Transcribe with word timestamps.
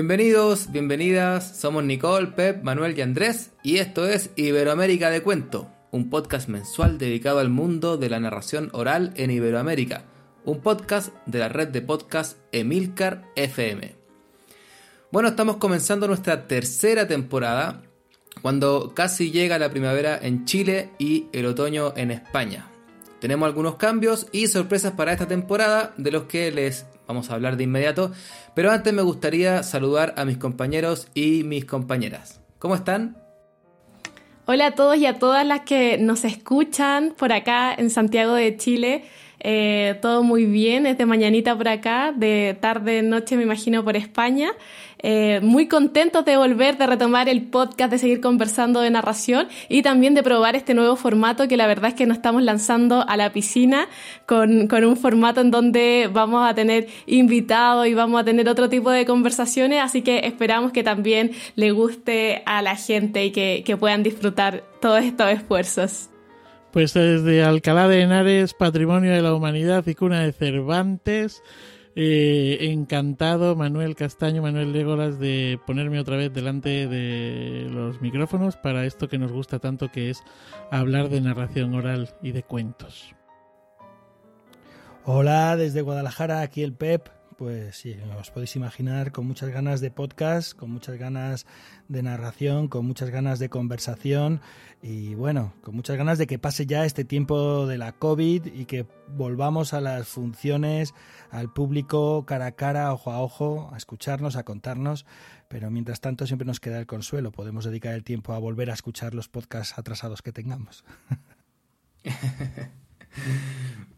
Bienvenidos, 0.00 0.70
bienvenidas, 0.70 1.58
somos 1.58 1.82
Nicole, 1.82 2.28
Pep, 2.28 2.62
Manuel 2.62 2.96
y 2.96 3.00
Andrés 3.00 3.50
y 3.64 3.78
esto 3.78 4.08
es 4.08 4.30
Iberoamérica 4.36 5.10
de 5.10 5.22
Cuento, 5.22 5.72
un 5.90 6.08
podcast 6.08 6.48
mensual 6.48 6.98
dedicado 6.98 7.40
al 7.40 7.48
mundo 7.48 7.96
de 7.96 8.08
la 8.08 8.20
narración 8.20 8.70
oral 8.74 9.12
en 9.16 9.32
Iberoamérica, 9.32 10.04
un 10.44 10.60
podcast 10.60 11.12
de 11.26 11.40
la 11.40 11.48
red 11.48 11.66
de 11.66 11.82
podcast 11.82 12.38
Emilcar 12.52 13.24
FM. 13.34 13.96
Bueno, 15.10 15.30
estamos 15.30 15.56
comenzando 15.56 16.06
nuestra 16.06 16.46
tercera 16.46 17.08
temporada, 17.08 17.82
cuando 18.40 18.94
casi 18.94 19.32
llega 19.32 19.58
la 19.58 19.70
primavera 19.70 20.16
en 20.22 20.44
Chile 20.44 20.90
y 21.00 21.26
el 21.32 21.44
otoño 21.44 21.92
en 21.96 22.12
España. 22.12 22.70
Tenemos 23.20 23.48
algunos 23.48 23.74
cambios 23.74 24.28
y 24.30 24.46
sorpresas 24.46 24.92
para 24.92 25.12
esta 25.12 25.26
temporada 25.26 25.92
de 25.96 26.12
los 26.12 26.22
que 26.26 26.52
les 26.52 26.86
vamos 27.08 27.30
a 27.30 27.34
hablar 27.34 27.56
de 27.56 27.64
inmediato, 27.64 28.12
pero 28.54 28.70
antes 28.70 28.92
me 28.92 29.02
gustaría 29.02 29.62
saludar 29.62 30.14
a 30.16 30.24
mis 30.24 30.36
compañeros 30.36 31.08
y 31.14 31.42
mis 31.42 31.64
compañeras. 31.64 32.40
¿Cómo 32.58 32.74
están? 32.74 33.16
Hola 34.44 34.66
a 34.66 34.74
todos 34.74 34.96
y 34.98 35.06
a 35.06 35.18
todas 35.18 35.46
las 35.46 35.60
que 35.62 35.98
nos 35.98 36.24
escuchan 36.24 37.14
por 37.18 37.32
acá 37.32 37.74
en 37.74 37.90
Santiago 37.90 38.34
de 38.34 38.56
Chile. 38.56 39.04
Eh, 39.40 39.98
todo 40.02 40.22
muy 40.22 40.44
bien, 40.46 40.86
es 40.86 40.98
de 40.98 41.06
mañanita 41.06 41.56
por 41.56 41.68
acá, 41.68 42.12
de 42.14 42.56
tarde, 42.60 43.02
noche 43.02 43.36
me 43.36 43.42
imagino 43.42 43.84
por 43.84 43.96
España. 43.96 44.50
Eh, 45.00 45.40
muy 45.42 45.68
contentos 45.68 46.24
de 46.24 46.36
volver, 46.36 46.76
de 46.76 46.86
retomar 46.86 47.28
el 47.28 47.42
podcast, 47.46 47.90
de 47.90 47.98
seguir 47.98 48.20
conversando 48.20 48.80
de 48.80 48.90
narración 48.90 49.48
y 49.68 49.82
también 49.82 50.14
de 50.14 50.22
probar 50.24 50.56
este 50.56 50.74
nuevo 50.74 50.96
formato 50.96 51.46
que 51.46 51.56
la 51.56 51.68
verdad 51.68 51.90
es 51.90 51.94
que 51.94 52.06
nos 52.06 52.16
estamos 52.16 52.42
lanzando 52.42 53.04
a 53.08 53.16
la 53.16 53.32
piscina 53.32 53.86
con, 54.26 54.66
con 54.66 54.84
un 54.84 54.96
formato 54.96 55.40
en 55.40 55.52
donde 55.52 56.10
vamos 56.12 56.48
a 56.48 56.54
tener 56.54 56.88
invitados 57.06 57.86
y 57.86 57.94
vamos 57.94 58.20
a 58.20 58.24
tener 58.24 58.48
otro 58.48 58.68
tipo 58.68 58.90
de 58.90 59.06
conversaciones, 59.06 59.82
así 59.82 60.02
que 60.02 60.20
esperamos 60.26 60.72
que 60.72 60.82
también 60.82 61.30
le 61.54 61.70
guste 61.70 62.42
a 62.46 62.60
la 62.62 62.74
gente 62.74 63.24
y 63.24 63.30
que, 63.30 63.62
que 63.64 63.76
puedan 63.76 64.02
disfrutar 64.02 64.64
todos 64.80 65.04
estos 65.04 65.30
esfuerzos. 65.30 66.10
Pues 66.72 66.92
desde 66.92 67.42
Alcalá 67.42 67.88
de 67.88 68.02
Henares, 68.02 68.52
Patrimonio 68.52 69.12
de 69.12 69.22
la 69.22 69.34
Humanidad 69.34 69.86
y 69.86 69.94
Cuna 69.94 70.22
de 70.22 70.32
Cervantes, 70.32 71.42
eh, 72.00 72.70
encantado 72.70 73.56
Manuel 73.56 73.96
Castaño, 73.96 74.40
Manuel 74.40 74.72
Legolas, 74.72 75.18
de 75.18 75.58
ponerme 75.66 75.98
otra 75.98 76.16
vez 76.16 76.32
delante 76.32 76.86
de 76.86 77.66
los 77.68 78.00
micrófonos 78.00 78.56
para 78.56 78.86
esto 78.86 79.08
que 79.08 79.18
nos 79.18 79.32
gusta 79.32 79.58
tanto 79.58 79.90
que 79.90 80.08
es 80.08 80.22
hablar 80.70 81.08
de 81.08 81.20
narración 81.20 81.74
oral 81.74 82.14
y 82.22 82.30
de 82.30 82.44
cuentos. 82.44 83.16
Hola, 85.04 85.56
desde 85.56 85.82
Guadalajara, 85.82 86.40
aquí 86.42 86.62
el 86.62 86.72
Pep 86.72 87.08
pues 87.38 87.76
sí, 87.76 87.96
os 88.18 88.32
podéis 88.32 88.56
imaginar 88.56 89.12
con 89.12 89.24
muchas 89.24 89.50
ganas 89.50 89.80
de 89.80 89.92
podcast, 89.92 90.54
con 90.54 90.72
muchas 90.72 90.98
ganas 90.98 91.46
de 91.86 92.02
narración, 92.02 92.66
con 92.66 92.84
muchas 92.84 93.10
ganas 93.10 93.38
de 93.38 93.48
conversación 93.48 94.40
y 94.82 95.14
bueno, 95.14 95.54
con 95.62 95.74
muchas 95.74 95.96
ganas 95.96 96.18
de 96.18 96.26
que 96.26 96.38
pase 96.38 96.66
ya 96.66 96.84
este 96.84 97.04
tiempo 97.04 97.66
de 97.66 97.78
la 97.78 97.92
COVID 97.92 98.46
y 98.46 98.64
que 98.64 98.86
volvamos 99.08 99.74
a 99.74 99.80
las 99.80 100.08
funciones, 100.08 100.94
al 101.30 101.52
público 101.52 102.24
cara 102.26 102.46
a 102.46 102.52
cara, 102.52 102.92
ojo 102.92 103.10
a 103.10 103.20
ojo, 103.20 103.70
a 103.72 103.76
escucharnos, 103.76 104.36
a 104.36 104.44
contarnos, 104.44 105.04
pero 105.48 105.70
mientras 105.70 106.00
tanto 106.00 106.26
siempre 106.26 106.46
nos 106.46 106.60
queda 106.60 106.78
el 106.78 106.86
consuelo, 106.86 107.32
podemos 107.32 107.64
dedicar 107.64 107.94
el 107.94 108.04
tiempo 108.04 108.32
a 108.34 108.38
volver 108.38 108.70
a 108.70 108.74
escuchar 108.74 109.14
los 109.14 109.28
podcasts 109.28 109.78
atrasados 109.78 110.22
que 110.22 110.32
tengamos. 110.32 110.84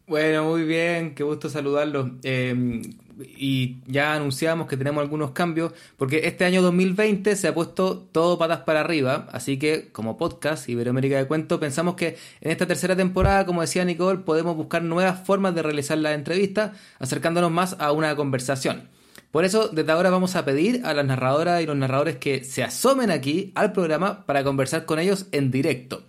Bueno, 0.07 0.43
muy 0.43 0.65
bien, 0.65 1.15
qué 1.15 1.23
gusto 1.23 1.47
saludarlos. 1.47 2.11
Eh, 2.23 2.81
y 3.25 3.77
ya 3.87 4.13
anunciamos 4.13 4.67
que 4.67 4.77
tenemos 4.77 5.01
algunos 5.01 5.31
cambios, 5.31 5.73
porque 5.97 6.21
este 6.25 6.45
año 6.45 6.61
2020 6.61 7.35
se 7.35 7.47
ha 7.47 7.53
puesto 7.53 7.97
todo 8.11 8.37
patas 8.37 8.59
para 8.59 8.81
arriba, 8.81 9.27
así 9.31 9.57
que 9.57 9.89
como 9.91 10.17
podcast 10.17 10.67
Iberoamérica 10.69 11.17
de 11.17 11.27
Cuento, 11.27 11.59
pensamos 11.59 11.95
que 11.95 12.17
en 12.41 12.51
esta 12.51 12.67
tercera 12.67 12.95
temporada, 12.95 13.45
como 13.45 13.61
decía 13.61 13.85
Nicole, 13.85 14.19
podemos 14.19 14.55
buscar 14.55 14.83
nuevas 14.83 15.25
formas 15.25 15.55
de 15.55 15.63
realizar 15.63 15.97
la 15.97 16.13
entrevista, 16.13 16.73
acercándonos 16.99 17.51
más 17.51 17.75
a 17.79 17.91
una 17.91 18.15
conversación. 18.15 18.89
Por 19.31 19.45
eso, 19.45 19.69
desde 19.69 19.91
ahora 19.91 20.09
vamos 20.09 20.35
a 20.35 20.43
pedir 20.43 20.81
a 20.83 20.93
las 20.93 21.05
narradoras 21.05 21.61
y 21.61 21.65
los 21.65 21.77
narradores 21.77 22.17
que 22.17 22.43
se 22.43 22.63
asomen 22.63 23.11
aquí 23.11 23.51
al 23.55 23.71
programa 23.71 24.25
para 24.25 24.43
conversar 24.43 24.85
con 24.85 24.99
ellos 24.99 25.27
en 25.31 25.51
directo. 25.51 26.03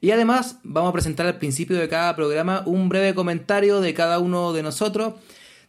Y 0.00 0.12
además 0.12 0.58
vamos 0.62 0.90
a 0.90 0.92
presentar 0.92 1.26
al 1.26 1.38
principio 1.38 1.76
de 1.76 1.88
cada 1.88 2.16
programa 2.16 2.62
un 2.64 2.88
breve 2.88 3.14
comentario 3.14 3.80
de 3.80 3.92
cada 3.92 4.18
uno 4.18 4.52
de 4.52 4.62
nosotros 4.62 5.14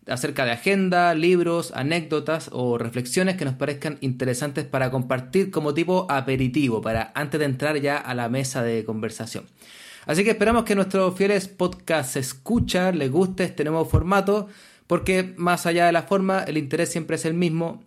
acerca 0.08 0.46
de 0.46 0.52
agenda, 0.52 1.14
libros, 1.14 1.72
anécdotas 1.76 2.50
o 2.52 2.78
reflexiones 2.78 3.38
que 3.38 3.46
nos 3.46 3.56
parezcan 3.56 3.98
interesantes 4.02 4.66
para 4.66 4.92
compartir 4.92 5.52
como 5.52 5.74
tipo 5.74 6.08
aperitivo, 6.10 6.82
para 6.82 7.12
antes 7.16 7.40
de 7.40 7.46
entrar 7.46 7.80
ya 7.80 7.98
a 7.98 8.14
la 8.14 8.30
mesa 8.30 8.64
de 8.64 8.84
conversación. 8.84 9.46
Así 10.06 10.24
que 10.24 10.32
esperamos 10.32 10.64
que 10.64 10.76
nuestros 10.76 11.16
fieles 11.16 11.48
podcast 11.48 12.16
escucha, 12.16 12.92
les 12.92 13.12
guste 13.12 13.44
este 13.44 13.64
nuevo 13.64 13.86
formato, 13.86 14.48
porque 14.88 15.34
más 15.38 15.66
allá 15.66 15.86
de 15.86 15.92
la 15.92 16.04
forma, 16.04 16.44
el 16.44 16.58
interés 16.58 16.92
siempre 16.92 17.16
es 17.16 17.26
el 17.26 17.36
mismo, 17.36 17.84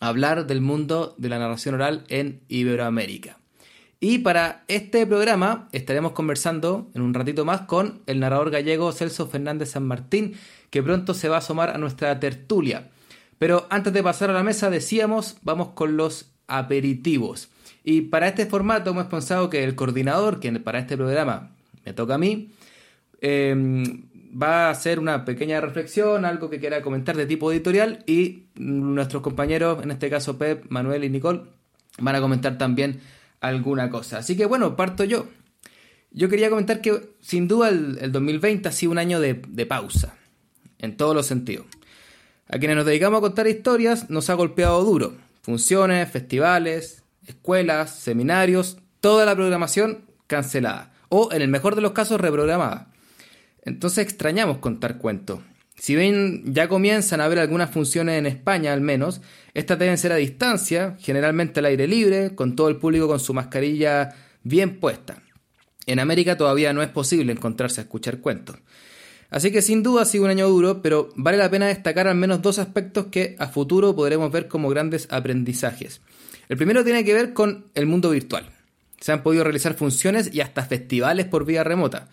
hablar 0.00 0.46
del 0.46 0.62
mundo 0.62 1.14
de 1.18 1.28
la 1.28 1.38
narración 1.38 1.74
oral 1.74 2.04
en 2.08 2.40
Iberoamérica. 2.48 3.39
Y 4.02 4.18
para 4.18 4.64
este 4.66 5.06
programa 5.06 5.68
estaremos 5.72 6.12
conversando 6.12 6.90
en 6.94 7.02
un 7.02 7.12
ratito 7.12 7.44
más 7.44 7.62
con 7.62 8.00
el 8.06 8.18
narrador 8.18 8.50
gallego 8.50 8.92
Celso 8.92 9.28
Fernández 9.28 9.72
San 9.72 9.86
Martín, 9.86 10.36
que 10.70 10.82
pronto 10.82 11.12
se 11.12 11.28
va 11.28 11.36
a 11.36 11.40
asomar 11.40 11.68
a 11.68 11.78
nuestra 11.78 12.18
tertulia. 12.18 12.88
Pero 13.38 13.66
antes 13.68 13.92
de 13.92 14.02
pasar 14.02 14.30
a 14.30 14.32
la 14.32 14.42
mesa, 14.42 14.70
decíamos, 14.70 15.36
vamos 15.42 15.68
con 15.74 15.98
los 15.98 16.32
aperitivos. 16.46 17.50
Y 17.84 18.02
para 18.02 18.28
este 18.28 18.46
formato 18.46 18.90
hemos 18.90 19.06
pensado 19.06 19.50
que 19.50 19.64
el 19.64 19.74
coordinador, 19.74 20.40
que 20.40 20.50
para 20.52 20.78
este 20.78 20.96
programa 20.96 21.50
me 21.84 21.92
toca 21.92 22.14
a 22.14 22.18
mí, 22.18 22.52
em, 23.20 24.04
va 24.30 24.68
a 24.68 24.70
hacer 24.70 24.98
una 24.98 25.26
pequeña 25.26 25.60
reflexión, 25.60 26.24
algo 26.24 26.48
que 26.48 26.58
quiera 26.58 26.80
comentar 26.80 27.16
de 27.16 27.26
tipo 27.26 27.52
editorial 27.52 28.02
y 28.06 28.44
nuestros 28.54 29.22
compañeros, 29.22 29.82
en 29.82 29.90
este 29.90 30.08
caso 30.08 30.38
Pep, 30.38 30.64
Manuel 30.70 31.04
y 31.04 31.10
Nicole, 31.10 31.42
van 31.98 32.16
a 32.16 32.20
comentar 32.20 32.56
también 32.56 33.00
alguna 33.40 33.90
cosa. 33.90 34.18
Así 34.18 34.36
que 34.36 34.46
bueno, 34.46 34.76
parto 34.76 35.04
yo. 35.04 35.28
Yo 36.12 36.28
quería 36.28 36.50
comentar 36.50 36.80
que 36.80 37.14
sin 37.20 37.46
duda 37.48 37.68
el, 37.68 38.10
2020 38.10 38.68
ha 38.68 38.72
sido 38.72 38.92
un 38.92 38.98
año 38.98 39.20
de, 39.20 39.42
de, 39.46 39.66
pausa, 39.66 40.16
en 40.78 40.96
todos 40.96 41.14
los 41.14 41.26
sentidos. 41.26 41.66
A 42.48 42.58
quienes 42.58 42.76
nos 42.76 42.86
dedicamos 42.86 43.18
a 43.18 43.20
contar 43.20 43.46
historias 43.46 44.10
nos 44.10 44.28
ha 44.28 44.34
golpeado 44.34 44.82
duro. 44.84 45.14
Funciones, 45.42 46.10
festivales, 46.10 47.04
escuelas, 47.26 47.94
seminarios, 47.94 48.78
toda 49.00 49.24
la 49.24 49.36
programación 49.36 50.04
cancelada. 50.26 50.92
O 51.08 51.32
en 51.32 51.42
el 51.42 51.48
mejor 51.48 51.76
de 51.76 51.80
los 51.80 51.92
casos 51.92 52.20
reprogramada. 52.20 52.88
Entonces 53.64 54.04
extrañamos 54.04 54.58
contar 54.58 54.98
cuentos. 54.98 55.40
Si 55.80 55.96
bien 55.96 56.42
ya 56.52 56.68
comienzan 56.68 57.22
a 57.22 57.24
haber 57.24 57.38
algunas 57.38 57.70
funciones 57.70 58.18
en 58.18 58.26
España 58.26 58.74
al 58.74 58.82
menos, 58.82 59.22
estas 59.54 59.78
deben 59.78 59.96
ser 59.96 60.12
a 60.12 60.16
distancia, 60.16 60.98
generalmente 61.00 61.60
al 61.60 61.64
aire 61.64 61.86
libre, 61.88 62.34
con 62.34 62.54
todo 62.54 62.68
el 62.68 62.76
público 62.76 63.08
con 63.08 63.18
su 63.18 63.32
mascarilla 63.32 64.14
bien 64.42 64.78
puesta. 64.78 65.22
En 65.86 65.98
América 65.98 66.36
todavía 66.36 66.74
no 66.74 66.82
es 66.82 66.90
posible 66.90 67.32
encontrarse 67.32 67.80
a 67.80 67.84
escuchar 67.84 68.18
cuentos. 68.18 68.56
Así 69.30 69.50
que 69.50 69.62
sin 69.62 69.82
duda 69.82 70.02
ha 70.02 70.04
sido 70.04 70.24
un 70.24 70.30
año 70.30 70.50
duro, 70.50 70.82
pero 70.82 71.08
vale 71.16 71.38
la 71.38 71.50
pena 71.50 71.68
destacar 71.68 72.08
al 72.08 72.16
menos 72.16 72.42
dos 72.42 72.58
aspectos 72.58 73.06
que 73.06 73.36
a 73.38 73.46
futuro 73.46 73.96
podremos 73.96 74.30
ver 74.30 74.48
como 74.48 74.68
grandes 74.68 75.08
aprendizajes. 75.10 76.02
El 76.50 76.58
primero 76.58 76.84
tiene 76.84 77.06
que 77.06 77.14
ver 77.14 77.32
con 77.32 77.68
el 77.74 77.86
mundo 77.86 78.10
virtual. 78.10 78.50
Se 79.00 79.12
han 79.12 79.22
podido 79.22 79.44
realizar 79.44 79.72
funciones 79.72 80.28
y 80.30 80.42
hasta 80.42 80.62
festivales 80.62 81.24
por 81.24 81.46
vía 81.46 81.64
remota. 81.64 82.10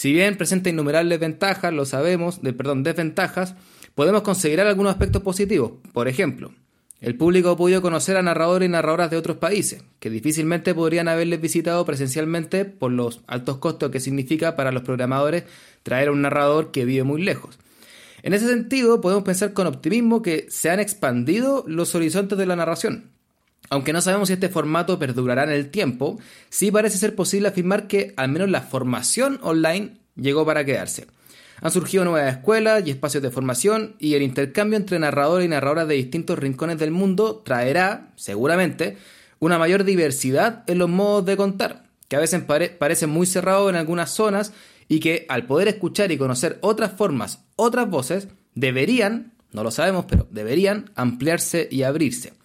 Si 0.00 0.14
bien 0.14 0.38
presenta 0.38 0.70
innumerables 0.70 1.20
ventajas, 1.20 1.74
lo 1.74 1.84
sabemos, 1.84 2.40
de, 2.40 2.54
perdón, 2.54 2.82
desventajas, 2.82 3.54
podemos 3.94 4.22
considerar 4.22 4.66
algunos 4.66 4.92
aspectos 4.92 5.20
positivos. 5.20 5.72
Por 5.92 6.08
ejemplo, 6.08 6.54
el 7.02 7.18
público 7.18 7.50
ha 7.50 7.56
podido 7.58 7.82
conocer 7.82 8.16
a 8.16 8.22
narradores 8.22 8.66
y 8.66 8.72
narradoras 8.72 9.10
de 9.10 9.18
otros 9.18 9.36
países, 9.36 9.84
que 9.98 10.08
difícilmente 10.08 10.74
podrían 10.74 11.08
haberles 11.08 11.42
visitado 11.42 11.84
presencialmente 11.84 12.64
por 12.64 12.92
los 12.92 13.20
altos 13.26 13.58
costos 13.58 13.90
que 13.90 14.00
significa 14.00 14.56
para 14.56 14.72
los 14.72 14.84
programadores 14.84 15.44
traer 15.82 16.08
a 16.08 16.12
un 16.12 16.22
narrador 16.22 16.70
que 16.70 16.86
vive 16.86 17.04
muy 17.04 17.20
lejos. 17.20 17.58
En 18.22 18.32
ese 18.32 18.48
sentido, 18.48 19.02
podemos 19.02 19.24
pensar 19.24 19.52
con 19.52 19.66
optimismo 19.66 20.22
que 20.22 20.46
se 20.48 20.70
han 20.70 20.80
expandido 20.80 21.62
los 21.66 21.94
horizontes 21.94 22.38
de 22.38 22.46
la 22.46 22.56
narración. 22.56 23.10
Aunque 23.70 23.92
no 23.92 24.02
sabemos 24.02 24.28
si 24.28 24.34
este 24.34 24.48
formato 24.48 24.98
perdurará 24.98 25.44
en 25.44 25.50
el 25.50 25.70
tiempo, 25.70 26.18
sí 26.48 26.72
parece 26.72 26.98
ser 26.98 27.14
posible 27.14 27.48
afirmar 27.48 27.86
que 27.86 28.12
al 28.16 28.28
menos 28.28 28.50
la 28.50 28.62
formación 28.62 29.38
online 29.42 29.98
llegó 30.16 30.44
para 30.44 30.64
quedarse. 30.64 31.06
Han 31.62 31.70
surgido 31.70 32.04
nuevas 32.04 32.36
escuelas 32.36 32.82
y 32.84 32.90
espacios 32.90 33.22
de 33.22 33.30
formación 33.30 33.94
y 34.00 34.14
el 34.14 34.22
intercambio 34.22 34.76
entre 34.76 34.98
narradores 34.98 35.46
y 35.46 35.48
narradoras 35.48 35.86
de 35.86 35.94
distintos 35.94 36.38
rincones 36.38 36.78
del 36.78 36.90
mundo 36.90 37.42
traerá, 37.44 38.08
seguramente, 38.16 38.96
una 39.38 39.56
mayor 39.56 39.84
diversidad 39.84 40.64
en 40.66 40.78
los 40.78 40.88
modos 40.88 41.24
de 41.26 41.36
contar, 41.36 41.84
que 42.08 42.16
a 42.16 42.20
veces 42.20 42.42
parecen 42.42 43.10
muy 43.10 43.26
cerrados 43.26 43.70
en 43.70 43.76
algunas 43.76 44.10
zonas 44.10 44.52
y 44.88 44.98
que 44.98 45.26
al 45.28 45.46
poder 45.46 45.68
escuchar 45.68 46.10
y 46.10 46.18
conocer 46.18 46.58
otras 46.60 46.92
formas, 46.92 47.44
otras 47.54 47.88
voces, 47.88 48.26
deberían, 48.56 49.32
no 49.52 49.62
lo 49.62 49.70
sabemos, 49.70 50.06
pero 50.08 50.26
deberían 50.30 50.90
ampliarse 50.96 51.68
y 51.70 51.84
abrirse. 51.84 52.39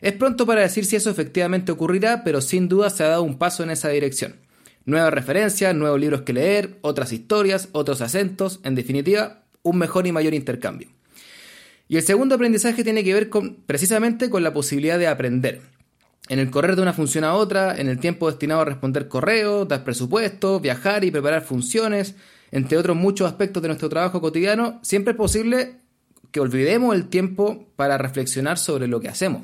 Es 0.00 0.12
pronto 0.12 0.46
para 0.46 0.60
decir 0.60 0.84
si 0.84 0.96
eso 0.96 1.10
efectivamente 1.10 1.72
ocurrirá, 1.72 2.22
pero 2.22 2.40
sin 2.40 2.68
duda 2.68 2.90
se 2.90 3.04
ha 3.04 3.08
dado 3.08 3.22
un 3.22 3.38
paso 3.38 3.62
en 3.62 3.70
esa 3.70 3.88
dirección. 3.88 4.36
Nuevas 4.84 5.12
referencias, 5.12 5.74
nuevos 5.74 5.98
libros 5.98 6.22
que 6.22 6.32
leer, 6.32 6.78
otras 6.82 7.12
historias, 7.12 7.68
otros 7.72 8.00
acentos, 8.00 8.60
en 8.62 8.74
definitiva, 8.74 9.42
un 9.62 9.78
mejor 9.78 10.06
y 10.06 10.12
mayor 10.12 10.34
intercambio. 10.34 10.88
Y 11.88 11.96
el 11.96 12.02
segundo 12.02 12.34
aprendizaje 12.34 12.84
tiene 12.84 13.04
que 13.04 13.14
ver 13.14 13.28
con, 13.28 13.56
precisamente 13.66 14.28
con 14.28 14.42
la 14.42 14.52
posibilidad 14.52 14.98
de 14.98 15.06
aprender. 15.06 15.62
En 16.28 16.40
el 16.40 16.50
correr 16.50 16.76
de 16.76 16.82
una 16.82 16.92
función 16.92 17.24
a 17.24 17.34
otra, 17.34 17.76
en 17.76 17.88
el 17.88 18.00
tiempo 18.00 18.28
destinado 18.28 18.60
a 18.60 18.64
responder 18.64 19.08
correos, 19.08 19.68
dar 19.68 19.84
presupuestos, 19.84 20.60
viajar 20.60 21.04
y 21.04 21.10
preparar 21.10 21.42
funciones, 21.42 22.16
entre 22.50 22.78
otros 22.78 22.96
muchos 22.96 23.28
aspectos 23.28 23.62
de 23.62 23.68
nuestro 23.68 23.88
trabajo 23.88 24.20
cotidiano, 24.20 24.80
siempre 24.82 25.12
es 25.12 25.16
posible 25.16 25.76
que 26.32 26.40
olvidemos 26.40 26.94
el 26.94 27.08
tiempo 27.08 27.66
para 27.76 27.98
reflexionar 27.98 28.58
sobre 28.58 28.88
lo 28.88 29.00
que 29.00 29.08
hacemos. 29.08 29.42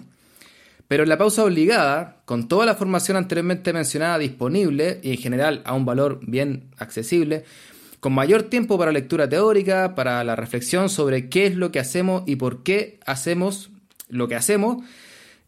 Pero 0.92 1.04
en 1.04 1.08
la 1.08 1.16
pausa 1.16 1.42
obligada, 1.42 2.20
con 2.26 2.48
toda 2.48 2.66
la 2.66 2.74
formación 2.74 3.16
anteriormente 3.16 3.72
mencionada 3.72 4.18
disponible 4.18 5.00
y 5.02 5.12
en 5.12 5.16
general 5.16 5.62
a 5.64 5.72
un 5.72 5.86
valor 5.86 6.20
bien 6.20 6.68
accesible, 6.76 7.44
con 7.98 8.12
mayor 8.12 8.42
tiempo 8.42 8.76
para 8.76 8.92
lectura 8.92 9.26
teórica, 9.26 9.94
para 9.94 10.22
la 10.22 10.36
reflexión 10.36 10.90
sobre 10.90 11.30
qué 11.30 11.46
es 11.46 11.56
lo 11.56 11.72
que 11.72 11.78
hacemos 11.78 12.24
y 12.26 12.36
por 12.36 12.62
qué 12.62 13.00
hacemos 13.06 13.70
lo 14.10 14.28
que 14.28 14.34
hacemos, 14.34 14.84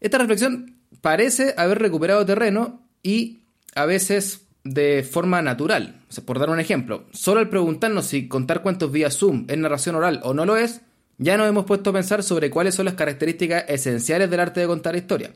esta 0.01 0.17
reflexión 0.17 0.79
parece 1.01 1.53
haber 1.57 1.77
recuperado 1.77 2.25
terreno 2.25 2.81
y 3.03 3.41
a 3.75 3.85
veces 3.85 4.47
de 4.63 5.03
forma 5.03 5.43
natural. 5.43 6.01
por 6.25 6.39
dar 6.39 6.49
un 6.49 6.59
ejemplo, 6.59 7.05
solo 7.13 7.39
al 7.39 7.49
preguntarnos 7.49 8.07
si 8.07 8.27
contar 8.27 8.63
cuentos 8.63 8.91
vía 8.91 9.11
Zoom 9.11 9.45
es 9.47 9.59
narración 9.59 9.93
oral 9.93 10.21
o 10.23 10.33
no 10.33 10.47
lo 10.47 10.57
es, 10.57 10.81
ya 11.17 11.37
nos 11.37 11.47
hemos 11.47 11.65
puesto 11.65 11.89
a 11.89 11.93
pensar 11.93 12.23
sobre 12.23 12.49
cuáles 12.49 12.75
son 12.75 12.85
las 12.85 12.95
características 12.95 13.65
esenciales 13.67 14.29
del 14.29 14.39
arte 14.39 14.59
de 14.59 14.67
contar 14.67 14.95
historia. 14.95 15.31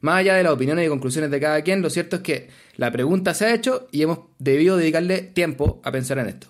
Más 0.00 0.16
allá 0.16 0.34
de 0.34 0.42
las 0.42 0.52
opiniones 0.52 0.84
y 0.84 0.88
conclusiones 0.88 1.30
de 1.30 1.40
cada 1.40 1.62
quien, 1.62 1.80
lo 1.80 1.88
cierto 1.88 2.16
es 2.16 2.22
que 2.22 2.48
la 2.76 2.90
pregunta 2.90 3.32
se 3.32 3.46
ha 3.46 3.54
hecho 3.54 3.88
y 3.90 4.02
hemos 4.02 4.18
debido 4.38 4.76
dedicarle 4.76 5.22
tiempo 5.22 5.80
a 5.82 5.92
pensar 5.92 6.18
en 6.18 6.28
esto. 6.28 6.48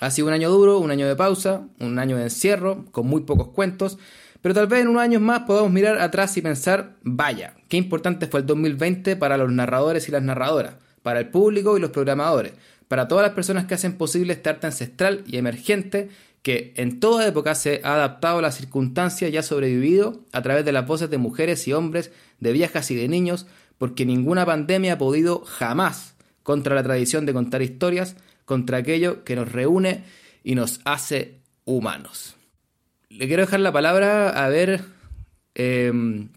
Ha 0.00 0.10
sido 0.10 0.26
un 0.26 0.34
año 0.34 0.50
duro, 0.50 0.78
un 0.78 0.90
año 0.90 1.06
de 1.06 1.14
pausa, 1.14 1.68
un 1.78 1.98
año 1.98 2.16
de 2.16 2.24
encierro, 2.24 2.84
con 2.90 3.06
muy 3.06 3.22
pocos 3.22 3.48
cuentos, 3.48 3.98
pero 4.42 4.54
tal 4.54 4.66
vez 4.66 4.82
en 4.82 4.88
unos 4.88 5.02
años 5.02 5.22
más 5.22 5.40
podamos 5.42 5.70
mirar 5.70 6.00
atrás 6.00 6.36
y 6.36 6.42
pensar, 6.42 6.96
vaya, 7.02 7.54
qué 7.68 7.76
importante 7.76 8.26
fue 8.26 8.40
el 8.40 8.46
2020 8.46 9.16
para 9.16 9.36
los 9.36 9.52
narradores 9.52 10.08
y 10.08 10.12
las 10.12 10.22
narradoras, 10.22 10.74
para 11.02 11.20
el 11.20 11.28
público 11.28 11.76
y 11.76 11.80
los 11.80 11.90
programadores, 11.90 12.52
para 12.88 13.08
todas 13.08 13.24
las 13.24 13.34
personas 13.34 13.66
que 13.66 13.74
hacen 13.74 13.96
posible 13.96 14.32
este 14.32 14.50
arte 14.50 14.66
ancestral 14.66 15.22
y 15.26 15.36
emergente 15.36 16.10
que 16.44 16.74
en 16.76 17.00
toda 17.00 17.26
época 17.26 17.54
se 17.54 17.80
ha 17.84 17.94
adaptado 17.94 18.38
a 18.38 18.42
las 18.42 18.58
circunstancias 18.58 19.32
y 19.32 19.36
ha 19.38 19.42
sobrevivido 19.42 20.20
a 20.30 20.42
través 20.42 20.66
de 20.66 20.72
las 20.72 20.86
voces 20.86 21.08
de 21.08 21.16
mujeres 21.16 21.66
y 21.66 21.72
hombres, 21.72 22.12
de 22.38 22.52
viejas 22.52 22.90
y 22.90 22.94
de 22.94 23.08
niños, 23.08 23.46
porque 23.78 24.04
ninguna 24.04 24.44
pandemia 24.44 24.92
ha 24.92 24.98
podido 24.98 25.40
jamás 25.46 26.16
contra 26.42 26.74
la 26.74 26.82
tradición 26.82 27.24
de 27.24 27.32
contar 27.32 27.62
historias, 27.62 28.16
contra 28.44 28.76
aquello 28.76 29.24
que 29.24 29.36
nos 29.36 29.50
reúne 29.52 30.04
y 30.44 30.54
nos 30.54 30.82
hace 30.84 31.40
humanos. 31.64 32.36
Le 33.08 33.26
quiero 33.26 33.40
dejar 33.40 33.60
la 33.60 33.72
palabra 33.72 34.28
a 34.28 34.46
ver, 34.50 34.82
em, 35.54 36.28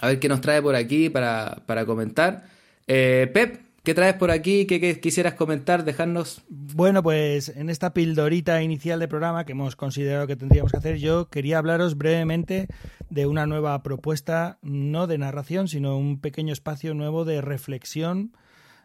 a 0.00 0.08
ver 0.08 0.18
qué 0.18 0.28
nos 0.28 0.40
trae 0.40 0.60
por 0.60 0.74
aquí 0.74 1.08
para, 1.08 1.62
comentar. 1.86 2.48
Eh, 2.88 3.30
Pep, 3.32 3.60
¿Qué 3.86 3.94
traes 3.94 4.14
por 4.14 4.32
aquí? 4.32 4.66
¿Qué, 4.66 4.98
quisieras 4.98 5.34
comentar? 5.34 5.84
Dejarnos. 5.84 6.42
Bueno, 6.48 7.04
pues 7.04 7.50
en 7.50 7.70
esta 7.70 7.94
pildorita 7.94 8.60
inicial 8.60 8.98
de 8.98 9.06
programa 9.06 9.46
que 9.46 9.52
hemos 9.52 9.76
considerado 9.76 10.26
que 10.26 10.34
tendríamos 10.34 10.72
que 10.72 10.78
hacer, 10.78 10.96
yo 10.96 11.28
quería 11.28 11.58
hablaros 11.58 11.96
brevemente 11.96 12.66
de 13.10 13.26
una 13.26 13.46
nueva 13.46 13.80
propuesta, 13.84 14.58
no 14.60 15.06
de 15.06 15.18
narración, 15.18 15.68
sino 15.68 15.96
un 15.96 16.20
pequeño 16.20 16.52
espacio 16.52 16.94
nuevo 16.94 17.24
de 17.24 17.40
reflexión 17.40 18.32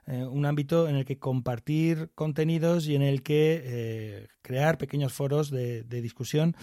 eh, 0.07 0.25
un 0.25 0.45
ámbito 0.45 0.89
en 0.89 0.95
el 0.95 1.05
que 1.05 1.19
compartir 1.19 2.11
contenidos 2.15 2.87
y 2.87 2.95
en 2.95 3.03
el 3.03 3.21
que 3.21 3.61
eh, 3.63 4.27
crear 4.41 4.77
pequeños 4.77 5.13
foros 5.13 5.51
de, 5.51 5.83
discusión. 5.83 6.55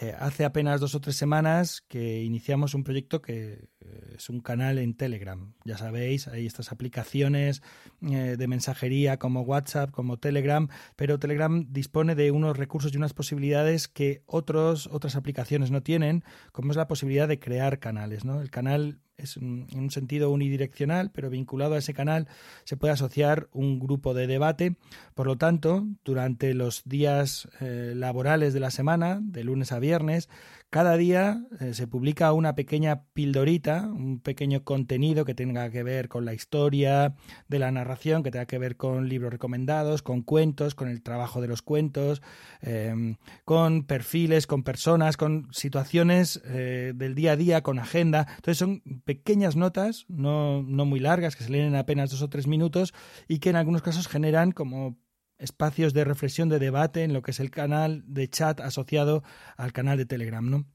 Eh, 0.00 0.14
hace 0.18 0.44
apenas 0.44 0.80
dos 0.80 0.94
o 0.94 1.00
tres 1.00 1.16
semanas 1.16 1.82
que 1.88 2.22
iniciamos 2.22 2.74
un 2.74 2.84
proyecto 2.84 3.22
que 3.22 3.68
es 4.16 4.28
un 4.30 4.40
canal 4.40 4.78
en 4.78 4.94
Telegram. 4.94 5.52
Ya 5.64 5.78
sabéis, 5.78 6.28
hay 6.28 6.46
estas 6.46 6.72
aplicaciones 6.72 7.62
de 8.00 8.46
mensajería 8.46 9.18
como 9.18 9.42
WhatsApp, 9.42 9.90
como 9.90 10.18
Telegram, 10.18 10.68
pero 10.96 11.18
Telegram 11.18 11.66
dispone 11.70 12.14
de 12.14 12.30
unos 12.30 12.56
recursos 12.56 12.92
y 12.92 12.96
unas 12.96 13.14
posibilidades 13.14 13.88
que 13.88 14.22
otros, 14.26 14.86
otras 14.88 15.16
aplicaciones 15.16 15.70
no 15.70 15.82
tienen, 15.82 16.24
como 16.52 16.70
es 16.70 16.76
la 16.76 16.88
posibilidad 16.88 17.28
de 17.28 17.38
crear 17.38 17.78
canales. 17.78 18.24
¿no? 18.24 18.40
El 18.40 18.50
canal 18.50 19.00
es 19.16 19.36
en 19.36 19.66
un 19.74 19.90
sentido 19.90 20.30
unidireccional, 20.30 21.10
pero 21.10 21.30
vinculado 21.30 21.74
a 21.74 21.78
ese 21.78 21.94
canal 21.94 22.28
se 22.64 22.76
puede 22.76 22.92
asociar 22.92 23.48
un 23.52 23.78
grupo 23.78 24.14
de 24.14 24.26
debate. 24.26 24.76
Por 25.14 25.26
lo 25.26 25.36
tanto, 25.36 25.86
durante 26.04 26.54
los 26.54 26.82
días 26.84 27.48
eh, 27.60 27.92
laborales 27.96 28.52
de 28.54 28.60
la 28.60 28.70
semana, 28.70 29.18
de 29.22 29.44
lunes 29.44 29.72
a 29.72 29.78
viernes, 29.78 30.28
cada 30.76 30.98
día 30.98 31.40
eh, 31.58 31.72
se 31.72 31.86
publica 31.86 32.34
una 32.34 32.54
pequeña 32.54 33.04
pildorita, 33.14 33.88
un 33.88 34.20
pequeño 34.20 34.62
contenido 34.62 35.24
que 35.24 35.34
tenga 35.34 35.70
que 35.70 35.82
ver 35.82 36.10
con 36.10 36.26
la 36.26 36.34
historia 36.34 37.14
de 37.48 37.58
la 37.58 37.72
narración, 37.72 38.22
que 38.22 38.30
tenga 38.30 38.44
que 38.44 38.58
ver 38.58 38.76
con 38.76 39.08
libros 39.08 39.32
recomendados, 39.32 40.02
con 40.02 40.20
cuentos, 40.20 40.74
con 40.74 40.88
el 40.88 41.02
trabajo 41.02 41.40
de 41.40 41.48
los 41.48 41.62
cuentos, 41.62 42.20
em, 42.60 43.16
con 43.46 43.84
perfiles, 43.84 44.46
con 44.46 44.64
personas, 44.64 45.16
con 45.16 45.48
situaciones 45.50 46.42
eh, 46.44 46.92
del 46.94 47.14
día 47.14 47.32
a 47.32 47.36
día, 47.36 47.62
con 47.62 47.78
agenda. 47.78 48.26
Entonces 48.36 48.58
son 48.58 48.82
pequeñas 49.06 49.56
notas, 49.56 50.04
no, 50.08 50.62
no 50.62 50.84
muy 50.84 51.00
largas, 51.00 51.36
que 51.36 51.44
se 51.44 51.52
leen 51.52 51.68
en 51.68 51.76
apenas 51.76 52.10
dos 52.10 52.20
o 52.20 52.28
tres 52.28 52.46
minutos 52.46 52.92
y 53.28 53.38
que 53.38 53.48
en 53.48 53.56
algunos 53.56 53.80
casos 53.80 54.08
generan 54.08 54.52
como 54.52 54.98
espacios 55.38 55.94
de 55.94 56.04
reflexión, 56.04 56.48
de 56.48 56.58
debate 56.58 57.04
en 57.04 57.12
lo 57.12 57.22
que 57.22 57.30
es 57.30 57.40
el 57.40 57.50
canal 57.50 58.02
de 58.06 58.28
chat 58.28 58.60
asociado 58.60 59.22
al 59.56 59.72
canal 59.72 59.98
de 59.98 60.06
Telegram, 60.06 60.48
¿no? 60.48 60.66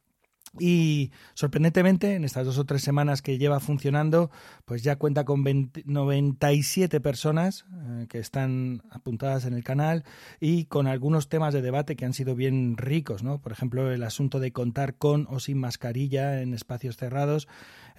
Y 0.59 1.11
sorprendentemente, 1.33 2.15
en 2.15 2.25
estas 2.25 2.45
dos 2.45 2.57
o 2.57 2.65
tres 2.65 2.81
semanas 2.81 3.21
que 3.21 3.37
lleva 3.37 3.61
funcionando, 3.61 4.31
pues 4.65 4.83
ya 4.83 4.97
cuenta 4.97 5.23
con 5.23 5.45
97 5.85 6.99
personas 6.99 7.65
eh, 7.71 8.07
que 8.09 8.19
están 8.19 8.81
apuntadas 8.91 9.45
en 9.45 9.53
el 9.53 9.63
canal 9.63 10.03
y 10.41 10.65
con 10.65 10.87
algunos 10.87 11.29
temas 11.29 11.53
de 11.53 11.61
debate 11.61 11.95
que 11.95 12.03
han 12.03 12.13
sido 12.13 12.35
bien 12.35 12.75
ricos, 12.75 13.23
¿no? 13.23 13.39
Por 13.39 13.53
ejemplo, 13.53 13.91
el 13.91 14.03
asunto 14.03 14.41
de 14.41 14.51
contar 14.51 14.95
con 14.95 15.25
o 15.29 15.39
sin 15.39 15.57
mascarilla 15.57 16.41
en 16.41 16.53
espacios 16.53 16.97
cerrados, 16.97 17.47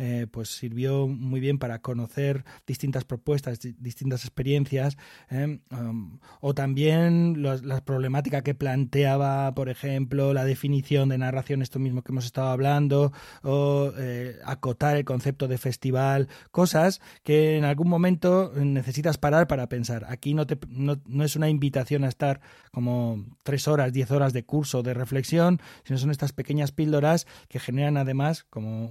eh, 0.05 0.27
pues 0.29 0.49
sirvió 0.49 1.07
muy 1.07 1.39
bien 1.39 1.59
para 1.59 1.79
conocer 1.79 2.45
distintas 2.67 3.05
propuestas, 3.05 3.61
distintas 3.61 4.25
experiencias, 4.25 4.97
¿eh? 5.31 5.61
um, 5.71 6.19
o 6.41 6.55
también 6.55 7.41
la 7.41 7.85
problemática 7.85 8.43
que 8.43 8.53
planteaba, 8.53 9.55
por 9.55 9.69
ejemplo, 9.69 10.35
la 10.35 10.45
definición 10.45 11.09
de 11.09 11.19
narración, 11.19 11.63
esto 11.63 11.79
mismo 11.79 12.03
que 12.03 12.11
hemos 12.11 12.25
estado 12.25 12.49
hablando, 12.49 13.13
o 13.45 13.93
eh, 13.97 14.41
acotar 14.45 14.97
el 14.97 15.05
concepto 15.05 15.47
de 15.47 15.57
festival, 15.57 16.27
cosas 16.51 17.01
que 17.23 17.57
en 17.57 17.65
algún 17.65 17.89
momento 17.89 18.53
necesitas 18.57 19.19
parar 19.19 19.47
para 19.47 19.69
pensar. 19.69 20.07
Aquí 20.09 20.35
no, 20.35 20.49
te, 20.49 20.59
no, 20.67 21.01
no 21.07 21.23
es 21.23 21.37
una 21.37 21.49
invitación 21.49 22.03
a 22.03 22.09
estar 22.09 22.41
como 22.73 23.25
tres 23.45 23.69
horas, 23.69 23.93
diez 23.93 24.11
horas 24.11 24.33
de 24.33 24.45
curso 24.45 24.83
de 24.83 24.95
reflexión, 24.95 25.61
sino 25.85 25.97
son 25.97 26.11
estas 26.11 26.33
pequeñas 26.33 26.73
píldoras 26.73 27.29
que 27.49 27.61
generan 27.61 27.97
además 27.97 28.43
como 28.51 28.91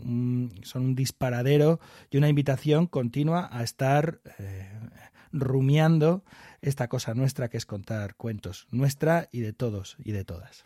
son 0.63 0.85
un 0.85 1.00
disparadero 1.01 1.79
y 2.09 2.17
una 2.17 2.29
invitación 2.29 2.87
continua 2.87 3.49
a 3.51 3.63
estar 3.63 4.21
eh, 4.37 4.69
rumiando 5.31 6.23
esta 6.61 6.87
cosa 6.87 7.13
nuestra 7.13 7.49
que 7.49 7.57
es 7.57 7.65
contar 7.65 8.15
cuentos, 8.15 8.67
nuestra 8.71 9.27
y 9.31 9.39
de 9.41 9.53
todos 9.53 9.97
y 10.03 10.11
de 10.11 10.23
todas. 10.23 10.65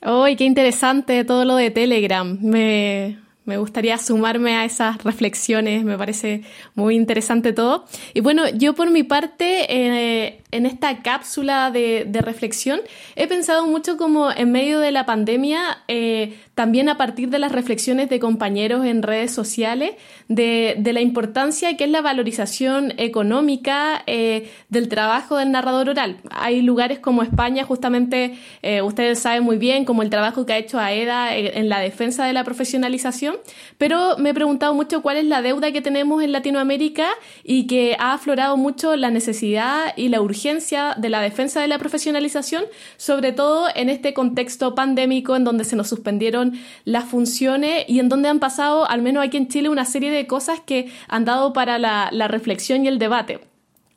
¡Ay, 0.00 0.36
qué 0.36 0.44
interesante 0.44 1.24
todo 1.24 1.44
lo 1.44 1.56
de 1.56 1.70
Telegram! 1.70 2.38
Me, 2.40 3.18
me 3.48 3.56
gustaría 3.56 3.96
sumarme 3.96 4.56
a 4.56 4.64
esas 4.64 5.02
reflexiones, 5.02 5.82
me 5.82 5.96
parece 5.96 6.42
muy 6.74 6.94
interesante 6.96 7.52
todo. 7.52 7.86
Y 8.14 8.20
bueno, 8.20 8.48
yo 8.50 8.74
por 8.74 8.90
mi 8.90 9.04
parte, 9.04 9.66
eh, 9.68 10.42
en 10.50 10.66
esta 10.66 11.02
cápsula 11.02 11.70
de, 11.70 12.06
reflexión, 12.22 12.80
he 13.16 13.26
pensado 13.26 13.66
mucho 13.66 13.96
como 13.96 14.30
en 14.32 14.50
medio 14.50 14.80
de 14.80 14.90
la 14.90 15.06
pandemia, 15.06 15.78
eh, 15.88 16.38
también 16.54 16.88
a 16.88 16.96
partir 16.96 17.28
de 17.28 17.38
las 17.38 17.52
reflexiones 17.52 18.08
de 18.08 18.18
compañeros 18.18 18.84
en 18.84 19.02
redes 19.02 19.30
sociales, 19.32 19.92
de, 20.28 20.80
la 20.88 21.00
importancia 21.00 21.76
que 21.76 21.84
es 21.84 21.90
la 21.90 22.00
valorización 22.00 22.94
económica 22.96 24.02
eh, 24.06 24.50
del 24.70 24.88
trabajo 24.88 25.36
del 25.36 25.52
narrador 25.52 25.90
oral. 25.90 26.16
Hay 26.30 26.62
lugares 26.62 26.98
como 26.98 27.22
España, 27.22 27.64
justamente 27.64 28.38
ustedes 28.82 29.18
saben 29.18 29.44
muy 29.44 29.58
bien, 29.58 29.84
como 29.84 30.02
el 30.02 30.10
trabajo 30.10 30.46
que 30.46 30.54
ha 30.54 30.58
hecho 30.58 30.78
AEDA 30.78 31.36
en 31.36 31.68
la 31.68 31.80
defensa 31.80 32.24
de 32.24 32.32
la 32.32 32.42
profesionalización, 32.44 33.36
pero 33.76 34.16
me 34.18 34.30
he 34.30 34.34
preguntado 34.34 34.74
mucho 34.74 35.02
cuál 35.02 35.18
es 35.18 35.26
la 35.26 35.42
deuda 35.42 35.72
que 35.72 35.82
tenemos 35.82 36.22
en 36.22 36.32
Latinoamérica 36.32 37.08
y 37.44 37.66
que 37.66 37.96
ha 37.98 38.14
aflorado 38.14 38.56
mucho 38.56 38.96
la 38.96 39.10
necesidad 39.10 39.92
y 39.96 40.08
la 40.08 40.20
urgencia 40.22 40.37
urgencia 40.38 40.94
de 40.96 41.08
la 41.08 41.20
defensa 41.20 41.60
de 41.60 41.66
la 41.66 41.78
profesionalización, 41.78 42.64
sobre 42.96 43.32
todo 43.32 43.66
en 43.74 43.88
este 43.88 44.14
contexto 44.14 44.74
pandémico 44.76 45.34
en 45.34 45.42
donde 45.42 45.64
se 45.64 45.74
nos 45.74 45.88
suspendieron 45.88 46.52
las 46.84 47.06
funciones 47.06 47.84
y 47.88 47.98
en 47.98 48.08
donde 48.08 48.28
han 48.28 48.38
pasado, 48.38 48.88
al 48.88 49.02
menos 49.02 49.24
aquí 49.24 49.36
en 49.36 49.48
Chile, 49.48 49.68
una 49.68 49.84
serie 49.84 50.12
de 50.12 50.26
cosas 50.28 50.60
que 50.60 50.92
han 51.08 51.24
dado 51.24 51.52
para 51.52 51.78
la, 51.78 52.08
la 52.12 52.28
reflexión 52.28 52.84
y 52.84 52.88
el 52.88 52.98
debate. 52.98 53.40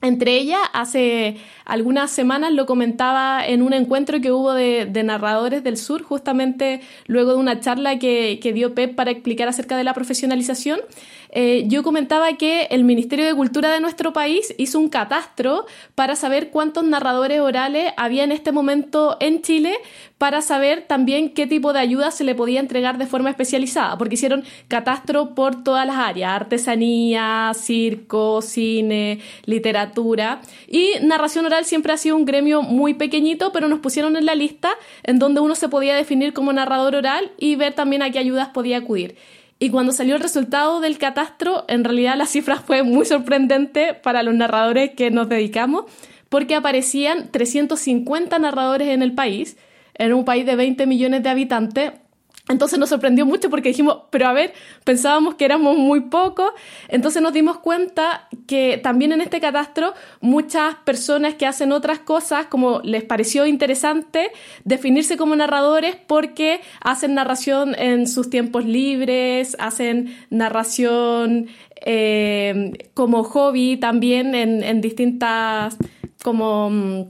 Entre 0.01 0.35
ellas, 0.35 0.59
hace 0.73 1.37
algunas 1.63 2.09
semanas 2.09 2.51
lo 2.51 2.65
comentaba 2.65 3.45
en 3.45 3.61
un 3.61 3.71
encuentro 3.71 4.19
que 4.19 4.31
hubo 4.31 4.53
de, 4.53 4.89
narradores 5.03 5.63
del 5.63 5.77
sur, 5.77 6.01
justamente 6.01 6.81
luego 7.05 7.33
de 7.33 7.37
una 7.37 7.59
charla 7.59 7.99
que, 7.99 8.39
que, 8.41 8.51
dio 8.51 8.73
Pep 8.73 8.95
para 8.95 9.11
explicar 9.11 9.47
acerca 9.47 9.77
de 9.77 9.83
la 9.83 9.93
profesionalización. 9.93 10.79
Eh, 11.31 11.63
yo 11.67 11.81
comentaba 11.81 12.33
que 12.37 12.63
el 12.71 12.83
Ministerio 12.83 13.25
de 13.25 13.33
Cultura 13.33 13.71
de 13.71 13.79
nuestro 13.79 14.11
país 14.11 14.53
hizo 14.57 14.79
un 14.79 14.89
catastro 14.89 15.65
para 15.95 16.15
saber 16.15 16.49
cuántos 16.49 16.83
narradores 16.83 17.39
orales 17.39 17.93
había 17.95 18.25
en 18.25 18.33
este 18.33 18.51
momento 18.51 19.15
en 19.21 19.41
Chile, 19.41 19.75
para 20.17 20.41
saber 20.41 20.85
también 20.87 21.33
qué 21.33 21.47
tipo 21.47 21.73
de 21.73 21.79
ayuda 21.79 22.11
se 22.11 22.23
le 22.23 22.35
podía 22.35 22.59
entregar 22.59 22.97
de 22.97 23.07
forma 23.07 23.29
especializada, 23.29 23.97
porque 23.97 24.15
hicieron 24.15 24.43
catastro 24.67 25.33
por 25.33 25.63
todas 25.63 25.87
las 25.87 25.95
áreas, 25.95 26.33
artesanía, 26.33 27.51
circo, 27.55 28.41
cine, 28.41 29.19
literatura, 29.45 30.41
y 30.67 30.91
narración 31.01 31.45
oral 31.45 31.65
siempre 31.65 31.93
ha 31.93 31.97
sido 31.97 32.17
un 32.17 32.25
gremio 32.25 32.61
muy 32.61 32.93
pequeñito, 32.93 33.51
pero 33.51 33.67
nos 33.67 33.79
pusieron 33.79 34.15
en 34.15 34.25
la 34.25 34.35
lista 34.35 34.73
en 35.03 35.17
donde 35.17 35.39
uno 35.39 35.55
se 35.55 35.69
podía 35.69 35.95
definir 35.95 36.33
como 36.33 36.53
narrador 36.53 36.95
oral 36.95 37.31
y 37.37 37.55
ver 37.55 37.73
también 37.73 38.03
a 38.03 38.11
qué 38.11 38.19
ayudas 38.19 38.49
podía 38.49 38.77
acudir. 38.77 39.15
Y 39.63 39.69
cuando 39.69 39.91
salió 39.91 40.15
el 40.15 40.23
resultado 40.23 40.81
del 40.81 40.97
catastro, 40.97 41.65
en 41.67 41.83
realidad 41.83 42.17
la 42.17 42.25
cifra 42.25 42.55
fue 42.55 42.81
muy 42.81 43.05
sorprendente 43.05 43.93
para 43.93 44.23
los 44.23 44.33
narradores 44.33 44.95
que 44.95 45.11
nos 45.11 45.29
dedicamos, 45.29 45.85
porque 46.29 46.55
aparecían 46.55 47.29
350 47.29 48.39
narradores 48.39 48.87
en 48.87 49.03
el 49.03 49.13
país, 49.13 49.57
en 49.93 50.13
un 50.13 50.25
país 50.25 50.47
de 50.47 50.55
20 50.55 50.87
millones 50.87 51.21
de 51.21 51.29
habitantes, 51.29 51.91
entonces 52.51 52.77
nos 52.77 52.89
sorprendió 52.89 53.25
mucho 53.25 53.49
porque 53.49 53.69
dijimos, 53.69 54.03
pero 54.09 54.27
a 54.27 54.33
ver, 54.33 54.53
pensábamos 54.83 55.35
que 55.35 55.45
éramos 55.45 55.77
muy 55.77 56.01
pocos. 56.01 56.51
Entonces 56.89 57.21
nos 57.21 57.33
dimos 57.33 57.59
cuenta 57.59 58.27
que 58.45 58.77
también 58.77 59.13
en 59.13 59.21
este 59.21 59.39
catastro 59.39 59.93
muchas 60.19 60.75
personas 60.83 61.35
que 61.35 61.45
hacen 61.45 61.71
otras 61.71 61.99
cosas, 61.99 62.47
como 62.47 62.81
les 62.83 63.03
pareció 63.03 63.45
interesante 63.45 64.31
definirse 64.65 65.17
como 65.17 65.35
narradores 65.35 65.95
porque 65.95 66.59
hacen 66.81 67.13
narración 67.13 67.73
en 67.75 68.07
sus 68.07 68.29
tiempos 68.29 68.65
libres, 68.65 69.55
hacen 69.57 70.13
narración 70.29 71.47
eh, 71.85 72.73
como 72.93 73.23
hobby 73.23 73.77
también 73.77 74.35
en, 74.35 74.61
en 74.61 74.81
distintas, 74.81 75.77
como 76.21 76.69
mm, 76.69 77.01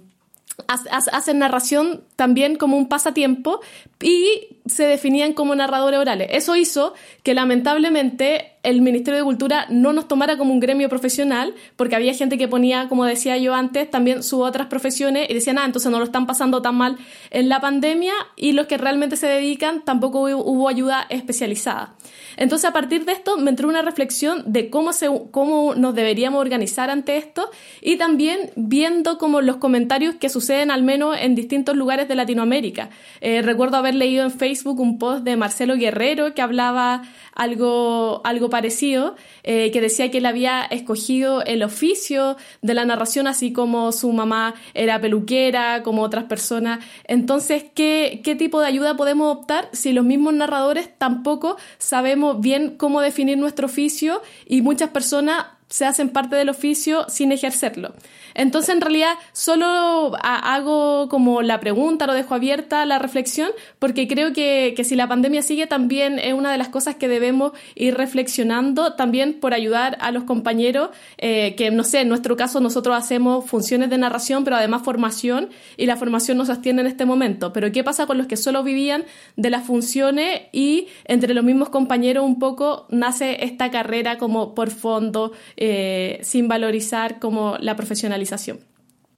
hacen 0.68 1.40
narración 1.40 2.04
también 2.16 2.56
como 2.56 2.78
un 2.78 2.88
pasatiempo 2.88 3.62
y 4.02 4.61
se 4.65 4.86
definían 4.86 5.34
como 5.34 5.56
narradores 5.56 6.00
orales. 6.00 6.30
Eso 6.32 6.56
hizo 6.56 6.94
que 7.24 7.34
lamentablemente 7.34 8.51
el 8.63 8.82
Ministerio 8.82 9.18
de 9.18 9.24
Cultura 9.24 9.65
no 9.70 9.91
nos 9.91 10.08
tomara 10.08 10.38
como 10.38 10.53
un 10.53 10.60
gremio 10.60 10.88
profesional, 10.88 11.56
porque 11.75 11.96
había 11.96 12.13
gente 12.13 12.38
que 12.38 12.48
ponía, 12.48 12.88
como 12.89 13.06
decía 13.06 13.38
yo 13.38 13.56
antes, 13.56 13.89
también 13.89 14.22
sus 14.22 14.41
otras 14.41 14.68
profesiones 14.68 15.30
y 15.30 15.34
decían, 15.34 15.58
ah, 15.58 15.65
entonces 15.65 15.91
no 15.91 15.98
lo 15.98 16.06
están 16.06 16.27
pasando 16.27 16.62
tan 16.62 16.75
mal 16.75 16.98
en 17.32 17.50
la 17.50 17.60
pandemia 17.60 18.13
y 18.36 18.51
los 18.51 18.68
que 18.68 18.77
realmente 18.77 19.15
se 19.15 19.27
dedican 19.27 19.84
tampoco 19.84 20.22
hubo 20.22 20.70
ayuda 20.70 21.08
especializada. 21.10 21.96
Entonces, 22.38 22.70
a 22.70 22.74
partir 22.74 23.06
de 23.06 23.13
esto, 23.13 23.38
me 23.38 23.50
entró 23.50 23.68
una 23.68 23.82
reflexión 23.82 24.44
de 24.46 24.70
cómo, 24.70 24.94
se, 24.94 25.10
cómo 25.32 25.75
nos 25.75 25.96
deberíamos 25.96 26.39
organizar 26.39 26.89
ante 26.89 27.18
esto 27.18 27.50
y 27.82 27.98
también 27.98 28.51
viendo 28.56 29.18
como 29.18 29.41
los 29.41 29.58
comentarios 29.58 30.15
que 30.15 30.30
suceden 30.30 30.72
al 30.72 30.84
menos 30.84 31.18
en 31.20 31.36
distintos 31.36 31.75
lugares 31.75 32.08
de 32.08 32.15
Latinoamérica. 32.15 32.89
Eh, 33.22 33.41
recuerdo 33.41 33.77
haber 33.77 33.96
leído 33.96 34.24
en 34.24 34.32
Facebook 34.32 34.50
un 34.84 34.98
post 34.98 35.24
de 35.24 35.36
Marcelo 35.38 35.75
Guerrero 35.75 36.34
que 36.34 36.41
hablaba 36.41 37.03
algo, 37.34 38.22
algo 38.24 38.50
parecido, 38.50 39.15
eh, 39.43 39.72
que 39.72 39.81
decía 39.81 40.12
que 40.12 40.20
él 40.20 40.25
había 40.25 40.63
escogido 40.63 41.43
el 41.43 41.63
oficio 41.63 42.38
de 42.62 42.74
la 42.74 42.86
narración, 42.86 43.27
así 43.27 43.53
como 43.53 43.91
su 43.91 44.12
mamá 44.12 44.53
era 44.74 45.00
peluquera, 45.00 45.84
como 45.84 46.03
otras 46.03 46.25
personas. 46.25 46.84
Entonces, 47.05 47.65
¿qué, 47.74 48.22
qué 48.24 48.36
tipo 48.36 48.60
de 48.60 48.67
ayuda 48.67 48.96
podemos 48.96 49.38
optar 49.38 49.70
si 49.72 49.93
los 49.93 50.05
mismos 50.05 50.34
narradores 50.34 50.89
tampoco 50.98 51.58
sabemos 51.77 52.41
bien 52.41 52.75
cómo 52.77 53.01
definir 53.01 53.38
nuestro 53.38 53.65
oficio 53.67 54.22
y 54.46 54.62
muchas 54.62 54.89
personas 54.89 55.46
se 55.72 55.86
hacen 55.86 56.10
parte 56.10 56.36
del 56.36 56.50
oficio 56.50 57.06
sin 57.08 57.32
ejercerlo. 57.32 57.94
Entonces, 58.34 58.75
en 58.75 58.82
realidad, 58.82 59.13
solo 59.32 60.18
hago 60.22 61.08
como 61.10 61.42
la 61.42 61.60
pregunta, 61.60 62.08
lo 62.08 62.13
dejo 62.13 62.36
abierta 62.36 62.86
la 62.86 63.00
reflexión, 63.00 63.50
porque 63.80 64.08
creo 64.08 64.34
que, 64.34 64.75
si 64.84 64.96
la 64.96 65.08
pandemia 65.08 65.42
sigue, 65.42 65.68
también 65.68 66.20
es 66.20 66.34
una 66.34 66.51
de 66.51 66.58
las 66.58 66.70
cosas 66.70 66.96
que 66.96 67.08
debemos 67.08 67.54
ir 67.75 67.96
reflexionando, 67.96 68.94
también 68.94 69.40
por 69.40 69.54
ayudar 69.54 69.98
a 70.01 70.12
los 70.12 70.25
compañeros, 70.25 70.90
eh, 71.18 71.56
que 71.56 71.72
no 71.72 71.84
sé, 71.84 72.01
en 72.01 72.10
nuestro 72.10 72.36
caso 72.36 72.60
nosotros 72.60 72.98
hacemos 72.98 73.46
funciones 73.46 73.90
de 73.90 73.98
narración, 73.98 74.44
pero 74.44 74.58
además 74.58 74.82
formación, 74.84 75.50
y 75.78 75.86
la 75.86 75.96
formación 75.96 76.38
nos 76.38 76.48
sostiene 76.48 76.82
en 76.82 76.88
este 76.88 77.06
momento. 77.06 77.54
Pero 77.54 77.72
¿qué 77.72 77.84
pasa 77.84 78.08
con 78.08 78.18
los 78.18 78.28
que 78.28 78.36
solo 78.36 78.63
vivían 78.63 79.06
de 79.38 79.50
las 79.50 79.66
funciones 79.66 80.42
y 80.51 80.88
entre 81.06 81.34
los 81.34 81.46
mismos 81.46 81.70
compañeros 81.70 82.25
un 82.25 82.40
poco 82.40 82.88
nace 82.90 83.46
esta 83.46 83.72
carrera 83.72 84.18
como 84.18 84.54
por 84.54 84.70
fondo, 84.70 85.32
eh, 85.63 86.20
sin 86.24 86.48
valorizar 86.48 87.20
como 87.20 87.56
la 87.60 87.75
profesionalización. 87.75 88.62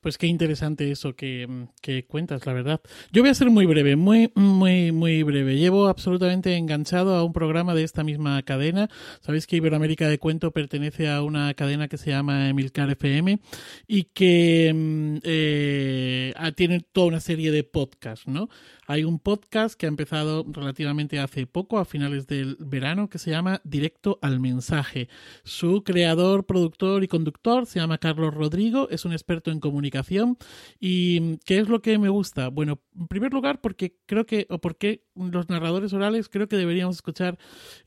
Pues 0.02 0.18
qué 0.18 0.28
interesante 0.28 0.92
eso 0.92 1.16
que, 1.16 1.48
que, 1.82 2.04
cuentas, 2.04 2.46
la 2.46 2.52
verdad. 2.52 2.82
Yo 3.14 3.22
voy 3.22 3.30
a 3.30 3.34
ser 3.34 3.50
muy 3.50 3.66
breve, 3.66 3.96
muy, 3.96 4.30
muy, 4.36 4.92
muy 4.92 5.24
breve. 5.24 5.56
Llevo 5.56 5.88
absolutamente 5.88 6.58
enganchado 6.58 7.16
a 7.16 7.24
un 7.24 7.32
programa 7.32 7.74
de 7.74 7.86
esta 7.86 8.04
misma 8.04 8.44
cadena. 8.44 8.90
Sabéis 9.22 9.48
que 9.48 9.56
Iberoamérica 9.56 10.10
de 10.10 10.20
Cuento 10.20 10.52
pertenece 10.52 11.10
a 11.10 11.24
una 11.24 11.54
cadena 11.54 11.88
que 11.88 11.98
se 11.98 12.10
llama 12.10 12.50
Emilcar 12.50 12.90
FM 12.90 13.40
y 13.88 14.04
que 14.04 14.74
mm, 14.76 15.18
eh, 15.24 16.34
tiene 16.58 16.82
toda 16.82 17.08
una 17.08 17.22
serie 17.22 17.52
de 17.52 17.64
podcasts, 17.64 18.28
¿no? 18.28 18.50
Hay 18.86 19.06
un 19.06 19.18
podcast 19.18 19.76
que 19.76 19.86
ha 19.86 19.90
empezado 19.90 20.46
relativamente 20.46 21.20
hace 21.20 21.48
poco, 21.48 21.80
a 21.80 21.86
finales 21.86 22.28
del 22.28 22.58
verano, 22.60 23.10
que 23.10 23.18
se 23.18 23.32
llama 23.32 23.62
Directo 23.64 24.20
al 24.22 24.42
Mensaje. 24.42 25.08
Su 25.46 25.84
creador, 25.84 26.46
productor 26.46 27.02
y 27.04 27.08
conductor 27.08 27.66
se 27.66 27.80
llama 27.80 27.98
Carlos 27.98 28.34
Rodrigo, 28.34 28.90
es 28.90 29.06
un 29.06 29.14
experto 29.14 29.52
en 29.52 29.62
comunicación. 29.62 30.38
¿Y 30.82 31.38
qué 31.46 31.60
es 31.60 31.70
lo 31.70 31.82
que 31.82 31.98
me 31.98 32.10
gusta? 32.10 32.50
Bueno, 32.50 32.82
en 33.00 33.08
primer 33.08 33.32
lugar, 33.32 33.62
porque 33.62 33.96
creo 34.06 34.26
que, 34.26 34.48
o 34.50 34.60
porque 34.60 35.06
los 35.16 35.48
narradores 35.48 35.94
orales 35.94 36.28
creo 36.28 36.50
que 36.50 36.58
deberíamos 36.58 36.98
escuchar 36.98 37.38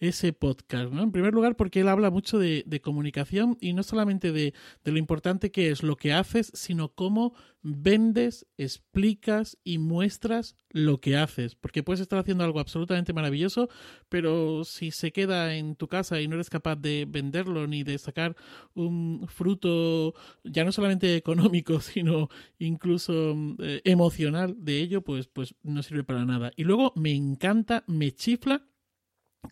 ese 0.01 0.33
podcast, 0.33 0.93
¿no? 0.93 1.03
En 1.03 1.13
primer 1.13 1.35
lugar, 1.35 1.57
porque 1.57 1.81
él 1.81 1.89
habla 1.89 2.11
mucho 2.11 2.39
de, 2.39 2.65
comunicación 2.83 3.57
y 3.61 3.73
no 3.73 3.83
solamente 3.83 4.33
de, 4.33 4.55
de 4.85 4.93
lo 4.93 4.99
importante 4.99 5.51
que 5.51 5.71
es 5.71 5.83
lo 5.83 5.97
que 5.97 6.13
haces, 6.13 6.53
sino 6.55 6.91
cómo 6.91 7.35
vendes, 7.69 8.47
explicas 8.59 9.59
y 9.65 9.79
muestras 9.79 10.55
lo 10.71 11.01
que 11.01 11.17
haces, 11.17 11.57
porque 11.57 11.83
puedes 11.83 12.01
estar 12.01 12.17
haciendo 12.17 12.45
algo 12.45 12.61
absolutamente 12.61 13.13
maravilloso, 13.13 13.69
pero 14.09 14.63
si 14.63 14.93
se 14.93 15.11
queda 15.11 15.57
en 15.57 15.75
tu 15.75 15.89
casa 15.89 16.21
y 16.21 16.29
no 16.29 16.37
eres 16.37 16.49
capaz 16.49 16.77
de 16.77 17.07
venderlo 17.09 17.67
ni 17.67 17.83
de 17.83 17.99
sacar 17.99 18.37
un 18.75 19.27
fruto 19.27 20.15
ya 20.45 20.65
no 20.65 20.71
solamente 20.71 21.17
económico, 21.17 21.81
sino 21.81 22.29
incluso 22.61 23.35
eh, 23.59 23.81
emocional 23.85 24.55
de 24.59 24.81
ello, 24.81 25.03
pues, 25.03 25.27
pues 25.27 25.57
no 25.65 25.83
sirve 25.83 26.05
para 26.05 26.25
nada. 26.25 26.53
Y 26.55 26.63
luego 26.63 26.93
me 26.95 27.15
encanta, 27.15 27.83
me 27.89 28.13
chifla 28.13 28.65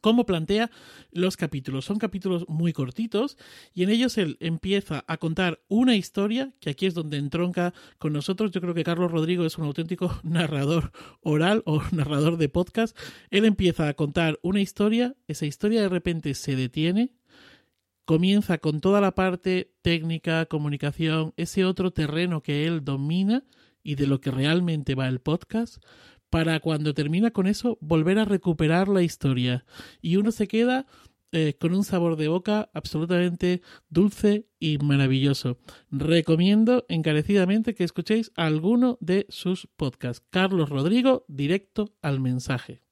cómo 0.00 0.26
plantea 0.26 0.70
los 1.10 1.36
capítulos. 1.36 1.84
Son 1.84 1.98
capítulos 1.98 2.44
muy 2.48 2.72
cortitos 2.72 3.36
y 3.72 3.82
en 3.82 3.90
ellos 3.90 4.18
él 4.18 4.36
empieza 4.40 5.04
a 5.06 5.16
contar 5.16 5.60
una 5.68 5.96
historia, 5.96 6.52
que 6.60 6.70
aquí 6.70 6.86
es 6.86 6.94
donde 6.94 7.18
entronca 7.18 7.74
con 7.98 8.12
nosotros. 8.12 8.50
Yo 8.50 8.60
creo 8.60 8.74
que 8.74 8.84
Carlos 8.84 9.10
Rodrigo 9.10 9.44
es 9.44 9.58
un 9.58 9.64
auténtico 9.64 10.18
narrador 10.22 10.92
oral 11.20 11.62
o 11.66 11.82
narrador 11.92 12.36
de 12.36 12.48
podcast. 12.48 12.96
Él 13.30 13.44
empieza 13.44 13.88
a 13.88 13.94
contar 13.94 14.38
una 14.42 14.60
historia, 14.60 15.14
esa 15.28 15.46
historia 15.46 15.82
de 15.82 15.88
repente 15.88 16.34
se 16.34 16.56
detiene, 16.56 17.12
comienza 18.04 18.58
con 18.58 18.80
toda 18.80 19.00
la 19.00 19.14
parte 19.14 19.72
técnica, 19.82 20.46
comunicación, 20.46 21.32
ese 21.36 21.64
otro 21.64 21.90
terreno 21.90 22.42
que 22.42 22.66
él 22.66 22.84
domina 22.84 23.44
y 23.82 23.96
de 23.96 24.06
lo 24.06 24.20
que 24.20 24.30
realmente 24.30 24.94
va 24.94 25.08
el 25.08 25.20
podcast 25.20 25.82
para 26.30 26.60
cuando 26.60 26.94
termina 26.94 27.30
con 27.30 27.46
eso 27.46 27.78
volver 27.80 28.18
a 28.18 28.24
recuperar 28.24 28.88
la 28.88 29.02
historia. 29.02 29.64
Y 30.00 30.16
uno 30.16 30.32
se 30.32 30.48
queda 30.48 30.86
eh, 31.32 31.56
con 31.58 31.74
un 31.74 31.84
sabor 31.84 32.16
de 32.16 32.28
boca 32.28 32.70
absolutamente 32.74 33.60
dulce 33.88 34.46
y 34.58 34.78
maravilloso. 34.78 35.58
Recomiendo 35.90 36.86
encarecidamente 36.88 37.74
que 37.74 37.84
escuchéis 37.84 38.30
alguno 38.36 38.98
de 39.00 39.26
sus 39.28 39.68
podcasts. 39.76 40.24
Carlos 40.30 40.68
Rodrigo, 40.68 41.24
directo 41.28 41.94
al 42.02 42.20
mensaje. 42.20 42.84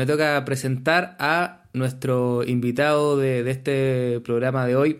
me 0.00 0.06
toca 0.06 0.42
presentar 0.46 1.14
a 1.18 1.59
nuestro 1.72 2.44
invitado 2.44 3.16
de, 3.16 3.48
este 3.50 4.20
programa 4.20 4.66
de 4.66 4.76
hoy, 4.76 4.98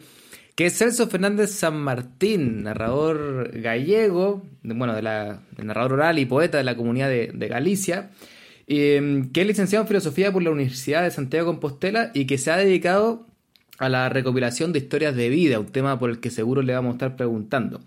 que 0.54 0.66
es 0.66 0.76
Celso 0.76 1.08
Fernández 1.08 1.50
San 1.50 1.80
Martín, 1.80 2.62
narrador 2.62 3.50
gallego, 3.60 4.42
bueno, 4.62 4.94
de 4.94 5.02
la, 5.02 5.42
narrador 5.56 5.94
oral 5.94 6.18
y 6.18 6.26
poeta 6.26 6.58
de 6.58 6.64
la 6.64 6.76
comunidad 6.76 7.08
de, 7.08 7.48
Galicia, 7.48 8.10
em, 8.66 9.30
que 9.32 9.40
es 9.40 9.46
licenciado 9.46 9.84
en 9.84 9.88
filosofía 9.88 10.32
por 10.32 10.42
la 10.42 10.50
Universidad 10.50 11.02
de 11.02 11.10
Santiago 11.10 11.46
de 11.46 11.52
Compostela 11.52 12.10
y 12.14 12.26
que 12.26 12.38
se 12.38 12.50
ha 12.50 12.56
dedicado 12.56 13.26
a 13.78 13.88
la 13.88 14.08
recopilación 14.10 14.72
de 14.72 14.80
historias 14.80 15.16
de 15.16 15.30
vida, 15.30 15.58
un 15.58 15.72
tema 15.72 15.98
por 15.98 16.10
el 16.10 16.20
que 16.20 16.30
seguro 16.30 16.60
le 16.62 16.74
vamos 16.74 16.90
a 16.90 16.96
estar 16.96 17.16
preguntando. 17.16 17.80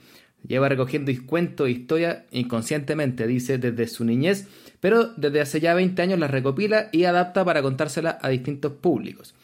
Lleva 0.48 0.68
recogiendo 0.68 1.12
cuentos 1.26 1.68
e 1.68 1.72
historias 1.72 2.24
inconscientemente, 2.32 3.28
dice, 3.28 3.58
desde 3.58 3.88
su 3.88 4.04
niñez, 4.04 4.48
pero 4.82 5.06
desde 5.16 5.42
hace 5.42 5.60
ya 5.62 5.74
20 5.74 6.02
años 6.02 6.20
las 6.20 6.32
recopila 6.32 6.90
y 6.92 7.06
adapta 7.06 7.46
para 7.46 7.62
contárselas 7.62 8.18
a 8.22 8.30
distintos 8.30 8.74
públicos. 8.74 9.36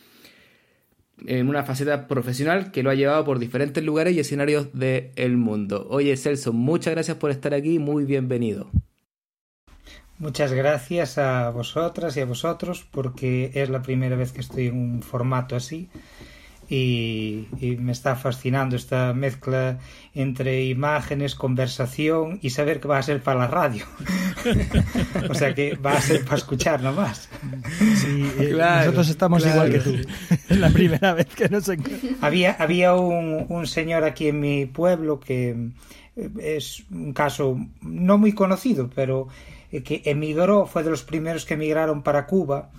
En 1.26 1.48
una 1.48 1.64
faceta 1.64 2.08
profesional 2.08 2.72
que 2.72 2.84
lo 2.84 2.90
ha 2.90 2.96
llevado 2.96 3.24
por 3.24 3.40
diferentes 3.40 3.84
lugares 3.84 4.14
y 4.14 4.20
escenarios 4.20 4.68
del 4.74 5.38
mundo. 5.38 5.88
Oye, 5.90 6.16
Celso, 6.18 6.54
muchas 6.54 6.94
gracias 6.94 7.18
por 7.18 7.32
estar 7.32 7.54
aquí, 7.54 7.80
muy 7.80 8.04
bienvenido. 8.04 8.70
Muchas 10.18 10.52
gracias 10.52 11.18
a 11.18 11.50
vosotras 11.50 12.18
y 12.18 12.20
a 12.20 12.26
vosotros 12.26 12.86
porque 12.92 13.52
es 13.54 13.70
la 13.70 13.82
primera 13.82 14.18
vez 14.18 14.34
que 14.34 14.42
estoy 14.42 14.68
en 14.68 14.76
un 14.76 15.02
formato 15.02 15.56
así 15.56 15.88
y, 16.70 17.48
me 17.80 17.92
está 17.92 18.16
fascinando 18.16 18.76
esta 18.76 19.14
mezcla 19.14 19.80
entre 20.14 20.66
imágenes, 20.66 21.34
conversación 21.34 22.40
y 22.42 22.52
saber 22.52 22.80
que 22.80 22.88
va 22.88 23.00
a 23.00 23.04
ser 23.04 23.22
para 23.22 23.40
la 23.40 23.48
radio. 23.48 23.86
o 25.30 25.34
sea 25.34 25.54
que 25.56 25.76
va 25.76 25.94
a 25.94 26.02
ser 26.02 26.24
para 26.24 26.38
escuchar 26.38 26.82
nomás. 26.84 27.30
Sí, 27.96 28.32
eh, 28.40 28.56
nosotros 28.56 29.10
estamos 29.10 29.46
igual 29.46 29.72
que 29.72 29.80
tú. 29.80 29.96
Es 30.50 30.58
la 30.58 30.70
primera 30.70 31.14
vez 31.14 31.28
que 31.28 31.50
nos 31.50 31.70
Había, 32.22 32.54
había 32.54 32.96
un, 32.96 33.46
un 33.50 33.68
señor 33.68 34.04
aquí 34.04 34.28
en 34.28 34.40
mi 34.40 34.66
pueblo 34.66 35.20
que 35.20 35.56
eh, 36.16 36.30
es 36.40 36.84
un 36.92 37.14
caso 37.14 37.58
no 37.82 38.18
muy 38.18 38.34
conocido, 38.34 38.90
pero 38.94 39.28
eh, 39.72 39.82
que 39.84 40.02
emigró, 40.06 40.66
fue 40.66 40.84
de 40.84 40.90
los 40.90 41.04
primeros 41.04 41.46
que 41.46 41.56
emigraron 41.56 42.04
para 42.04 42.26
Cuba 42.26 42.70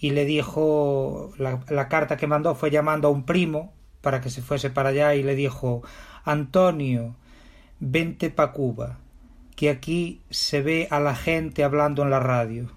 y 0.00 0.10
le 0.10 0.24
dijo, 0.24 1.32
la, 1.36 1.88
carta 1.88 2.16
que 2.16 2.26
mandó 2.26 2.54
fue 2.54 2.70
llamando 2.70 3.08
a 3.08 3.10
un 3.10 3.26
primo 3.26 3.74
para 4.00 4.22
que 4.22 4.30
se 4.30 4.40
fuese 4.40 4.70
para 4.70 4.88
allá 4.88 5.14
y 5.14 5.22
le 5.22 5.34
dijo, 5.34 5.82
Antonio, 6.24 7.16
vente 7.80 8.30
pa 8.30 8.52
Cuba, 8.52 8.98
que 9.54 9.68
aquí 9.68 10.22
se 10.30 10.62
ve 10.62 10.88
a 10.90 11.00
la 11.00 11.14
gente 11.14 11.64
hablando 11.64 12.02
en 12.02 12.08
la 12.08 12.18
radio. 12.18 12.72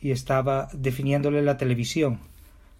Y 0.00 0.10
estaba 0.10 0.68
definiéndole 0.72 1.42
la 1.42 1.56
televisión. 1.56 2.18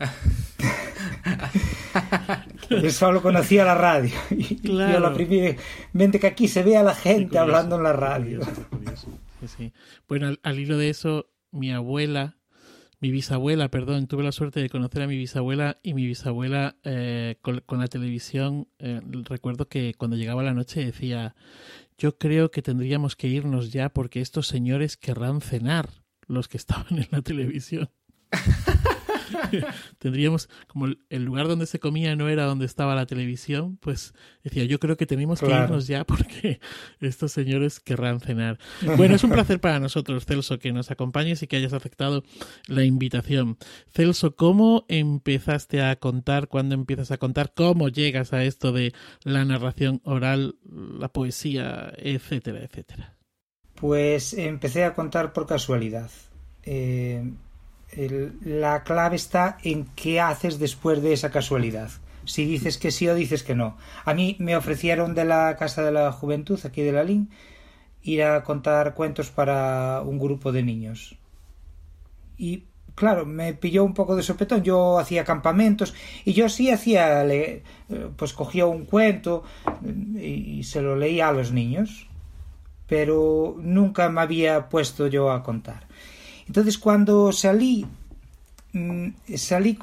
Él 2.68 2.90
solo 2.90 3.23
conocía 3.23 3.64
la 3.64 3.76
radio. 3.76 4.12
Y 4.30 4.60
yo 4.60 4.99
la 4.99 5.15
primera, 5.15 5.56
vente 5.93 6.19
que 6.19 6.26
aquí 6.26 6.49
se 6.49 6.65
ve 6.65 6.76
a 6.76 6.82
la 6.82 6.97
gente 6.97 7.39
hablando 7.39 7.76
en 7.76 7.84
la 7.84 7.93
radio. 7.93 8.41
Bueno, 10.08 10.34
al 10.43 10.58
hilo 10.58 10.78
de 10.78 10.91
eso, 10.91 11.30
mi 11.52 11.73
abuela 11.73 12.39
mi 13.00 13.11
bisabuela, 13.11 13.69
perdón, 13.71 14.07
tuve 14.07 14.23
la 14.23 14.33
suerte 14.33 14.61
de 14.61 14.71
conocer 14.71 15.02
a 15.02 15.07
mi 15.07 15.17
bisabuela 15.17 15.78
y 15.83 15.95
mi 15.95 16.07
bisabuela 16.07 16.76
eh, 16.85 17.37
con, 17.43 17.63
la 17.78 17.89
televisión, 17.89 18.69
eh, 18.78 19.00
recuerdo 19.25 19.69
que 19.69 19.95
cuando 19.95 20.17
llegaba 20.17 20.43
la 20.43 20.54
noche 20.54 20.85
decía, 20.85 21.35
yo 21.99 22.19
creo 22.19 22.50
que 22.50 22.63
tendríamos 22.63 23.17
que 23.17 23.28
irnos 23.28 23.73
ya 23.73 23.89
porque 23.89 24.21
estos 24.21 24.47
señores 24.47 24.97
querrán 24.97 25.41
cenar, 25.41 25.91
los 26.26 26.49
que 26.49 26.57
estaban 26.59 26.99
en 26.99 27.09
la 27.11 27.23
televisión. 27.23 27.91
tendríamos, 29.99 30.49
como 30.67 30.87
el 31.08 31.25
lugar 31.25 31.49
donde 31.49 31.67
se 31.67 31.78
comía 31.78 32.17
no 32.17 32.28
era 32.28 32.45
donde 32.45 32.67
estaba 32.67 32.95
la 32.95 33.06
televisión, 33.06 33.76
pues 33.78 34.15
decía, 34.43 34.65
yo 34.65 34.78
creo 34.78 34.97
que 34.97 35.06
tenemos 35.06 35.41
que 35.41 35.50
irnos 35.50 35.87
ya 35.87 36.04
porque 36.04 36.60
estos 37.00 37.32
señores 37.32 37.80
querrán 37.80 38.21
cenar. 38.21 38.58
Bueno, 38.97 39.15
es 39.15 39.25
un 39.25 39.30
placer 39.30 39.60
para 39.60 39.80
nosotros, 39.80 40.25
Celso, 40.25 40.58
que 40.58 40.73
nos 40.73 40.91
acompañes 40.91 41.43
y 41.43 41.47
que 41.47 41.56
hayas 41.56 41.73
aceptado 41.73 42.25
la 42.67 42.84
invitación. 42.84 43.58
Celso, 43.93 44.37
¿cómo 44.37 44.84
empezaste 44.89 45.82
a 45.82 45.97
contar? 45.97 46.49
¿Cuándo 46.49 46.75
empiezas 46.75 47.10
a 47.10 47.19
contar? 47.19 47.52
¿Cómo 47.54 47.89
llegas 47.89 48.32
a 48.32 48.45
esto 48.45 48.73
de 48.73 48.93
la 49.23 49.45
narración 49.45 50.00
oral, 50.04 50.56
la 50.65 51.08
poesía, 51.08 51.93
etcétera, 51.97 52.65
etcétera? 52.65 53.17
Pues 53.75 54.34
empecé 54.34 54.84
a 54.84 54.95
contar 54.95 55.32
por 55.32 55.47
casualidad. 55.47 56.10
Eh, 56.63 57.23
la 58.45 58.83
clave 58.83 59.17
está 59.17 59.59
en 59.63 59.87
qué 59.95 60.21
haces 60.21 60.59
después 60.59 61.02
de 61.02 61.13
esa 61.13 61.30
casualidad. 61.30 61.91
Si 62.25 62.47
dices 62.47 62.78
que 62.78 62.91
sí 62.91 63.07
o 63.09 63.15
dices 63.15 63.43
que 63.43 63.54
no. 63.54 63.76
A 64.04 64.15
mí 64.15 64.37
me 64.39 64.57
ofrecieron 64.57 65.15
de 65.15 65.25
la 65.25 65.57
Casa 65.57 65.83
de 65.83 65.93
la 65.93 66.11
Juventud, 66.11 66.59
aquí 66.65 66.83
de 66.83 66.93
la 66.93 67.04
LIN, 67.04 67.30
ir 68.02 68.23
a 68.23 68.43
contar 68.43 68.95
cuentos 68.95 69.30
para 69.30 70.02
un 70.02 70.19
grupo 70.19 70.50
de 70.50 70.63
niños. 70.63 71.17
Y 72.39 72.65
claro, 72.95 73.26
me 73.26 73.52
pilló 73.54 73.85
un 73.85 73.95
poco 73.95 74.17
de 74.17 74.23
sopetón. 74.23 74.63
Yo 74.63 74.99
hacía 74.99 75.25
campamentos 75.25 75.95
y 76.25 76.33
yo 76.33 76.49
sí 76.49 76.71
hacía, 76.71 77.25
pues 78.17 78.33
cogía 78.33 78.67
un 78.67 78.87
cuento 78.87 79.45
y 80.19 80.65
se 80.65 80.80
lo 80.80 80.97
leía 80.97 81.28
a 81.28 81.33
los 81.33 81.52
niños, 81.52 82.09
pero 82.87 83.57
nunca 83.59 84.09
me 84.09 84.21
había 84.21 84.69
puesto 84.69 85.07
yo 85.07 85.30
a 85.30 85.43
contar. 85.43 85.87
Entonces 86.47 86.78
cuando 86.78 87.33
salí, 87.33 87.87
mm, 88.73 89.09
salí 89.37 89.78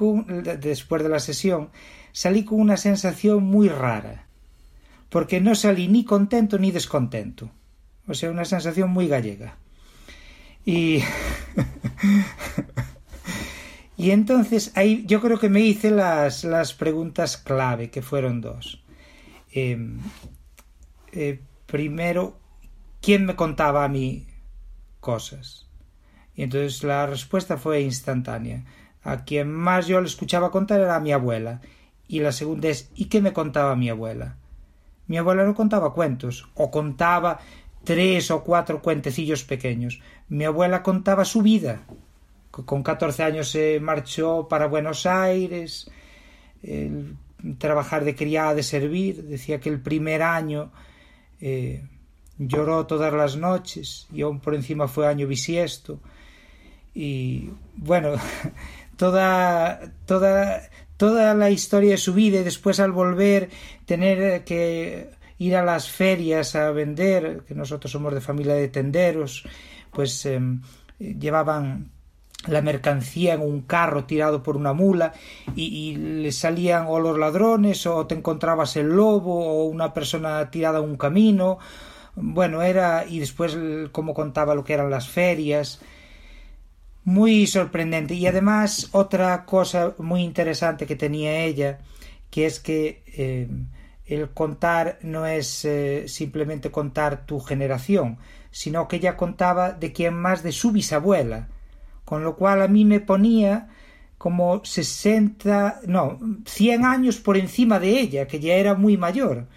después 0.59 1.03
de 1.03 1.09
la 1.09 1.19
sesión, 1.19 1.69
salí 2.11 2.43
con 2.43 2.59
una 2.59 2.77
sensación 2.77 3.43
muy 3.43 3.69
rara, 3.69 4.27
porque 5.09 5.41
no 5.41 5.55
salí 5.55 5.87
ni 5.87 6.05
contento 6.05 6.57
ni 6.57 6.71
descontento, 6.71 7.51
o 8.07 8.13
sea, 8.13 8.31
una 8.31 8.45
sensación 8.45 8.91
muy 8.91 9.07
gallega. 9.07 9.57
Y, 10.65 11.03
y 13.97 14.11
entonces 14.11 14.71
ahí 14.75 15.03
yo 15.07 15.21
creo 15.21 15.39
que 15.39 15.49
me 15.49 15.61
hice 15.61 15.89
las, 15.89 16.43
las 16.43 16.73
preguntas 16.73 17.37
clave, 17.37 17.89
que 17.89 18.01
fueron 18.01 18.41
dos. 18.41 18.83
Em, 19.51 19.99
eh, 21.11 21.41
primero, 21.65 22.37
¿quién 23.01 23.25
me 23.25 23.35
contaba 23.35 23.83
a 23.83 23.89
mí 23.89 24.27
cosas? 24.99 25.70
Entonces 26.43 26.83
la 26.83 27.05
respuesta 27.05 27.57
fue 27.57 27.81
instantánea. 27.81 28.63
A 29.03 29.23
quien 29.23 29.51
más 29.51 29.87
yo 29.87 29.99
le 29.99 30.07
escuchaba 30.07 30.51
contar 30.51 30.79
era 30.79 30.95
a 30.95 30.99
mi 30.99 31.11
abuela. 31.11 31.61
Y 32.07 32.19
la 32.19 32.31
segunda 32.31 32.69
es 32.69 32.89
¿y 32.95 33.05
qué 33.05 33.21
me 33.21 33.33
contaba 33.33 33.75
mi 33.75 33.89
abuela? 33.89 34.37
Mi 35.07 35.17
abuela 35.17 35.43
no 35.43 35.55
contaba 35.55 35.93
cuentos, 35.93 36.49
o 36.55 36.71
contaba 36.71 37.39
tres 37.83 38.31
o 38.31 38.43
cuatro 38.43 38.81
cuentecillos 38.81 39.43
pequeños. 39.43 40.01
Mi 40.29 40.45
abuela 40.45 40.83
contaba 40.83 41.25
su 41.25 41.41
vida. 41.41 41.81
Con 42.51 42.83
catorce 42.83 43.23
años 43.23 43.49
se 43.49 43.79
marchó 43.79 44.47
para 44.47 44.67
Buenos 44.67 45.05
Aires, 45.05 45.89
el 46.63 47.15
trabajar 47.57 48.03
de 48.03 48.15
criada, 48.15 48.53
de 48.53 48.63
servir. 48.63 49.23
Decía 49.23 49.59
que 49.59 49.69
el 49.69 49.79
primer 49.79 50.21
año 50.21 50.71
eh, 51.39 51.85
lloró 52.37 52.85
todas 52.85 53.13
las 53.13 53.37
noches 53.37 54.07
y 54.11 54.21
aún 54.21 54.39
por 54.39 54.53
encima 54.53 54.87
fue 54.87 55.07
año 55.07 55.27
bisiesto 55.27 55.99
y 56.93 57.49
bueno, 57.75 58.13
toda, 58.97 59.79
toda, 60.05 60.61
toda 60.97 61.33
la 61.33 61.49
historia 61.49 61.91
de 61.91 61.97
su 61.97 62.13
vida 62.13 62.39
y 62.39 62.43
después 62.43 62.79
al 62.79 62.91
volver 62.91 63.49
tener 63.85 64.43
que 64.43 65.09
ir 65.37 65.55
a 65.55 65.63
las 65.63 65.89
ferias 65.89 66.55
a 66.55 66.71
vender, 66.71 67.43
que 67.47 67.55
nosotros 67.55 67.91
somos 67.91 68.13
de 68.13 68.21
familia 68.21 68.53
de 68.53 68.67
tenderos, 68.67 69.43
pues 69.91 70.25
em, 70.25 70.61
llevaban 70.99 71.91
la 72.47 72.61
mercancía 72.61 73.33
en 73.35 73.41
un 73.41 73.61
carro 73.61 74.05
tirado 74.05 74.41
por 74.43 74.57
una 74.57 74.73
mula 74.73 75.13
y, 75.55 75.63
y, 75.63 75.95
le 75.95 76.31
salían 76.31 76.85
o 76.87 76.99
los 76.99 77.17
ladrones 77.17 77.85
o 77.85 78.07
te 78.07 78.15
encontrabas 78.15 78.75
el 78.77 78.87
lobo 78.87 79.45
o 79.45 79.65
una 79.65 79.93
persona 79.93 80.49
tirada 80.49 80.79
en 80.79 80.85
un 80.85 80.97
camino. 80.97 81.59
Bueno 82.15 82.61
era 82.61 83.05
y 83.07 83.19
después 83.19 83.57
como 83.91 84.13
contaba 84.13 84.55
lo 84.55 84.63
que 84.63 84.73
eran 84.73 84.89
las 84.89 85.07
ferias 85.07 85.81
muy 87.03 87.47
sorprendente. 87.47 88.13
Y 88.13 88.27
además 88.27 88.89
otra 88.91 89.45
cosa 89.45 89.95
muy 89.97 90.21
interesante 90.21 90.85
que 90.85 90.95
tenía 90.95 91.43
ella, 91.43 91.79
que 92.29 92.45
es 92.45 92.59
que 92.59 93.03
eh, 93.07 93.47
el 94.05 94.29
contar 94.29 94.99
no 95.01 95.25
es 95.25 95.65
eh, 95.65 96.07
simplemente 96.07 96.71
contar 96.71 97.25
tu 97.25 97.39
generación, 97.39 98.17
sino 98.51 98.87
que 98.87 98.97
ella 98.97 99.17
contaba 99.17 99.71
de 99.71 99.93
quién 99.93 100.13
más 100.13 100.43
de 100.43 100.51
su 100.51 100.71
bisabuela, 100.71 101.47
con 102.05 102.23
lo 102.23 102.35
cual 102.35 102.61
a 102.61 102.67
mí 102.67 102.85
me 102.85 102.99
ponía 102.99 103.69
como 104.17 104.63
sesenta, 104.63 105.79
no, 105.87 106.19
cien 106.45 106.85
años 106.85 107.17
por 107.17 107.37
encima 107.37 107.79
de 107.79 107.99
ella, 107.99 108.27
que 108.27 108.39
ya 108.39 108.53
era 108.53 108.75
muy 108.75 108.95
mayor. 108.95 109.47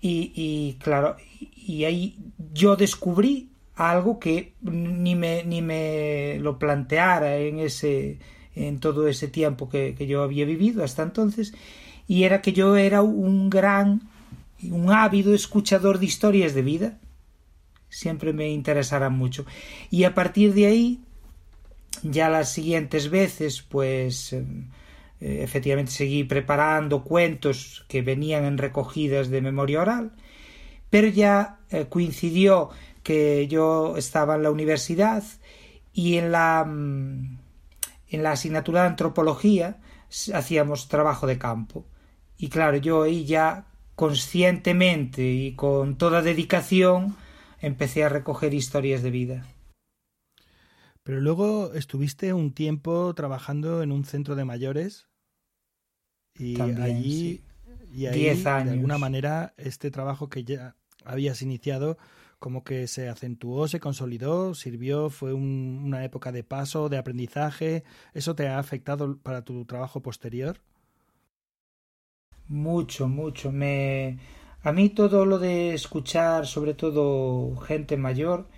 Y, 0.00 0.32
y 0.34 0.78
claro, 0.82 1.16
y 1.54 1.84
ahí 1.84 2.18
yo 2.52 2.74
descubrí 2.74 3.50
algo 3.78 4.18
que 4.18 4.54
ni 4.60 5.14
me, 5.14 5.44
ni 5.44 5.62
me 5.62 6.38
lo 6.40 6.58
planteara 6.58 7.36
en 7.36 7.60
ese 7.60 8.18
en 8.56 8.80
todo 8.80 9.06
ese 9.06 9.28
tiempo 9.28 9.68
que, 9.68 9.94
que 9.96 10.08
yo 10.08 10.22
había 10.24 10.44
vivido 10.44 10.82
hasta 10.82 11.04
entonces. 11.04 11.54
Y 12.08 12.24
era 12.24 12.42
que 12.42 12.52
yo 12.52 12.76
era 12.76 13.02
un 13.02 13.50
gran 13.50 14.02
un 14.64 14.90
ávido 14.90 15.32
escuchador 15.32 16.00
de 16.00 16.06
historias 16.06 16.54
de 16.54 16.62
vida. 16.62 16.98
Siempre 17.88 18.32
me 18.32 18.48
interesarán 18.50 19.12
mucho. 19.12 19.46
Y 19.90 20.02
a 20.02 20.14
partir 20.14 20.54
de 20.54 20.66
ahí 20.66 21.00
ya 22.02 22.28
las 22.28 22.52
siguientes 22.52 23.10
veces 23.10 23.62
pues 23.62 24.32
eh, 24.32 24.42
efectivamente 25.20 25.92
seguí 25.92 26.24
preparando 26.24 27.04
cuentos 27.04 27.84
que 27.88 28.02
venían 28.02 28.44
en 28.44 28.58
recogidas 28.58 29.28
de 29.28 29.40
memoria 29.40 29.82
oral. 29.82 30.12
Pero 30.90 31.06
ya 31.06 31.58
eh, 31.70 31.86
coincidió 31.88 32.70
que 33.08 33.48
yo 33.48 33.96
estaba 33.96 34.34
en 34.34 34.42
la 34.42 34.50
universidad 34.50 35.24
y 35.94 36.18
en 36.18 36.30
la 36.30 36.62
mm, 36.62 37.38
en 38.10 38.22
la 38.22 38.32
asignatura 38.32 38.82
de 38.82 38.88
antropología 38.88 39.80
hacíamos 40.34 40.88
trabajo 40.88 41.26
de 41.26 41.38
campo 41.38 41.86
y 42.36 42.50
claro 42.50 42.76
yo 42.76 43.04
ahí 43.04 43.24
ya 43.24 43.64
conscientemente 43.94 45.22
y 45.22 45.54
con 45.54 45.96
toda 45.96 46.20
dedicación 46.20 47.16
empecé 47.62 48.04
a 48.04 48.10
recoger 48.10 48.52
historias 48.52 49.02
de 49.02 49.10
vida. 49.10 49.46
Pero 51.02 51.22
luego 51.22 51.72
estuviste 51.72 52.34
un 52.34 52.52
tiempo 52.52 53.14
trabajando 53.14 53.82
en 53.82 53.90
un 53.90 54.04
centro 54.04 54.36
de 54.36 54.44
mayores 54.44 55.08
y 56.34 56.60
allí 56.60 57.42
y 57.90 58.04
ahí, 58.04 58.18
Diez 58.18 58.44
años. 58.44 58.66
de 58.66 58.72
alguna 58.72 58.98
manera 58.98 59.54
este 59.56 59.90
trabajo 59.90 60.28
que 60.28 60.44
ya 60.44 60.76
habías 61.06 61.40
iniciado 61.40 61.96
como 62.38 62.64
que 62.64 62.86
se 62.86 63.08
acentuó, 63.08 63.68
se 63.68 63.80
consolidó, 63.80 64.54
sirvió, 64.54 65.10
fue 65.10 65.32
un, 65.32 65.82
una 65.84 66.04
época 66.04 66.32
de 66.32 66.44
paso, 66.44 66.88
de 66.88 66.98
aprendizaje. 66.98 67.84
¿Eso 68.14 68.34
te 68.34 68.48
ha 68.48 68.58
afectado 68.58 69.18
para 69.18 69.42
tu 69.42 69.64
trabajo 69.64 70.00
posterior? 70.00 70.60
Mucho, 72.48 73.08
mucho. 73.08 73.52
Me 73.52 74.18
a 74.62 74.72
mí 74.72 74.88
todo 74.90 75.24
lo 75.24 75.38
de 75.38 75.74
escuchar, 75.74 76.46
sobre 76.46 76.74
todo 76.74 77.56
gente 77.58 77.96
mayor, 77.96 78.48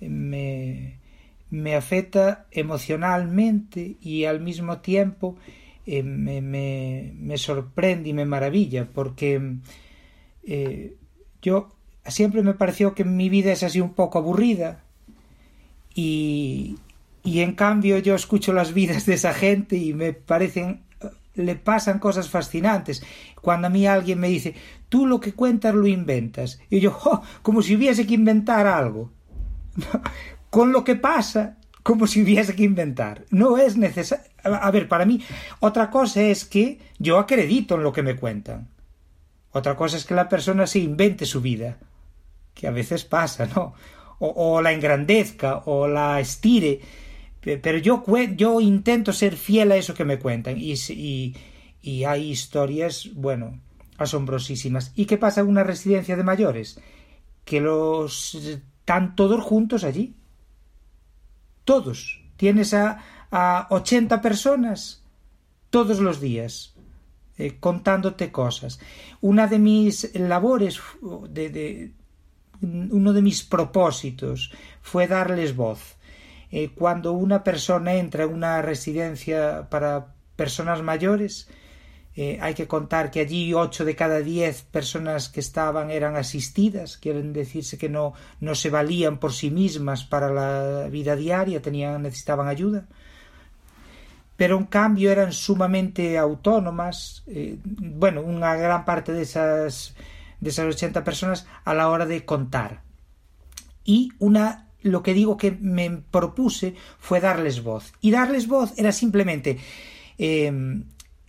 me, 0.00 0.98
me 1.50 1.76
afecta 1.76 2.46
emocionalmente 2.50 3.96
y 4.00 4.24
al 4.24 4.40
mismo 4.40 4.78
tiempo 4.78 5.36
eh, 5.86 6.02
me, 6.02 6.40
me, 6.40 7.12
me, 7.16 7.38
sorprende 7.38 8.08
y 8.10 8.12
me 8.12 8.24
maravilla 8.24 8.88
porque 8.92 9.58
eh, 10.42 10.96
yo 11.40 11.68
siempre 12.06 12.42
me 12.42 12.54
pareció 12.54 12.94
que 12.94 13.04
mi 13.04 13.28
vida 13.28 13.52
es 13.52 13.62
así 13.62 13.80
un 13.80 13.94
poco 13.94 14.18
aburrida 14.18 14.82
y, 15.94 16.76
y 17.22 17.40
en 17.40 17.54
cambio 17.54 17.98
yo 17.98 18.14
escucho 18.14 18.52
las 18.52 18.74
vidas 18.74 19.06
de 19.06 19.14
esa 19.14 19.32
gente 19.32 19.76
y 19.76 19.94
me 19.94 20.12
parecen 20.12 20.84
le 21.34 21.56
pasan 21.56 21.98
cosas 21.98 22.28
fascinantes. 22.28 23.02
Cuando 23.40 23.66
a 23.66 23.70
mí 23.70 23.86
alguien 23.86 24.20
me 24.20 24.28
dice, 24.28 24.54
tú 24.88 25.06
lo 25.06 25.20
que 25.20 25.34
cuentas 25.34 25.74
lo 25.74 25.86
inventas, 25.86 26.60
y 26.70 26.80
yo, 26.80 26.96
oh, 27.04 27.22
como 27.42 27.62
si 27.62 27.76
hubiese 27.76 28.06
que 28.06 28.14
inventar 28.14 28.66
algo. 28.66 29.10
Con 30.50 30.72
lo 30.72 30.84
que 30.84 30.94
pasa, 30.94 31.56
como 31.82 32.06
si 32.06 32.22
hubiese 32.22 32.54
que 32.54 32.62
inventar. 32.62 33.24
No 33.30 33.58
es 33.58 33.76
necesario. 33.76 34.24
A 34.44 34.70
ver, 34.70 34.88
para 34.88 35.04
mí, 35.04 35.20
otra 35.58 35.90
cosa 35.90 36.22
es 36.22 36.44
que 36.44 36.78
yo 36.98 37.18
acredito 37.18 37.74
en 37.74 37.82
lo 37.82 37.92
que 37.92 38.04
me 38.04 38.14
cuentan. 38.14 38.68
Otra 39.50 39.76
cosa 39.76 39.96
es 39.96 40.04
que 40.04 40.14
la 40.14 40.28
persona 40.28 40.66
se 40.68 40.78
invente 40.78 41.26
su 41.26 41.40
vida, 41.40 41.78
que 42.54 42.66
a 42.66 42.70
veces 42.70 43.04
pasa, 43.04 43.46
¿no? 43.54 43.74
O, 44.20 44.62
la 44.62 44.72
engrandezca, 44.72 45.62
o 45.66 45.86
la 45.86 46.20
estire 46.20 46.80
pero 47.44 47.78
yo, 47.78 48.02
yo 48.36 48.60
intento 48.60 49.12
ser 49.12 49.36
fiel 49.36 49.72
a 49.72 49.76
eso 49.76 49.92
que 49.92 50.04
me 50.04 50.18
cuentan 50.18 50.56
y, 50.58 50.74
y, 51.82 52.04
hay 52.04 52.30
historias, 52.30 53.10
bueno, 53.14 53.60
asombrosísimas. 53.98 54.92
¿Y 54.94 55.04
qué 55.04 55.18
pasa 55.18 55.42
en 55.42 55.48
una 55.48 55.62
residencia 55.62 56.16
de 56.16 56.22
mayores? 56.22 56.80
Que 57.44 57.60
los 57.60 58.34
están 58.34 59.14
todos 59.14 59.42
juntos 59.42 59.84
allí. 59.84 60.14
Todos. 61.64 62.22
Tienes 62.36 62.72
a, 62.72 63.02
a 63.30 63.66
80 63.68 64.22
personas 64.22 65.02
todos 65.68 66.00
los 66.00 66.22
días 66.22 66.74
eh, 67.36 67.58
contándote 67.60 68.32
cosas. 68.32 68.80
Una 69.20 69.48
de 69.48 69.58
mis 69.58 70.14
labores, 70.14 70.80
de, 71.28 71.92
uno 72.64 73.12
de 73.12 73.22
mis 73.22 73.42
propósitos 73.42 74.52
fue 74.82 75.06
darles 75.06 75.54
voz 75.54 75.96
eh, 76.56 76.70
cuando 76.72 77.14
una 77.14 77.42
persona 77.42 77.94
entra 77.94 78.22
en 78.22 78.32
una 78.32 78.62
residencia 78.62 79.66
para 79.70 80.14
personas 80.36 80.82
mayores, 80.82 81.48
eh, 82.14 82.38
hay 82.40 82.54
que 82.54 82.68
contar 82.68 83.10
que 83.10 83.18
allí 83.18 83.52
ocho 83.52 83.84
de 83.84 83.96
cada 83.96 84.20
diez 84.20 84.62
personas 84.62 85.28
que 85.28 85.40
estaban 85.40 85.90
eran 85.90 86.14
asistidas, 86.14 86.96
quieren 86.96 87.32
decirse 87.32 87.76
que 87.76 87.88
no, 87.88 88.14
no 88.38 88.54
se 88.54 88.70
valían 88.70 89.18
por 89.18 89.32
sí 89.32 89.50
mismas 89.50 90.04
para 90.04 90.30
la 90.30 90.88
vida 90.88 91.16
diaria, 91.16 91.60
tenían, 91.60 92.02
necesitaban 92.02 92.46
ayuda. 92.46 92.86
Pero 94.36 94.56
en 94.56 94.66
cambio 94.66 95.10
eran 95.10 95.32
sumamente 95.32 96.18
autónomas, 96.18 97.24
eh, 97.26 97.58
bueno, 97.64 98.22
una 98.22 98.54
gran 98.54 98.84
parte 98.84 99.12
de 99.12 99.22
esas, 99.22 99.96
de 100.44 100.50
esas 100.50 100.66
80 100.66 101.02
personas 101.04 101.46
a 101.64 101.72
la 101.72 101.88
hora 101.88 102.04
de 102.04 102.26
contar. 102.26 102.82
Y 103.82 104.10
una 104.18 104.68
lo 104.82 105.02
que 105.02 105.14
digo 105.14 105.38
que 105.38 105.50
me 105.50 105.90
propuse 105.90 106.74
fue 106.98 107.18
darles 107.18 107.62
voz. 107.62 107.94
Y 108.02 108.10
darles 108.10 108.46
voz 108.46 108.74
era 108.76 108.92
simplemente 108.92 109.58
eh, 110.18 110.52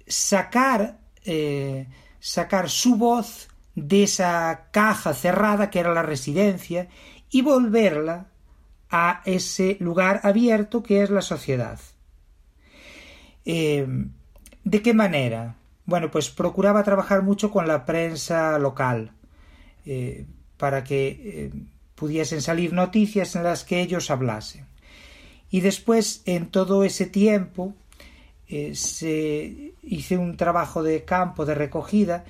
sacar, 0.05 0.99
eh, 1.23 1.87
sacar 2.19 2.69
su 2.69 2.97
voz 2.97 3.47
de 3.73 4.03
esa 4.03 4.67
caja 4.71 5.13
cerrada 5.13 5.69
que 5.69 5.79
era 5.79 5.93
la 5.93 6.03
residencia 6.03 6.89
y 7.29 7.41
volverla 7.41 8.27
a 8.89 9.21
ese 9.23 9.77
lugar 9.79 10.19
abierto 10.23 10.83
que 10.83 11.01
es 11.01 11.09
la 11.09 11.21
sociedad. 11.21 11.79
Eh, 13.45 13.87
¿De 14.65 14.81
qué 14.81 14.93
manera? 14.93 15.55
Bueno, 15.85 16.09
pues 16.09 16.29
procuraba 16.29 16.83
trabajar 16.83 17.21
mucho 17.21 17.51
con 17.51 17.67
la 17.67 17.85
prensa 17.85 18.57
local 18.57 19.11
eh, 19.85 20.25
para 20.57 20.83
que 20.83 21.07
eh, 21.07 21.51
pudiesen 21.93 22.41
salir 22.41 22.73
noticias 22.73 23.35
en 23.35 23.43
las 23.43 23.63
que 23.63 23.81
ellos 23.81 24.09
hablasen. 24.09 24.65
Y 25.51 25.61
después, 25.61 26.23
en 26.25 26.47
todo 26.47 26.83
ese 26.83 27.05
tiempo, 27.05 27.75
eh, 28.47 28.75
se 28.75 29.73
hice 29.83 30.17
un 30.17 30.37
trabajo 30.37 30.81
de 30.83 31.05
campo 31.05 31.45
de 31.45 31.55
recogida 31.55 32.25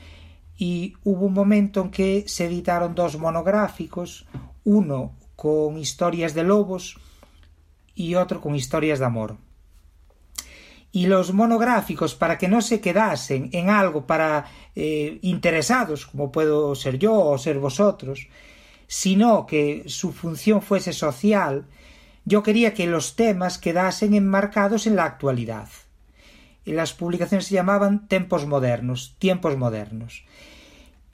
y 0.58 0.96
hubo 1.04 1.26
un 1.26 1.34
momento 1.34 1.82
en 1.82 1.91
que 1.91 2.26
se 2.28 2.46
editaron 2.46 2.94
dos 2.94 3.18
monográficos, 3.18 4.26
uno 4.63 5.13
con 5.36 5.78
historias 5.78 6.34
de 6.34 6.44
lobos 6.44 6.98
y 7.94 8.15
otro 8.15 8.41
con 8.41 8.56
historias 8.56 9.00
de 9.00 9.06
amor. 9.06 9.38
Y 10.95 11.08
los 11.08 11.34
monográficos, 11.34 12.15
para 12.15 12.38
que 12.38 12.47
no 12.47 12.62
se 12.62 12.79
quedasen 12.79 13.49
en 13.51 13.69
algo 13.69 14.08
para 14.08 14.45
eh, 14.77 15.19
interesados, 15.23 16.05
como 16.05 16.31
puedo 16.31 16.73
ser 16.73 16.97
yo 16.97 17.19
o 17.19 17.38
ser 17.38 17.60
vosotros, 17.60 18.29
sino 18.88 19.45
que 19.45 19.84
su 19.88 20.13
función 20.13 20.62
fuese 20.62 20.93
social, 20.93 21.65
yo 22.23 22.43
quería 22.43 22.73
que 22.73 22.88
los 22.88 23.17
temas 23.17 23.58
quedasen 23.58 24.13
enmarcados 24.13 24.88
en 24.88 24.95
la 24.95 25.03
actualidad. 25.03 25.67
Las 26.63 26.93
publicaciones 26.93 27.47
se 27.47 27.55
llamaban 27.55 28.08
Tempos 28.08 28.47
Modernos, 28.47 29.17
Tiempos 29.19 29.58
Modernos. 29.58 30.23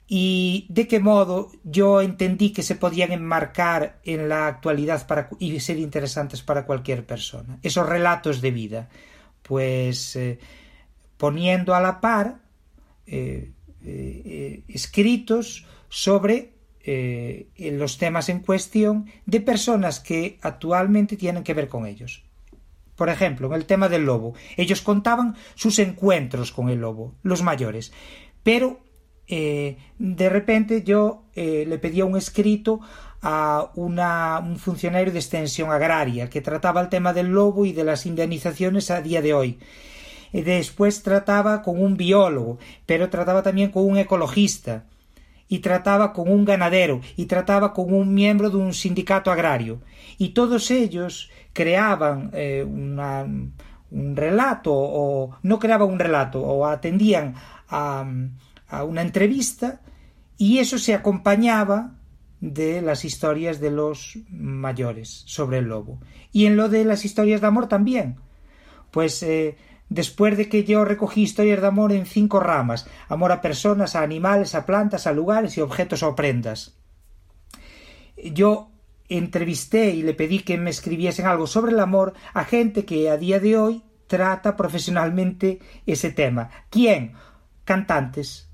Y 0.06 0.66
de 0.68 0.86
qué 0.86 1.00
modo 1.00 1.50
yo 1.64 2.02
entendí 2.02 2.52
que 2.52 2.62
se 2.62 2.76
podían 2.76 3.10
enmarcar 3.10 3.98
en 4.04 4.28
la 4.28 4.46
actualidad 4.46 5.08
para, 5.08 5.28
y 5.40 5.58
ser 5.58 5.80
interesantes 5.80 6.40
para 6.40 6.66
cualquier 6.66 7.04
persona. 7.04 7.58
Esos 7.64 7.88
relatos 7.88 8.40
de 8.40 8.52
vida, 8.52 8.88
pues 9.42 10.16
eh, 10.16 10.38
poniendo 11.16 11.74
a 11.74 11.80
la 11.80 12.00
par 12.00 12.40
eh, 13.06 13.52
eh, 13.84 14.62
escritos 14.68 15.66
sobre 15.88 16.52
los 17.56 17.96
temas 17.98 18.28
en 18.28 18.40
cuestión 18.40 19.06
de 19.24 19.40
personas 19.40 20.00
que 20.00 20.40
actualmente 20.42 21.16
tienen 21.16 21.44
que 21.44 21.54
ver 21.54 21.68
con 21.68 21.86
ellos. 21.86 22.24
Por 22.96 23.08
ejemplo, 23.08 23.46
en 23.46 23.52
el 23.54 23.66
tema 23.66 23.88
del 23.88 24.04
lobo, 24.04 24.34
ellos 24.56 24.82
contaban 24.82 25.36
sus 25.54 25.78
encuentros 25.78 26.50
con 26.50 26.70
el 26.70 26.80
lobo, 26.80 27.14
los 27.22 27.42
mayores, 27.42 27.92
pero 28.42 28.80
de 29.28 30.28
repente 30.28 30.82
yo 30.82 31.22
le 31.36 31.78
pedía 31.78 32.04
un 32.04 32.16
escrito 32.16 32.80
a 33.22 33.70
un 33.76 34.56
funcionario 34.58 35.12
de 35.12 35.20
extensión 35.20 35.70
agraria 35.70 36.28
que 36.28 36.40
trataba 36.40 36.80
el 36.80 36.88
tema 36.88 37.12
del 37.12 37.28
lobo 37.28 37.64
y 37.64 37.72
de 37.72 37.84
las 37.84 38.04
indemnizaciones 38.04 38.90
a 38.90 39.00
día 39.00 39.22
de 39.22 39.32
hoy. 39.32 39.58
Después 40.32 41.02
trataba 41.02 41.62
con 41.62 41.80
un 41.80 41.96
biólogo, 41.96 42.58
pero 42.84 43.10
trataba 43.10 43.42
también 43.42 43.70
con 43.70 43.84
un 43.84 43.98
ecologista 43.98 44.84
y 45.46 45.58
trataba 45.58 46.12
con 46.12 46.30
un 46.30 46.44
ganadero 46.44 47.00
y 47.16 47.26
trataba 47.26 47.72
con 47.74 47.92
un 47.92 48.12
miembro 48.14 48.50
de 48.50 48.56
un 48.56 48.72
sindicato 48.72 49.30
agrario 49.30 49.82
y 50.18 50.30
todos 50.30 50.70
ellos 50.70 51.30
creaban 51.52 52.30
eh, 52.32 52.64
un 52.64 54.16
relato 54.16 54.72
o 54.72 55.36
no 55.42 55.58
creaban 55.58 55.90
un 55.90 55.98
relato 55.98 56.40
o 56.40 56.66
atendían 56.66 57.34
a 57.68 58.04
una 58.84 59.02
entrevista 59.02 59.80
y 60.38 60.58
eso 60.58 60.78
se 60.78 60.94
acompañaba 60.94 61.92
de 62.42 62.82
las 62.82 63.04
historias 63.04 63.60
de 63.60 63.70
los 63.70 64.18
mayores 64.28 65.22
sobre 65.26 65.58
el 65.58 65.66
lobo. 65.66 66.00
Y 66.32 66.46
en 66.46 66.56
lo 66.56 66.68
de 66.68 66.84
las 66.84 67.04
historias 67.04 67.40
de 67.40 67.46
amor 67.46 67.68
también. 67.68 68.16
Pues 68.90 69.22
eh, 69.22 69.56
después 69.88 70.36
de 70.36 70.48
que 70.48 70.64
yo 70.64 70.84
recogí 70.84 71.22
historias 71.22 71.60
de 71.60 71.68
amor 71.68 71.92
en 71.92 72.04
cinco 72.04 72.40
ramas, 72.40 72.88
amor 73.08 73.30
a 73.30 73.40
personas, 73.40 73.94
a 73.94 74.02
animales, 74.02 74.56
a 74.56 74.66
plantas, 74.66 75.06
a 75.06 75.12
lugares 75.12 75.56
y 75.56 75.60
objetos 75.60 76.02
o 76.02 76.16
prendas. 76.16 76.76
Yo 78.16 78.72
entrevisté 79.08 79.90
y 79.90 80.02
le 80.02 80.12
pedí 80.12 80.40
que 80.40 80.58
me 80.58 80.70
escribiesen 80.70 81.26
algo 81.26 81.46
sobre 81.46 81.70
el 81.70 81.78
amor 81.78 82.12
a 82.34 82.44
gente 82.44 82.84
que 82.84 83.08
a 83.08 83.18
día 83.18 83.38
de 83.38 83.56
hoy 83.56 83.84
trata 84.08 84.56
profesionalmente 84.56 85.60
ese 85.86 86.10
tema. 86.10 86.50
¿Quién? 86.70 87.12
Cantantes, 87.64 88.50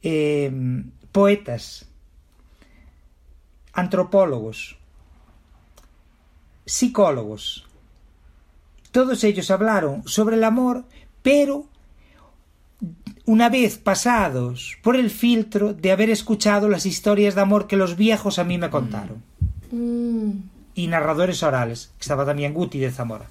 eh, 0.00 0.52
poetas, 1.10 1.88
antropólogos, 3.78 4.76
psicólogos. 6.66 7.66
Todos 8.90 9.22
ellos 9.22 9.50
hablaron 9.50 10.06
sobre 10.06 10.36
el 10.36 10.44
amor, 10.44 10.84
pero 11.22 11.66
una 13.24 13.48
vez 13.48 13.78
pasados 13.78 14.76
por 14.82 14.96
el 14.96 15.10
filtro 15.10 15.74
de 15.74 15.92
haber 15.92 16.10
escuchado 16.10 16.68
las 16.68 16.86
historias 16.86 17.34
de 17.34 17.42
amor 17.42 17.66
que 17.66 17.76
los 17.76 17.96
viejos 17.96 18.38
a 18.38 18.44
mí 18.44 18.58
me 18.58 18.70
contaron. 18.70 19.22
Mm. 19.70 20.30
Y 20.74 20.86
narradores 20.86 21.42
orales, 21.42 21.92
que 21.98 22.02
estaba 22.02 22.24
también 22.24 22.54
Guti 22.54 22.78
de 22.78 22.90
Zamora. 22.90 23.28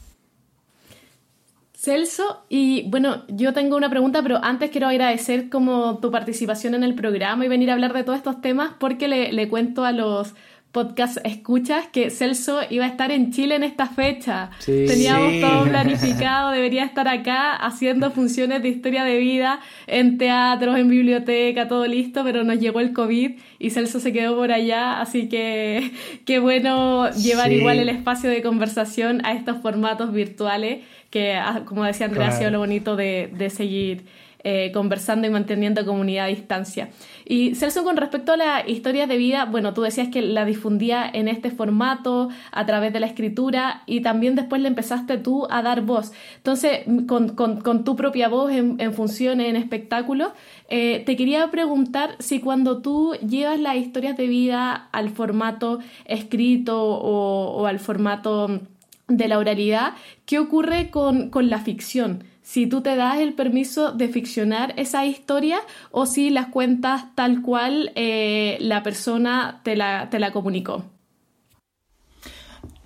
Celso, 1.80 2.44
y 2.50 2.90
bueno, 2.90 3.24
yo 3.28 3.54
tengo 3.54 3.78
una 3.78 3.92
pregunta, 3.92 4.24
pero 4.24 4.44
antes 4.44 4.72
quiero 4.72 4.88
agradecer 4.88 5.48
como 5.48 6.00
tu 6.00 6.10
participación 6.10 6.74
en 6.74 6.84
el 6.84 6.96
programa 6.96 7.46
y 7.46 7.50
venir 7.50 7.70
a 7.70 7.74
hablar 7.74 7.94
de 7.94 8.04
todos 8.04 8.18
estos 8.18 8.42
temas 8.42 8.72
porque 8.80 9.08
le, 9.08 9.32
le 9.32 9.48
cuento 9.48 9.86
a 9.86 9.92
los 9.92 10.34
podcast 10.72 11.18
escuchas 11.24 11.88
que 11.88 12.10
Celso 12.10 12.60
iba 12.70 12.86
a 12.86 12.88
estar 12.88 13.12
en 13.12 13.32
Chile 13.32 13.56
en 13.56 13.63
esta 13.63 13.88
fecha. 13.88 14.52
Teníamos 14.66 15.42
todo 15.42 15.63
planificado, 15.70 16.52
debería 16.52 16.84
estar 16.84 17.08
acá 17.08 17.56
haciendo 17.56 18.12
funciones 18.12 18.62
de 18.62 18.70
historia 18.70 19.04
de 19.04 19.18
vida 19.18 19.60
en 19.88 20.18
teatros, 20.18 20.78
en 20.78 20.90
biblioteca, 20.90 21.68
todo 21.68 21.88
listo, 21.88 22.24
pero 22.24 22.44
nos 22.44 22.60
llegó 22.60 22.80
el 22.80 22.94
COVID 22.94 23.32
y 23.60 23.70
Celso 23.72 24.00
se 24.00 24.13
quedó 24.13 24.36
por 24.36 24.52
allá, 24.52 25.02
así 25.02 25.30
que 25.30 25.92
qué 26.26 26.40
bueno 26.40 27.10
llevar 27.12 27.52
igual 27.52 27.80
el 27.80 27.90
espacio 27.90 28.30
de 28.30 28.42
conversación 28.42 29.26
a 29.26 29.34
estos 29.34 29.58
formatos 29.58 30.12
virtuales 30.13 30.84
que, 31.10 31.34
ah, 31.36 31.63
como 31.65 31.84
decía 31.84 32.08
Andrea, 32.08 32.28
ha 32.28 32.32
sido 32.32 32.52
lo 32.52 32.60
bonito 32.60 32.96
de, 32.96 33.30
de 33.34 33.50
seguir 33.50 34.06
eh, 34.50 34.72
conversando 34.72 35.28
y 35.28 35.30
manteniendo 35.30 35.84
comunidad 35.84 36.26
a 36.26 36.28
distancia. 36.30 36.89
Y 37.26 37.56
Celso, 37.56 37.84
con 37.84 37.98
respecto 37.98 38.32
a 38.32 38.38
la 38.38 38.70
historia 38.70 39.06
de 39.06 39.17
vida, 39.17 39.43
bueno, 39.43 39.74
tú 39.74 39.82
decías 39.82 40.08
que 40.10 40.22
la 40.22 40.46
difundía 40.46 41.10
en 41.12 41.28
este 41.28 41.52
formato, 41.52 42.30
a 42.52 42.65
través 42.65 42.93
de 42.93 43.02
la 43.02 43.08
escritura, 43.08 43.82
y 43.88 44.00
también 44.02 44.36
después 44.36 44.62
le 44.62 44.70
empezaste 44.70 45.17
tú 45.17 45.48
a 45.50 45.63
dar 45.63 45.82
voz. 45.82 46.13
Entonces, 46.38 46.82
con, 47.08 47.36
con, 47.36 47.84
tu 47.84 47.96
propia 47.98 48.30
voz 48.30 48.54
en, 48.54 48.80
en 48.80 48.93
funciones, 48.93 49.50
en 49.50 49.58
espectáculos, 49.58 50.30
eh, 50.70 51.04
te 51.06 51.17
quería 51.17 51.52
preguntar 51.52 52.15
si 52.20 52.39
cuando 52.39 52.82
tú 52.82 53.15
llevas 53.15 53.60
las 53.60 53.76
historias 53.76 54.15
de 54.15 54.28
vida 54.28 54.88
al 54.93 55.10
formato 55.10 55.80
escrito 56.06 56.82
o, 56.82 57.58
o 57.58 57.65
al 57.65 57.80
formato 57.80 58.62
de 59.08 59.28
la 59.28 59.38
oralidad, 59.38 59.93
¿qué 60.26 60.39
ocurre 60.39 60.89
con, 60.89 61.30
con 61.30 61.50
la 61.50 61.60
ficción? 61.60 62.24
si 62.48 62.65
tú 62.65 62.80
te 62.80 62.96
das 62.96 63.20
el 63.20 63.34
permiso 63.34 63.91
de 63.91 64.08
ficcionar 64.08 64.74
esa 64.78 65.06
historia 65.06 65.60
o 65.91 66.06
si 66.06 66.30
las 66.30 66.48
cuentas 66.48 67.13
tal 67.13 67.41
cual 67.41 67.91
eh, 67.96 68.58
la 68.62 68.84
persona 68.84 69.60
te 69.65 69.76
la, 69.76 70.10
te 70.10 70.17
la 70.17 70.32
comunicó. 70.32 70.86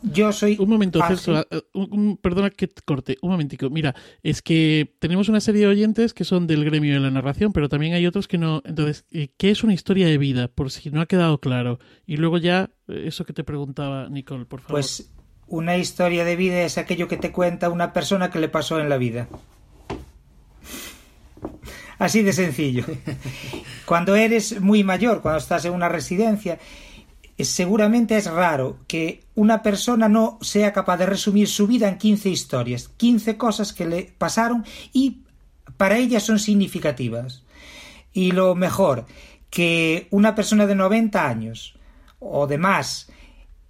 Yo 0.01 0.31
soy. 0.31 0.57
Un 0.59 0.67
momento, 0.67 0.99
Celso, 1.07 1.45
eh, 1.51 1.61
perdona 2.23 2.49
que 2.49 2.67
te 2.67 2.81
corte, 2.81 3.17
un 3.21 3.29
momentico. 3.29 3.69
Mira, 3.69 3.93
es 4.23 4.41
que 4.41 4.95
tenemos 4.97 5.29
una 5.29 5.39
serie 5.39 5.61
de 5.61 5.67
oyentes 5.67 6.15
que 6.15 6.23
son 6.23 6.47
del 6.47 6.65
gremio 6.65 6.95
de 6.95 6.99
la 6.99 7.11
narración, 7.11 7.53
pero 7.53 7.69
también 7.69 7.93
hay 7.93 8.07
otros 8.07 8.27
que 8.27 8.39
no. 8.39 8.63
Entonces, 8.65 9.05
eh, 9.11 9.29
¿qué 9.37 9.51
es 9.51 9.63
una 9.63 9.75
historia 9.75 10.07
de 10.07 10.17
vida? 10.17 10.47
Por 10.47 10.71
si 10.71 10.89
no 10.89 11.01
ha 11.01 11.05
quedado 11.05 11.39
claro. 11.39 11.77
Y 12.07 12.17
luego 12.17 12.39
ya, 12.39 12.71
eso 12.87 13.25
que 13.25 13.33
te 13.33 13.43
preguntaba, 13.43 14.09
Nicole, 14.09 14.45
por 14.45 14.61
favor. 14.61 14.71
Pues 14.71 15.13
una 15.51 15.75
historia 15.75 16.23
de 16.23 16.37
vida 16.37 16.61
es 16.61 16.77
aquello 16.77 17.09
que 17.09 17.17
te 17.17 17.33
cuenta 17.33 17.69
una 17.69 17.91
persona 17.91 18.31
que 18.31 18.39
le 18.39 18.47
pasó 18.47 18.79
en 18.79 18.87
la 18.87 18.97
vida. 18.97 19.27
Así 21.99 22.23
de 22.23 22.31
sencillo. 22.31 22.85
Cuando 23.85 24.15
eres 24.15 24.61
muy 24.61 24.85
mayor, 24.85 25.21
cuando 25.21 25.39
estás 25.39 25.65
en 25.65 25.73
una 25.73 25.89
residencia, 25.89 26.57
seguramente 27.37 28.15
es 28.15 28.31
raro 28.31 28.77
que 28.87 29.25
una 29.35 29.61
persona 29.61 30.07
no 30.07 30.37
sea 30.41 30.71
capaz 30.71 30.95
de 30.97 31.05
resumir 31.05 31.49
su 31.49 31.67
vida 31.67 31.89
en 31.89 31.97
15 31.97 32.29
historias, 32.29 32.87
15 32.95 33.35
cosas 33.35 33.73
que 33.73 33.85
le 33.85 34.13
pasaron 34.17 34.65
y 34.93 35.23
para 35.75 35.97
ellas 35.97 36.23
son 36.23 36.39
significativas. 36.39 37.43
Y 38.13 38.31
lo 38.31 38.55
mejor, 38.55 39.05
que 39.49 40.07
una 40.11 40.33
persona 40.33 40.65
de 40.65 40.75
90 40.75 41.27
años 41.27 41.75
o 42.19 42.47
de 42.47 42.57
más 42.57 43.09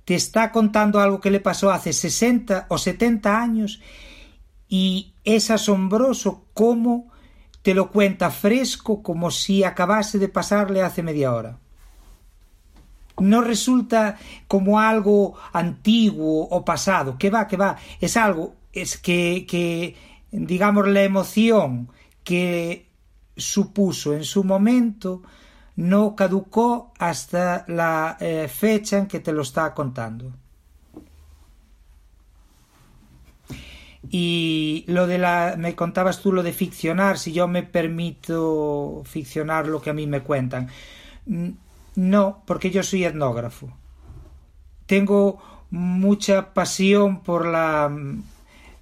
te 0.05 0.15
está 0.15 0.51
contando 0.51 0.99
algo 0.99 1.19
que 1.19 1.31
le 1.31 1.39
pasó 1.39 1.71
hace 1.71 1.93
60 1.93 2.67
o 2.69 2.77
70 2.77 3.41
años 3.41 3.81
y 4.67 5.13
es 5.23 5.51
asombroso 5.51 6.45
cómo 6.53 7.11
te 7.61 7.73
lo 7.73 7.91
cuenta 7.91 8.31
fresco 8.31 9.03
como 9.03 9.29
si 9.29 9.63
acabase 9.63 10.17
de 10.17 10.29
pasarle 10.29 10.81
hace 10.81 11.03
media 11.03 11.33
hora. 11.33 11.59
No 13.19 13.41
resulta 13.41 14.17
como 14.47 14.79
algo 14.79 15.35
antiguo 15.53 16.47
o 16.49 16.65
pasado, 16.65 17.17
que 17.17 17.29
va, 17.29 17.47
que 17.47 17.57
va, 17.57 17.77
es 17.99 18.17
algo, 18.17 18.55
es 18.73 18.97
que, 18.97 19.45
que 19.47 19.95
digamos, 20.31 20.87
la 20.87 21.03
emoción 21.03 21.89
que 22.23 22.89
supuso 23.37 24.13
en 24.13 24.23
su 24.23 24.43
momento 24.43 25.21
no 25.75 26.15
caducó 26.15 26.91
hasta 26.99 27.65
la 27.67 28.17
eh, 28.19 28.47
fecha 28.47 28.97
en 28.97 29.07
que 29.07 29.19
te 29.19 29.31
lo 29.31 29.41
está 29.41 29.73
contando. 29.73 30.31
Y 34.09 34.83
lo 34.87 35.07
de 35.07 35.17
la. 35.17 35.55
Me 35.57 35.75
contabas 35.75 36.21
tú 36.21 36.33
lo 36.33 36.43
de 36.43 36.53
ficcionar, 36.53 37.17
si 37.17 37.31
yo 37.31 37.47
me 37.47 37.63
permito 37.63 39.03
ficcionar 39.05 39.67
lo 39.67 39.81
que 39.81 39.91
a 39.91 39.93
mí 39.93 40.07
me 40.07 40.21
cuentan. 40.21 40.69
No, 41.95 42.43
porque 42.45 42.71
yo 42.71 42.83
soy 42.83 43.05
etnógrafo. 43.05 43.69
Tengo 44.87 45.41
mucha 45.69 46.53
pasión 46.53 47.21
por 47.21 47.45
la. 47.45 47.91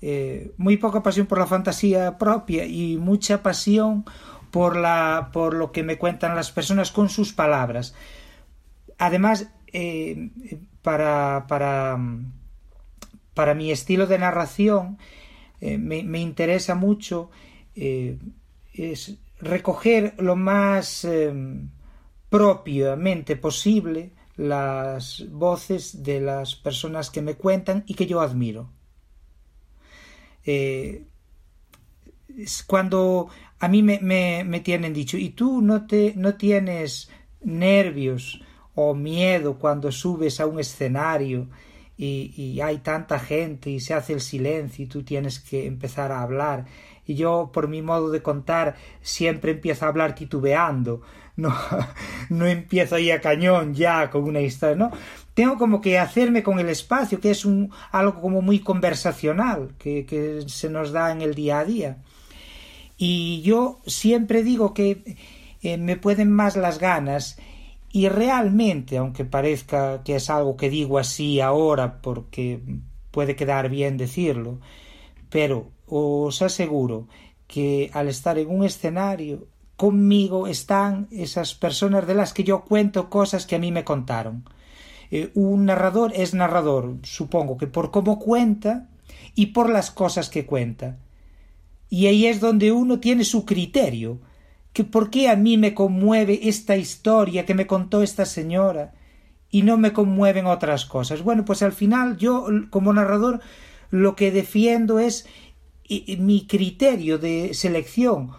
Eh, 0.01 0.53
muy 0.57 0.77
poca 0.77 1.03
pasión 1.03 1.27
por 1.27 1.37
la 1.37 1.45
fantasía 1.45 2.17
propia 2.17 2.65
y 2.65 2.95
mucha 2.95 3.43
pasión 3.43 4.05
por, 4.51 4.75
la, 4.75 5.29
por 5.33 5.53
lo 5.53 5.71
que 5.71 5.83
me 5.83 5.97
cuentan 5.97 6.35
las 6.35 6.51
personas 6.51 6.91
con 6.91 7.09
sus 7.09 7.33
palabras. 7.33 7.95
Además, 8.97 9.49
eh, 9.71 10.29
para, 10.81 11.45
para, 11.47 11.97
para, 13.33 13.53
mi 13.53 13.71
estilo 13.71 14.07
de 14.07 14.17
narración, 14.17 14.97
eh, 15.61 15.77
me, 15.77 16.03
me, 16.03 16.19
interesa 16.19 16.75
mucho 16.75 17.29
eh, 17.75 18.17
es 18.73 19.17
recoger 19.39 20.15
lo 20.17 20.35
más 20.35 21.07
propiamente 22.29 23.35
posible 23.35 24.11
las 24.35 25.25
voces 25.29 26.03
de 26.03 26.21
las 26.21 26.55
personas 26.55 27.09
que 27.09 27.21
me 27.21 27.35
cuentan 27.35 27.83
y 27.87 27.93
que 27.93 28.05
yo 28.05 28.21
admiro. 28.21 28.69
cuando 32.67 33.29
a 33.59 33.67
mí 33.67 33.83
me, 33.83 33.99
me, 33.99 34.43
me 34.45 34.61
tienen 34.61 34.93
dicho, 34.93 35.17
¿y 35.17 35.29
tú 35.29 35.61
no, 35.61 35.85
te, 35.85 36.13
no 36.15 36.35
tienes 36.35 37.09
nervios 37.41 38.41
o 38.73 38.93
miedo 38.93 39.57
cuando 39.59 39.91
subes 39.91 40.39
a 40.39 40.45
un 40.45 40.59
escenario 40.59 41.47
y, 41.97 42.33
y, 42.37 42.61
hay 42.61 42.77
tanta 42.77 43.19
gente 43.19 43.69
y 43.69 43.81
se 43.81 43.93
hace 43.93 44.13
el 44.13 44.21
silencio 44.21 44.85
y 44.85 44.87
tú 44.87 45.03
tienes 45.03 45.39
que 45.39 45.67
empezar 45.67 46.11
a 46.13 46.21
hablar? 46.21 46.65
Y 47.05 47.15
yo, 47.15 47.49
por 47.53 47.67
mi 47.67 47.81
modo 47.81 48.11
de 48.11 48.21
contar, 48.21 48.75
siempre 49.01 49.51
empiezo 49.51 49.85
a 49.85 49.89
hablar 49.89 50.15
titubeando, 50.15 51.01
no, 51.35 51.53
no 52.29 52.45
empiezo 52.45 52.95
ahí 52.95 53.11
a 53.11 53.19
cañón 53.19 53.73
ya 53.73 54.09
con 54.09 54.23
una 54.23 54.41
historia, 54.41 54.75
¿no? 54.75 54.91
Tengo 55.33 55.57
como 55.57 55.81
que 55.81 55.97
hacerme 55.99 56.43
con 56.43 56.59
el 56.59 56.69
espacio, 56.69 57.19
que 57.19 57.31
es 57.31 57.45
un, 57.45 57.71
algo 57.91 58.21
como 58.21 58.41
muy 58.41 58.59
conversacional, 58.59 59.73
que, 59.77 60.05
que 60.05 60.43
se 60.47 60.69
nos 60.69 60.91
da 60.91 61.11
en 61.11 61.21
el 61.21 61.33
día 61.33 61.59
a 61.59 61.65
día. 61.65 61.97
Y 63.01 63.41
yo 63.43 63.79
siempre 63.85 64.43
digo 64.43 64.73
que 64.73 65.15
eh, 65.61 65.77
me 65.77 65.95
pueden 65.95 66.29
más 66.31 66.57
las 66.57 66.79
ganas 66.79 67.37
y 67.93 68.09
realmente, 68.09 68.97
aunque 68.97 69.23
parezca 69.23 70.03
que 70.03 70.17
es 70.17 70.29
algo 70.29 70.57
que 70.57 70.69
digo 70.69 70.99
así 70.99 71.39
ahora 71.39 72.01
porque 72.01 72.61
puede 73.09 73.37
quedar 73.37 73.69
bien 73.69 73.95
decirlo, 73.95 74.59
pero 75.29 75.71
os 75.87 76.41
aseguro 76.41 77.07
que 77.47 77.89
al 77.93 78.09
estar 78.09 78.37
en 78.37 78.49
un 78.49 78.65
escenario 78.65 79.47
conmigo 79.77 80.45
están 80.45 81.07
esas 81.09 81.55
personas 81.55 82.05
de 82.05 82.15
las 82.15 82.33
que 82.33 82.43
yo 82.43 82.65
cuento 82.65 83.09
cosas 83.09 83.45
que 83.45 83.55
a 83.55 83.59
mí 83.59 83.71
me 83.71 83.85
contaron. 83.85 84.43
Eh, 85.09 85.31
un 85.35 85.65
narrador 85.65 86.11
es 86.13 86.33
narrador, 86.33 86.97
supongo 87.03 87.57
que 87.57 87.67
por 87.67 87.91
cómo 87.91 88.19
cuenta 88.19 88.89
y 89.35 89.47
por 89.47 89.69
las 89.69 89.89
cosas 89.89 90.29
que 90.29 90.45
cuenta. 90.45 90.97
Y 91.89 92.07
ahí 92.07 92.27
es 92.27 92.39
donde 92.39 92.71
uno 92.71 92.99
tiene 92.99 93.23
su 93.23 93.45
criterio, 93.45 94.19
que 94.73 94.83
por 94.83 95.09
qué 95.09 95.29
a 95.29 95.35
mí 95.35 95.57
me 95.57 95.73
conmueve 95.73 96.39
esta 96.43 96.77
historia 96.77 97.45
que 97.45 97.55
me 97.55 97.67
contó 97.67 98.03
esta 98.03 98.25
señora 98.25 98.93
y 99.49 99.63
no 99.63 99.77
me 99.77 99.93
conmueven 99.93 100.45
otras 100.45 100.85
cosas. 100.85 101.23
Bueno, 101.23 101.45
pues 101.45 101.63
al 101.63 101.73
final 101.73 102.17
yo 102.17 102.47
como 102.69 102.93
narrador 102.93 103.41
lo 103.89 104.15
que 104.15 104.31
defiendo 104.31 104.99
es 104.99 105.27
mi 106.19 106.45
criterio 106.45 107.17
de 107.17 107.53
selección, 107.53 108.31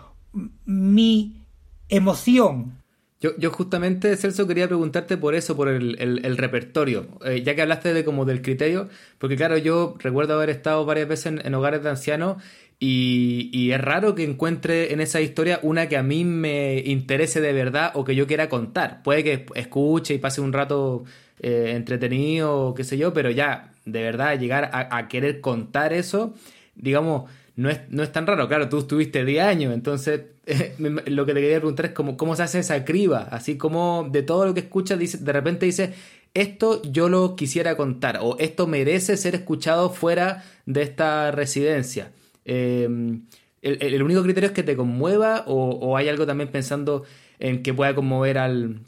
mi 0.65 1.45
emoción. 1.89 2.81
Yo, 3.21 3.37
yo 3.37 3.51
justamente, 3.51 4.17
Celso, 4.17 4.47
quería 4.47 4.67
preguntarte 4.67 5.19
por 5.19 5.35
eso, 5.35 5.55
por 5.55 5.69
el, 5.69 6.37
repertorio, 6.39 7.07
eh, 7.23 7.43
ya 7.43 7.55
que 7.55 7.61
hablaste 7.61 7.93
de 7.93 8.05
como 8.05 8.25
del 8.25 8.41
criterio, 8.41 8.89
porque 9.19 9.37
claro, 9.37 9.59
yo 9.59 9.95
recuerdo 9.99 10.35
haber 10.35 10.49
estado 10.49 10.87
varias 10.87 11.09
veces 11.09 11.35
en, 11.45 11.55
hogares 11.55 11.83
de 11.83 11.91
ancianos 11.91 12.43
y, 12.83 13.51
y, 13.53 13.73
es 13.73 13.81
raro 13.81 14.15
que 14.15 14.25
encuentre 14.25 14.95
en 14.95 15.01
esa 15.01 15.21
historia 15.21 15.61
una 15.63 15.89
que 15.91 15.99
a 15.99 16.03
mí 16.03 16.25
me 16.25 16.79
interese 16.79 17.43
de 17.43 17.53
verdad 17.53 17.93
o 17.95 18.05
que 18.05 18.15
yo 18.15 18.27
quiera 18.27 18.49
contar. 18.49 19.03
Puede 19.03 19.23
que 19.23 19.47
escuche 19.55 20.15
y 20.15 20.19
pase 20.19 20.41
un 20.41 20.55
rato 20.55 21.05
eh, 21.43 21.73
entretenido, 21.75 22.75
qué 22.75 22.85
sé 22.85 22.99
yo, 22.99 23.15
pero 23.15 23.31
ya, 23.31 23.73
de 23.87 24.03
verdad, 24.03 24.39
llegar 24.39 24.71
a, 24.73 25.09
querer 25.09 25.41
contar 25.41 25.95
eso, 25.95 26.35
digamos, 26.75 27.31
no 27.57 27.71
es, 27.71 27.81
no 27.89 28.03
es 28.03 28.13
tan 28.13 28.27
raro. 28.27 28.47
Claro, 28.47 28.69
tú 28.69 28.79
estuviste 28.81 29.25
10 29.25 29.45
años, 29.45 29.73
entonces 29.75 30.23
lo 30.79 31.27
que 31.27 31.35
te 31.35 31.41
quería 31.41 31.57
preguntar 31.59 31.87
es 31.87 31.93
cómo, 31.93 32.19
cómo 32.19 32.37
se 32.37 32.43
hace 32.43 32.59
esa 32.59 32.85
criba, 32.85 33.29
así 33.31 33.57
como 33.57 34.09
de 34.11 34.23
todo 34.23 34.45
lo 34.45 34.55
que 34.55 34.61
escuchas, 34.61 34.99
dice, 34.99 35.17
de 35.17 35.33
repente 35.33 35.65
dice, 35.65 35.95
esto 36.35 36.83
yo 36.83 37.09
lo 37.09 37.37
quisiera 37.37 37.75
contar, 37.75 38.19
o 38.21 38.37
esto 38.39 38.67
merece 38.67 39.17
ser 39.17 39.35
escuchado 39.35 39.89
fuera 39.89 40.45
de 40.67 40.83
esta 40.83 41.31
residencia. 41.31 42.11
Em, 42.53 43.27
el, 43.63 44.03
único 44.03 44.25
criterio 44.25 44.49
es 44.49 44.55
que 44.55 44.65
te 44.65 44.75
conmueva 44.75 45.45
o, 45.47 45.71
o, 45.71 45.97
hay 45.97 46.09
algo 46.09 46.27
también 46.27 46.51
pensando 46.51 47.05
en 47.39 47.63
que 47.63 47.73
pueda 47.73 47.95
conmover 47.95 48.39
al, 48.39 48.81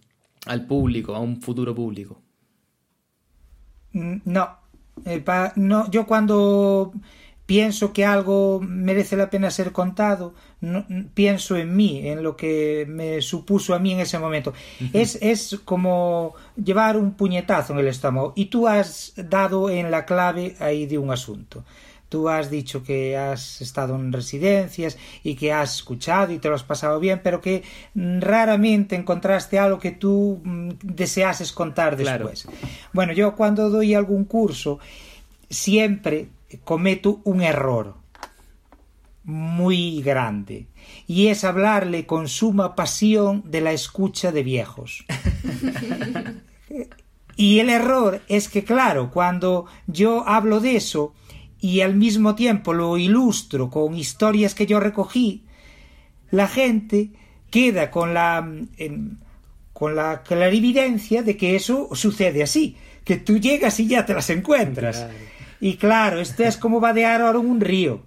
al 0.47 0.67
público, 0.67 1.15
a 1.15 1.21
un 1.21 1.41
futuro 1.41 1.73
público. 1.73 2.21
Mm, 3.93 4.17
no, 4.25 4.49
eh, 5.05 5.23
no, 5.55 5.89
yo 5.93 6.07
cuando 6.07 6.93
pienso 7.47 7.93
que 7.93 8.05
algo 8.05 8.59
merece 8.61 9.17
la 9.17 9.31
pena 9.31 9.49
ser 9.53 9.71
contado, 9.71 10.35
no, 10.61 10.85
pienso 11.15 11.57
en 11.57 11.77
mí, 11.77 12.09
en 12.09 12.25
lo 12.25 12.37
que 12.37 12.85
me 12.89 13.23
supuso 13.23 13.75
a 13.75 13.79
mí 13.79 13.93
en 13.93 14.01
ese 14.01 14.19
momento. 14.19 14.55
es, 14.93 15.19
es 15.23 15.61
como 15.65 16.35
llevar 16.57 16.97
un 16.97 17.13
puñetazo 17.13 17.75
en 17.75 17.79
el 17.79 17.87
estómago 17.87 18.33
y 18.35 18.47
tú 18.47 18.67
has 18.67 19.13
dado 19.17 19.71
en 19.71 19.93
la 19.93 20.05
clave 20.05 20.57
ahí 20.59 20.87
de 20.87 20.99
un 20.99 21.13
asunto. 21.13 21.65
Tú 22.13 22.29
has 22.29 22.51
dicho 22.51 22.83
que 22.83 23.17
has 23.17 23.63
estado 23.63 23.95
en 23.95 24.13
residencias 24.13 24.99
y 25.25 25.35
que 25.35 25.51
has 25.51 25.77
escuchado 25.77 26.31
y 26.31 26.39
te 26.39 26.51
lo 26.51 26.55
has 26.55 26.63
pasado 26.63 27.01
bien, 27.01 27.23
pero 27.25 27.41
que 27.41 27.63
raramente 27.95 28.97
encontraste 28.97 29.59
algo 29.59 29.79
que 29.79 29.93
tú 29.93 30.43
mm, 30.45 30.73
deseases 30.83 31.53
contar 31.53 31.97
después. 31.97 32.47
Bueno, 32.93 33.15
yo 33.15 33.35
cuando 33.35 33.71
doy 33.71 33.95
algún 33.95 34.27
curso 34.27 34.79
siempre 35.49 36.29
cometo 36.65 37.23
un 37.25 37.41
error 37.41 37.95
muy 39.25 40.03
grande 40.03 40.67
y 41.07 41.29
es 41.29 41.45
hablarle 41.45 42.05
con 42.05 42.29
suma 42.29 42.75
pasión 42.75 43.43
de 43.47 43.63
la 43.63 43.73
escucha 43.73 44.33
de 44.33 44.43
viejos. 44.43 45.07
y 47.37 47.61
el 47.61 47.71
error 47.71 48.21
es 48.29 48.51
que, 48.51 48.65
claro, 48.65 49.11
cuando 49.11 49.65
yo 49.87 50.29
hablo 50.29 50.61
de 50.61 50.77
eso, 50.77 51.15
y 51.63 51.81
al 51.81 51.95
mismo 51.95 52.35
tiempo 52.35 52.73
lo 52.75 52.99
ilustro 52.99 53.71
con 53.71 53.95
historias 53.97 54.53
que 54.53 54.67
yo 54.67 54.81
recogí, 54.81 55.45
la 56.33 56.49
gente 56.49 57.13
queda 57.51 57.89
con 57.93 58.13
la 58.15 58.45
em, 58.79 59.19
con 59.73 59.95
la 59.95 60.25
clarividencia 60.25 61.23
de 61.23 61.37
que 61.37 61.55
eso 61.55 61.89
sucede 61.95 62.43
así, 62.43 62.77
que 63.05 63.17
tú 63.17 63.39
llegas 63.39 63.79
y 63.79 63.87
ya 63.87 64.05
te 64.05 64.13
las 64.13 64.29
encuentras. 64.31 65.07
Y 65.61 65.77
claro, 65.77 66.21
esto 66.21 66.43
es 66.43 66.57
como 66.57 66.81
vadear 66.81 67.23
ahora 67.23 67.39
un 67.39 67.61
río. 67.61 68.07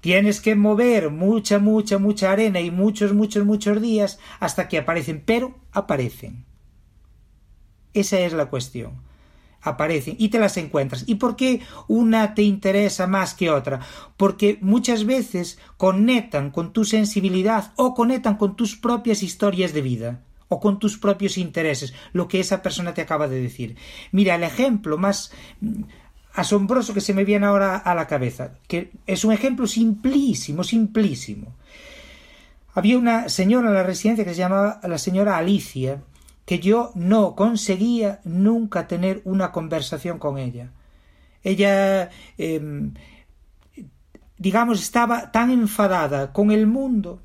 Tienes 0.00 0.40
que 0.40 0.54
mover 0.54 1.10
mucha, 1.10 1.58
mucha, 1.58 1.98
mucha 1.98 2.32
arena 2.32 2.60
y 2.60 2.70
muchos, 2.70 3.12
muchos, 3.12 3.44
muchos 3.44 3.82
días 3.82 4.18
hasta 4.40 4.66
que 4.68 4.78
aparecen, 4.78 5.22
pero 5.24 5.54
aparecen. 5.72 6.46
Esa 7.92 8.20
es 8.20 8.32
la 8.32 8.46
cuestión 8.46 9.11
aparecen 9.62 10.16
y 10.18 10.28
te 10.28 10.38
las 10.38 10.56
encuentras. 10.56 11.04
¿Y 11.06 11.16
por 11.16 11.36
qué 11.36 11.60
una 11.88 12.34
te 12.34 12.42
interesa 12.42 13.06
más 13.06 13.34
que 13.34 13.50
otra? 13.50 13.80
Porque 14.16 14.58
muchas 14.60 15.06
veces 15.06 15.58
conectan 15.76 16.50
con 16.50 16.72
tu 16.72 16.84
sensibilidad 16.84 17.72
o 17.76 17.94
conectan 17.94 18.36
con 18.36 18.56
tus 18.56 18.76
propias 18.76 19.22
historias 19.22 19.72
de 19.72 19.82
vida 19.82 20.20
o 20.48 20.60
con 20.60 20.78
tus 20.78 20.98
propios 20.98 21.38
intereses, 21.38 21.94
lo 22.12 22.28
que 22.28 22.38
esa 22.38 22.60
persona 22.60 22.92
te 22.92 23.00
acaba 23.00 23.26
de 23.26 23.40
decir. 23.40 23.76
Mira, 24.10 24.34
el 24.34 24.42
ejemplo 24.42 24.98
más 24.98 25.32
mm, 25.60 25.84
asombroso 26.34 26.92
que 26.92 27.00
se 27.00 27.14
me 27.14 27.24
viene 27.24 27.46
ahora 27.46 27.76
a 27.76 27.94
la 27.94 28.06
cabeza, 28.06 28.54
que 28.68 28.90
es 29.06 29.24
un 29.24 29.32
ejemplo 29.32 29.66
simplísimo, 29.66 30.62
simplísimo. 30.62 31.54
Había 32.74 32.98
una 32.98 33.28
señora 33.28 33.68
en 33.68 33.74
la 33.74 33.82
residencia 33.82 34.24
que 34.24 34.34
se 34.34 34.40
llamaba 34.40 34.80
la 34.82 34.98
señora 34.98 35.36
Alicia, 35.36 36.02
que 36.44 36.58
yo 36.58 36.90
no 36.94 37.34
conseguía 37.34 38.20
nunca 38.24 38.88
tener 38.88 39.22
una 39.24 39.52
conversación 39.52 40.18
con 40.18 40.38
ella. 40.38 40.70
Ella, 41.42 42.10
em, 42.38 42.94
digamos, 44.38 44.80
estaba 44.80 45.30
tan 45.30 45.50
enfadada 45.50 46.32
con 46.32 46.50
el 46.50 46.66
mundo 46.66 47.20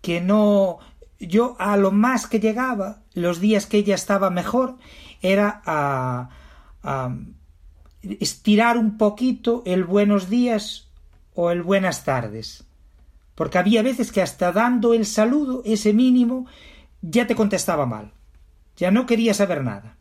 que 0.00 0.20
no... 0.20 0.78
Yo 1.20 1.54
a 1.60 1.76
lo 1.76 1.92
más 1.92 2.26
que 2.26 2.40
llegaba, 2.40 3.02
los 3.14 3.38
días 3.38 3.66
que 3.66 3.78
ella 3.78 3.94
estaba 3.94 4.30
mejor, 4.30 4.76
era 5.20 5.62
a, 5.64 6.30
a 6.82 7.16
estirar 8.02 8.76
un 8.76 8.98
poquito 8.98 9.62
el 9.64 9.84
buenos 9.84 10.28
días 10.28 10.88
o 11.34 11.52
el 11.52 11.62
buenas 11.62 12.04
tardes. 12.04 12.64
Porque 13.36 13.58
había 13.58 13.82
veces 13.82 14.10
que 14.10 14.20
hasta 14.20 14.50
dando 14.50 14.94
el 14.94 15.06
saludo, 15.06 15.62
ese 15.64 15.92
mínimo, 15.92 16.46
ya 17.02 17.26
te 17.26 17.34
contestaba 17.34 17.84
mal, 17.86 18.12
ya 18.76 18.90
no 18.90 19.06
quería 19.06 19.34
saber 19.34 19.62
nada. 19.62 19.96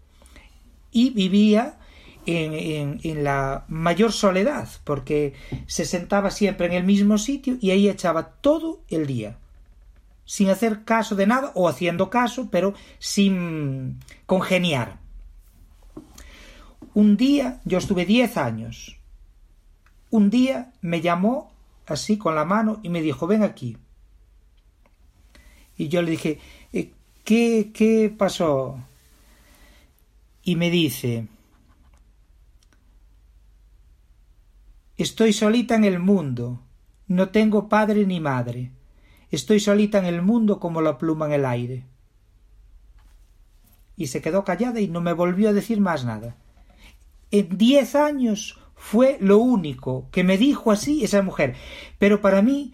Y 0.91 1.09
vivía 1.11 1.77
en, 2.25 3.23
la 3.23 3.65
mayor 3.67 4.11
soledad, 4.11 4.69
porque 4.83 5.33
se 5.67 5.85
sentaba 5.85 6.31
siempre 6.31 6.67
en 6.67 6.73
el 6.73 6.83
mismo 6.83 7.17
sitio 7.17 7.57
y 7.59 7.71
ahí 7.71 7.89
echaba 7.89 8.29
todo 8.41 8.81
el 8.89 9.07
día, 9.07 9.37
sin 10.25 10.49
hacer 10.49 10.83
caso 10.83 11.15
de 11.15 11.27
nada, 11.27 11.51
o 11.55 11.67
haciendo 11.67 12.09
caso, 12.09 12.49
pero 12.51 12.73
sin 12.99 13.99
congeniar. 14.25 14.99
Un 16.93 17.17
día, 17.17 17.61
yo 17.65 17.77
estuve 17.77 18.05
diez 18.05 18.37
años, 18.37 18.97
un 20.09 20.29
día 20.29 20.73
me 20.81 21.01
llamó 21.01 21.53
así 21.87 22.17
con 22.17 22.35
la 22.35 22.45
mano 22.45 22.79
y 22.83 22.89
me 22.89 23.01
dijo, 23.01 23.27
ven 23.27 23.43
aquí. 23.43 23.77
Y 25.77 25.87
yo 25.87 26.01
le 26.01 26.11
dije, 26.11 26.39
¿qué, 27.23 27.71
qué 27.73 28.13
pasó? 28.15 28.79
Y 30.43 30.55
me 30.55 30.69
dice, 30.69 31.27
estoy 34.97 35.33
solita 35.33 35.75
en 35.75 35.83
el 35.83 35.99
mundo, 35.99 36.61
no 37.07 37.29
tengo 37.29 37.69
padre 37.69 38.05
ni 38.05 38.19
madre, 38.19 38.71
estoy 39.29 39.59
solita 39.59 39.99
en 39.99 40.05
el 40.05 40.21
mundo 40.21 40.59
como 40.59 40.81
la 40.81 40.97
pluma 40.97 41.27
en 41.27 41.33
el 41.33 41.45
aire. 41.45 41.85
Y 43.95 44.07
se 44.07 44.21
quedó 44.21 44.43
callada 44.43 44.79
y 44.79 44.87
no 44.87 45.01
me 45.01 45.13
volvió 45.13 45.49
a 45.49 45.53
decir 45.53 45.79
más 45.79 46.05
nada. 46.05 46.35
En 47.29 47.57
diez 47.57 47.95
años 47.95 48.59
fue 48.75 49.17
lo 49.21 49.37
único 49.37 50.09
que 50.11 50.23
me 50.23 50.37
dijo 50.37 50.71
así 50.71 51.03
esa 51.03 51.21
mujer. 51.21 51.55
Pero 51.99 52.19
para 52.19 52.41
mí 52.41 52.73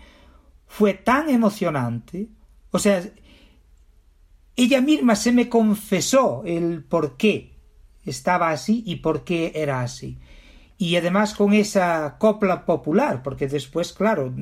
fue 0.65 0.93
tan 0.93 1.29
emocionante. 1.29 2.29
O 2.71 2.79
sea, 2.79 3.03
ella 4.57 4.81
misma 4.81 5.15
se 5.15 5.31
me 5.31 5.47
confesó 5.47 6.43
el 6.45 6.83
por 6.83 7.15
qué 7.15 7.53
estaba 8.05 8.49
así 8.49 8.83
y 8.85 8.97
por 8.97 9.23
qué 9.23 9.51
era 9.55 9.81
así. 9.81 10.17
Y 10.79 10.95
además 10.95 11.33
con 11.35 11.53
esa 11.53 12.17
copla 12.17 12.65
popular, 12.65 13.21
porque 13.23 13.47
después, 13.47 13.93
claro, 13.93 14.33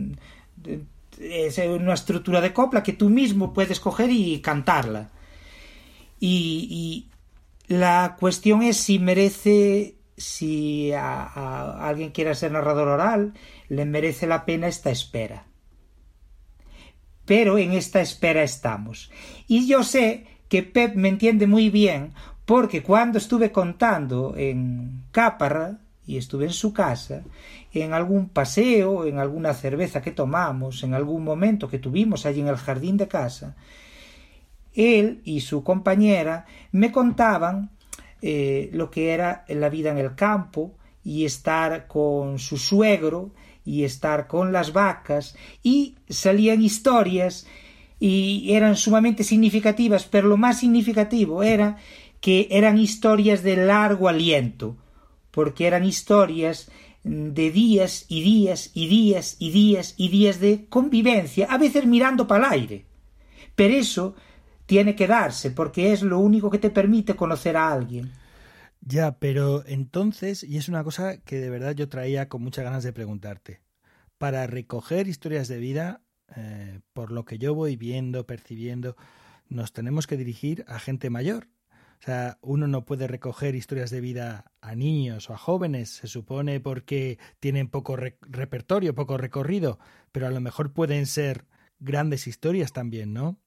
es 1.19 1.57
una 1.57 1.93
estructura 1.93 2.41
de 2.41 2.53
copla 2.53 2.81
que 2.81 2.93
tú 2.93 3.09
mismo 3.09 3.53
puedes 3.53 3.79
coger 3.79 4.09
y 4.09 4.39
cantarla. 4.39 5.11
Y, 6.19 7.09
la 7.67 8.15
cuestión 8.19 8.61
es 8.61 8.77
si 8.77 8.99
merece, 8.99 9.95
si 10.15 10.91
a, 10.93 11.87
alguien 11.87 12.11
quiera 12.11 12.35
ser 12.35 12.51
narrador 12.51 12.87
oral, 12.87 13.33
le 13.69 13.85
merece 13.85 14.27
la 14.27 14.45
pena 14.45 14.67
esta 14.67 14.91
espera. 14.91 15.47
Pero 17.25 17.57
en 17.57 17.73
esta 17.73 18.01
espera 18.01 18.43
estamos. 18.43 19.11
Y 19.47 19.67
yo 19.67 19.83
sé 19.83 20.25
que 20.49 20.63
Pep 20.63 20.95
me 20.95 21.09
entiende 21.09 21.47
muy 21.47 21.69
bien 21.69 22.13
porque 22.45 22.83
cuando 22.83 23.17
estuve 23.17 23.51
contando 23.51 24.35
en 24.37 25.03
Cáparra 25.11 25.79
y 26.05 26.17
estuve 26.17 26.45
en 26.45 26.53
su 26.53 26.71
casa, 26.71 27.23
en 27.73 27.93
algún 27.93 28.29
paseo, 28.29 29.05
en 29.05 29.17
alguna 29.17 29.53
cerveza 29.53 30.01
que 30.01 30.11
tomamos, 30.11 30.83
en 30.83 30.93
algún 30.93 31.23
momento 31.23 31.67
que 31.67 31.79
tuvimos 31.79 32.25
allí 32.25 32.41
en 32.41 32.47
el 32.47 32.57
jardín 32.57 32.97
de 32.97 33.07
casa, 33.07 33.55
él 34.73 35.21
y 35.23 35.41
su 35.41 35.63
compañera 35.63 36.45
me 36.71 36.91
contaban 36.91 37.71
eh, 38.21 38.69
lo 38.73 38.91
que 38.91 39.13
era 39.13 39.45
la 39.47 39.69
vida 39.69 39.91
en 39.91 39.97
el 39.97 40.15
campo 40.15 40.75
y 41.03 41.25
estar 41.25 41.87
con 41.87 42.39
su 42.39 42.57
suegro 42.57 43.31
y 43.65 43.83
estar 43.83 44.27
con 44.27 44.53
las 44.53 44.71
vacas 44.71 45.35
y 45.63 45.95
salían 46.07 46.61
historias 46.61 47.47
y 47.99 48.53
eran 48.53 48.75
sumamente 48.75 49.23
significativas, 49.23 50.05
pero 50.05 50.27
lo 50.27 50.37
más 50.37 50.59
significativo 50.59 51.43
era 51.43 51.77
que 52.19 52.47
eran 52.51 52.77
historias 52.77 53.43
de 53.43 53.57
largo 53.57 54.07
aliento, 54.07 54.77
porque 55.31 55.67
eran 55.67 55.83
historias 55.83 56.69
de 57.03 57.51
días 57.51 58.05
y 58.07 58.23
días 58.23 58.71
y 58.73 58.87
días 58.87 59.35
y 59.39 59.51
días 59.51 59.93
y 59.97 60.09
días 60.09 60.39
de 60.39 60.65
convivencia, 60.67 61.47
a 61.49 61.57
veces 61.57 61.85
mirando 61.85 62.27
para 62.27 62.47
el 62.47 62.53
aire. 62.53 62.85
Pero 63.55 63.73
eso 63.75 64.15
tiene 64.65 64.95
que 64.95 65.07
darse, 65.07 65.51
porque 65.51 65.93
es 65.93 66.01
lo 66.01 66.19
único 66.19 66.49
que 66.49 66.57
te 66.57 66.69
permite 66.69 67.15
conocer 67.15 67.57
a 67.57 67.71
alguien. 67.71 68.11
Ya, 68.87 69.17
pero 69.17 69.65
entonces, 69.65 70.43
y 70.43 70.57
es 70.57 70.69
una 70.69 70.83
cosa 70.83 71.17
que 71.17 71.39
de 71.39 71.49
verdad 71.49 71.73
yo 71.73 71.89
traía 71.89 72.29
con 72.29 72.43
muchas 72.43 72.63
ganas 72.65 72.83
de 72.83 72.93
preguntarte, 72.93 73.61
para 74.19 74.45
recoger 74.45 75.07
historias 75.07 75.47
de 75.47 75.57
vida, 75.57 76.03
eh, 76.35 76.81
por 76.93 77.11
lo 77.11 77.25
que 77.25 77.39
yo 77.39 77.55
voy 77.55 77.77
viendo, 77.77 78.27
percibiendo, 78.27 78.95
nos 79.49 79.73
tenemos 79.73 80.05
que 80.05 80.17
dirigir 80.17 80.65
a 80.67 80.77
gente 80.77 81.09
mayor, 81.09 81.47
o 81.99 82.03
sea, 82.05 82.37
uno 82.41 82.67
no 82.67 82.85
puede 82.85 83.07
recoger 83.07 83.55
historias 83.55 83.89
de 83.89 84.01
vida 84.01 84.51
a 84.61 84.75
niños 84.75 85.31
o 85.31 85.33
a 85.33 85.37
jóvenes, 85.37 85.89
se 85.89 86.07
supone 86.07 86.59
porque 86.59 87.17
tienen 87.39 87.69
poco 87.69 87.95
repertorio, 87.95 88.93
poco 88.93 89.17
recorrido, 89.17 89.79
pero 90.11 90.27
a 90.27 90.31
lo 90.31 90.41
mejor 90.41 90.73
pueden 90.73 91.07
ser 91.07 91.47
grandes 91.79 92.27
historias 92.27 92.71
también, 92.71 93.13
¿no? 93.13 93.39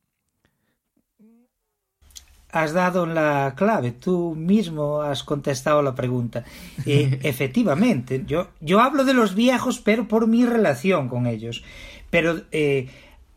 Has 2.50 2.72
dado 2.72 3.04
la 3.04 3.54
clave, 3.56 3.92
tú 3.92 4.34
mismo 4.34 5.02
has 5.02 5.22
contestado 5.22 5.82
la 5.82 5.94
pregunta. 5.94 6.44
Eh, 6.86 7.18
efectivamente, 7.22 8.24
yo, 8.26 8.48
yo 8.60 8.80
hablo 8.80 9.04
de 9.04 9.12
los 9.12 9.34
viejos, 9.34 9.78
pero 9.78 10.08
por 10.08 10.26
mi 10.26 10.46
relación 10.46 11.08
con 11.08 11.26
ellos. 11.26 11.62
Pero 12.08 12.42
eh, 12.50 12.88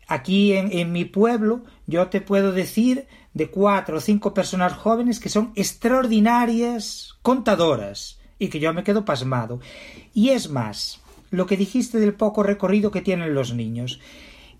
aquí 0.07 0.53
en, 0.53 0.71
en 0.71 0.91
mi 0.93 1.03
pueblo 1.03 1.61
yo 1.85 2.07
te 2.07 2.21
puedo 2.21 2.53
decir 2.53 3.07
de 3.33 3.49
cuatro 3.49 3.97
o 3.97 4.01
cinco 4.01 4.33
personas 4.33 4.73
jóvenes 4.73 5.19
que 5.19 5.29
son 5.29 5.51
extraordinarias 5.55 7.15
contadoras 7.21 8.19
y 8.39 8.47
que 8.47 8.59
yo 8.59 8.73
me 8.73 8.83
quedo 8.83 9.03
pasmado. 9.03 9.59
Y 10.13 10.29
es 10.29 10.49
más, 10.49 11.01
lo 11.31 11.45
que 11.45 11.57
dijiste 11.57 11.99
del 11.99 12.13
poco 12.13 12.43
recorrido 12.43 12.91
que 12.91 13.01
tienen 13.01 13.33
los 13.33 13.53
niños. 13.53 13.99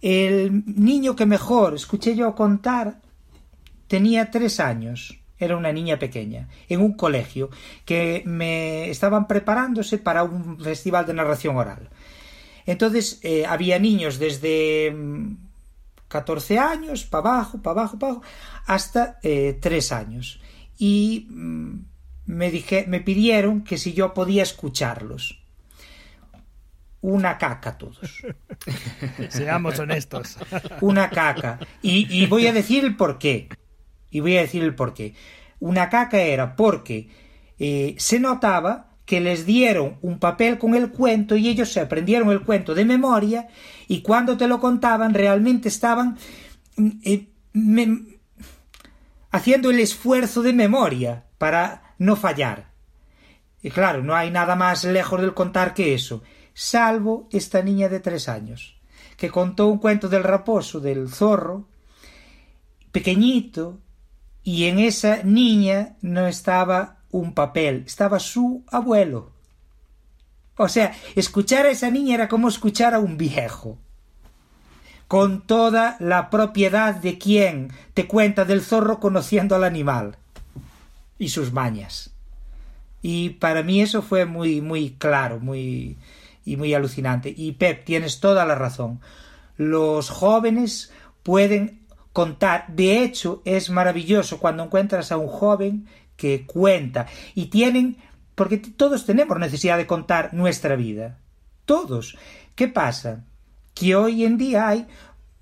El 0.02 0.64
niño 0.66 1.16
que 1.16 1.26
mejor 1.26 1.76
escuché 1.76 2.16
yo 2.16 2.34
contar 2.34 3.02
tenía 3.92 4.32
tres 4.32 4.62
años. 4.62 5.20
Era 5.38 5.58
una 5.58 5.74
niña 5.74 6.00
pequeña, 6.00 6.48
en 6.70 6.80
un 6.80 6.94
colegio, 6.94 7.50
que 7.84 8.24
me 8.26 8.90
estaban 8.90 9.28
preparándose 9.28 9.98
para 9.98 10.24
un 10.24 10.58
festival 10.60 11.06
de 11.06 11.14
narración 11.14 11.58
oral. 11.58 11.90
Entonces 12.66 13.20
eh, 13.24 13.46
había 13.46 13.80
niños 13.80 14.18
desde 14.18 14.96
14 16.08 16.56
mm, 16.56 16.60
años, 16.60 17.04
para 17.04 17.32
abajo, 17.32 17.62
para 17.62 17.82
abajo, 17.82 18.00
para 18.00 18.14
abajo, 18.14 18.28
hasta 18.66 19.20
eh, 19.24 19.58
tres 19.60 19.92
años. 19.92 20.40
Y 20.78 21.28
mm, 21.30 21.80
me, 22.28 22.50
dije, 22.50 22.86
me 22.88 23.02
pidieron 23.02 23.64
que 23.66 23.78
si 23.78 23.92
yo 23.92 24.14
podía 24.14 24.44
escucharlos. 24.44 25.38
Una 27.02 27.38
caca 27.40 27.78
todos. 27.80 28.24
Seamos 29.30 29.80
honestos. 29.80 30.38
Una 30.82 31.10
caca. 31.10 31.60
Y, 31.82 32.28
voy 32.28 32.46
a 32.46 32.54
decir 32.54 32.86
el 32.86 32.96
por 32.96 33.18
qué. 33.18 33.50
Y 34.12 34.20
voy 34.20 34.38
a 34.38 34.42
decir 34.42 34.64
el 34.64 34.76
por 34.76 34.94
qué. 34.94 35.16
Una 35.60 35.90
caca 35.90 36.20
era 36.22 36.56
porque 36.56 37.10
eh, 37.58 37.96
se 37.98 38.20
notaba 38.20 38.92
que 39.06 39.20
les 39.20 39.46
dieron 39.46 39.98
un 40.02 40.20
papel 40.20 40.58
con 40.58 40.76
el 40.76 40.92
cuento 40.92 41.36
y 41.36 41.48
ellos 41.48 41.72
se 41.72 41.80
aprendieron 41.80 42.30
el 42.30 42.44
cuento 42.44 42.76
de 42.76 42.86
memoria 42.86 43.48
y 43.88 44.02
cuando 44.02 44.38
te 44.38 44.48
lo 44.48 44.60
contaban 44.60 45.14
realmente 45.14 45.68
estaban 45.70 46.18
mm, 46.78 46.90
eh, 47.04 47.28
haciendo 49.32 49.70
el 49.70 49.80
esfuerzo 49.80 50.42
de 50.42 50.54
memoria 50.54 51.26
para 51.38 51.94
no 51.98 52.16
fallar. 52.16 52.72
Y 53.62 53.70
claro, 53.70 54.04
no 54.04 54.16
hay 54.16 54.32
nada 54.32 54.56
más 54.56 54.84
lejos 54.84 55.22
del 55.22 55.34
contar 55.34 55.74
que 55.74 55.94
eso, 55.94 56.24
salvo 56.54 57.28
esta 57.32 57.62
niña 57.62 57.90
de 57.90 58.00
tres 58.00 58.28
años, 58.28 58.80
que 59.18 59.30
contó 59.30 59.68
un 59.68 59.78
cuento 59.78 60.10
del 60.10 60.24
raposo, 60.24 60.80
del 60.80 61.10
zorro, 61.10 61.68
pequeñito, 62.92 63.80
y 64.44 64.66
en 64.66 64.80
esa 64.80 65.24
niña 65.24 65.96
no 66.02 66.28
estaba 66.28 66.98
un 67.12 67.34
papel, 67.34 67.84
estaba 67.86 68.20
su 68.20 68.64
abuelo. 68.72 69.32
O 70.58 70.68
sea, 70.68 70.94
escuchar 71.16 71.66
a 71.66 71.72
esa 71.72 71.90
niña 71.90 72.16
era 72.16 72.28
como 72.28 72.48
escuchar 72.48 72.94
a 72.94 73.00
un 73.00 73.18
viejo 73.18 73.78
con 75.08 75.42
toda 75.42 75.98
la 76.00 76.30
propiedad 76.30 76.96
de 76.96 77.18
quien 77.18 77.74
te 77.94 78.08
cuenta 78.08 78.46
del 78.46 78.62
zorro 78.62 79.00
conociendo 79.00 79.56
al 79.56 79.66
animal 79.66 80.16
y 81.20 81.30
sus 81.30 81.52
mañas. 81.52 82.12
Y 83.02 83.32
para 83.32 83.62
mí 83.62 83.82
eso 83.82 84.02
fue 84.02 84.26
muy, 84.26 84.62
muy 84.62 84.92
claro, 84.92 85.40
muy 85.40 85.98
y 86.46 86.56
muy 86.56 86.74
alucinante. 86.74 87.34
Y 87.36 87.54
Pep, 87.54 87.84
tienes 87.84 88.20
toda 88.20 88.46
la 88.46 88.56
razón. 88.56 89.02
Los 89.58 90.10
jóvenes 90.10 90.92
pueden 91.24 91.81
contar. 92.14 92.66
De 92.70 93.04
hecho, 93.04 93.42
es 93.46 93.70
maravilloso 93.70 94.40
cuando 94.40 94.64
encuentras 94.64 95.12
a 95.12 95.18
un 95.18 95.28
joven 95.28 95.88
que 96.18 96.46
cuenta. 96.46 97.08
Y 97.36 97.48
tienen, 97.48 97.98
porque 98.36 98.58
todos 98.58 99.06
tenemos 99.06 99.38
necesidad 99.40 99.78
de 99.78 99.88
contar 99.88 100.34
nuestra 100.34 100.76
vida. 100.76 101.20
Todos. 101.66 102.18
¿Qué 102.56 102.68
pasa? 102.68 103.24
que 103.74 103.96
hoy 103.96 104.26
en 104.26 104.38
día 104.38 104.68
hay 104.68 104.88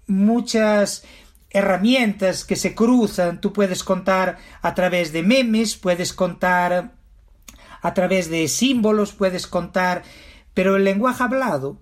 muchas 0.08 1.04
herramientas 1.50 2.46
que 2.46 2.56
se 2.56 2.76
cruzan. 2.76 3.42
Tú 3.42 3.54
puedes 3.54 3.84
contar 3.84 4.38
a 4.62 4.74
través 4.76 5.12
de 5.12 5.24
memes, 5.24 5.76
puedes 5.78 6.14
contar 6.14 6.94
a 7.82 7.94
través 7.94 8.30
de 8.30 8.48
símbolos, 8.48 9.14
puedes 9.14 9.48
contar, 9.48 10.04
pero 10.54 10.76
el 10.76 10.84
lenguaje 10.84 11.24
hablado, 11.24 11.78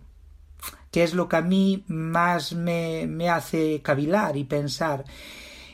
que 0.98 1.04
es 1.04 1.14
lo 1.14 1.30
que 1.30 1.36
a 1.36 1.42
mí 1.44 1.84
más 1.86 2.54
me, 2.54 3.06
me 3.06 3.30
hace 3.30 3.84
cavilar 3.84 4.36
y 4.36 4.46
pensar, 4.46 5.06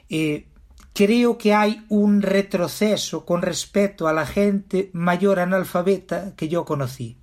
eh, 0.10 0.48
creo 0.92 1.38
que 1.38 1.54
hay 1.54 1.86
un 1.88 2.22
retroceso 2.22 3.26
con 3.26 3.42
respecto 3.42 4.10
a 4.10 4.12
la 4.12 4.26
gente 4.26 4.90
mayor 4.92 5.40
analfabeta 5.40 6.36
que 6.36 6.50
yo 6.50 6.66
conocí, 6.66 7.16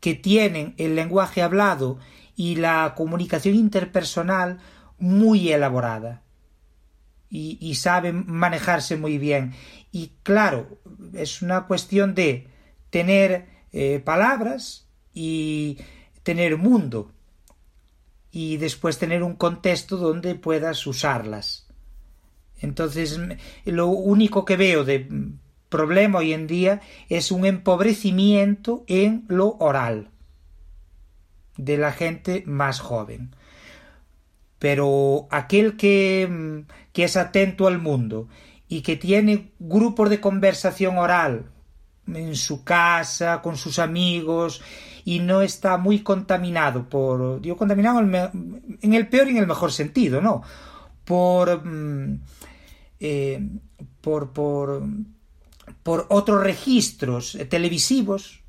que 0.00 0.14
tienen 0.14 0.74
el 0.78 0.96
lenguaje 0.96 1.42
hablado 1.42 2.00
y 2.34 2.56
la 2.56 2.92
comunicación 2.96 3.54
interpersonal 3.54 4.58
muy 4.98 5.52
elaborada 5.52 6.24
y, 7.30 7.76
saben 7.76 8.24
manejarse 8.26 8.96
muy 8.96 9.18
bien. 9.18 9.54
Y 9.92 10.10
claro, 10.24 10.80
es 11.14 11.40
una 11.40 11.68
cuestión 11.68 12.16
de 12.16 12.48
tener 12.90 13.46
eh, 13.70 14.02
palabras 14.04 14.88
y 15.14 15.78
tener 16.22 16.56
mundo 16.56 17.12
y 18.30 18.56
después 18.56 18.98
tener 18.98 19.22
un 19.22 19.34
contexto 19.34 19.96
donde 19.96 20.34
puedas 20.34 20.86
usarlas. 20.86 21.68
Entonces, 22.60 23.20
lo 23.64 23.88
único 23.88 24.44
que 24.44 24.56
veo 24.56 24.84
de 24.84 25.08
problema 25.68 26.20
hoy 26.20 26.32
en 26.32 26.46
día 26.46 26.80
es 27.08 27.32
un 27.32 27.44
empobrecimiento 27.44 28.84
en 28.86 29.24
lo 29.28 29.56
oral 29.58 30.10
de 31.56 31.76
la 31.76 31.92
gente 31.92 32.44
más 32.46 32.80
joven. 32.80 33.34
Pero 34.58 35.26
aquel 35.30 35.76
que, 35.76 36.64
que 36.92 37.04
es 37.04 37.16
atento 37.16 37.66
al 37.66 37.78
mundo 37.78 38.28
y 38.68 38.82
que 38.82 38.96
tiene 38.96 39.52
grupos 39.58 40.08
de 40.08 40.20
conversación 40.20 40.98
oral 40.98 41.51
en 42.06 42.36
su 42.36 42.64
casa, 42.64 43.40
con 43.42 43.56
sus 43.56 43.78
amigos, 43.78 44.62
y 45.04 45.20
no 45.20 45.42
está 45.42 45.76
muy 45.76 46.02
contaminado 46.02 46.88
por. 46.88 47.40
Digo, 47.40 47.56
contaminado 47.56 48.00
en 48.00 48.94
el 48.94 49.08
peor 49.08 49.28
y 49.28 49.30
en 49.32 49.38
el 49.38 49.46
mejor 49.46 49.72
sentido, 49.72 50.20
¿no? 50.20 50.42
Por. 51.04 51.64
Mm, 51.64 52.20
eh, 53.00 53.48
por, 54.00 54.32
por, 54.32 54.82
otros 56.08 56.42
registros 56.42 57.36
televisivos, 57.48 58.42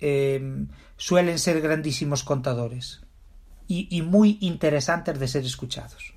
eh, 0.00 0.66
suelen 0.96 1.38
ser 1.38 1.60
grandísimos 1.60 2.24
contadores 2.24 3.00
y, 3.66 4.02
muy 4.02 4.38
interesantes 4.40 5.18
de 5.20 5.28
ser 5.28 5.44
escuchados. 5.44 6.12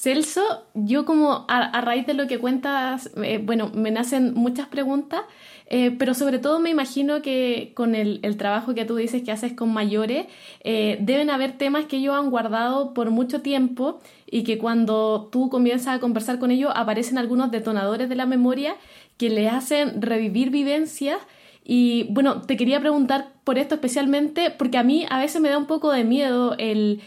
Celso, 0.00 0.64
yo 0.72 1.04
como 1.04 1.44
a, 1.46 1.78
raíz 1.82 2.06
de 2.06 2.14
lo 2.14 2.26
que 2.26 2.38
cuentas, 2.38 3.10
eh, 3.22 3.36
bueno, 3.36 3.70
me 3.74 3.90
nacen 3.90 4.32
muchas 4.32 4.66
preguntas, 4.66 5.20
eh, 5.66 5.90
pero 5.90 6.14
sobre 6.14 6.38
todo 6.38 6.58
me 6.58 6.70
imagino 6.70 7.20
que 7.20 7.72
con 7.74 7.94
el, 7.94 8.22
trabajo 8.38 8.74
que 8.74 8.86
tú 8.86 8.96
dices 8.96 9.20
que 9.20 9.30
haces 9.30 9.52
con 9.52 9.74
mayores, 9.74 10.26
eh, 10.64 10.96
deben 11.02 11.28
haber 11.28 11.58
temas 11.58 11.84
que 11.84 11.98
ellos 11.98 12.14
han 12.14 12.30
guardado 12.30 12.94
por 12.94 13.10
mucho 13.10 13.42
tiempo 13.42 14.00
y 14.24 14.42
que 14.42 14.56
cuando 14.56 15.28
tú 15.30 15.50
comienzas 15.50 15.96
a 15.96 16.00
conversar 16.00 16.38
con 16.38 16.50
ellos 16.50 16.72
aparecen 16.74 17.18
algunos 17.18 17.50
detonadores 17.50 18.08
de 18.08 18.14
la 18.14 18.24
memoria 18.24 18.76
que 19.18 19.28
le 19.28 19.50
hacen 19.50 20.00
revivir 20.00 20.48
vivencias 20.48 21.18
y 21.64 22.06
bueno, 22.10 22.42
te 22.42 22.56
quería 22.56 22.80
preguntar 22.80 23.28
por 23.44 23.58
esto 23.58 23.74
especialmente, 23.74 24.50
porque 24.50 24.78
a 24.78 24.82
mí 24.82 25.06
a 25.08 25.18
veces 25.18 25.40
me 25.40 25.50
da 25.50 25.58
un 25.58 25.66
poco 25.66 25.92
de 25.92 26.04
miedo 26.04 26.54
el, 26.58 27.00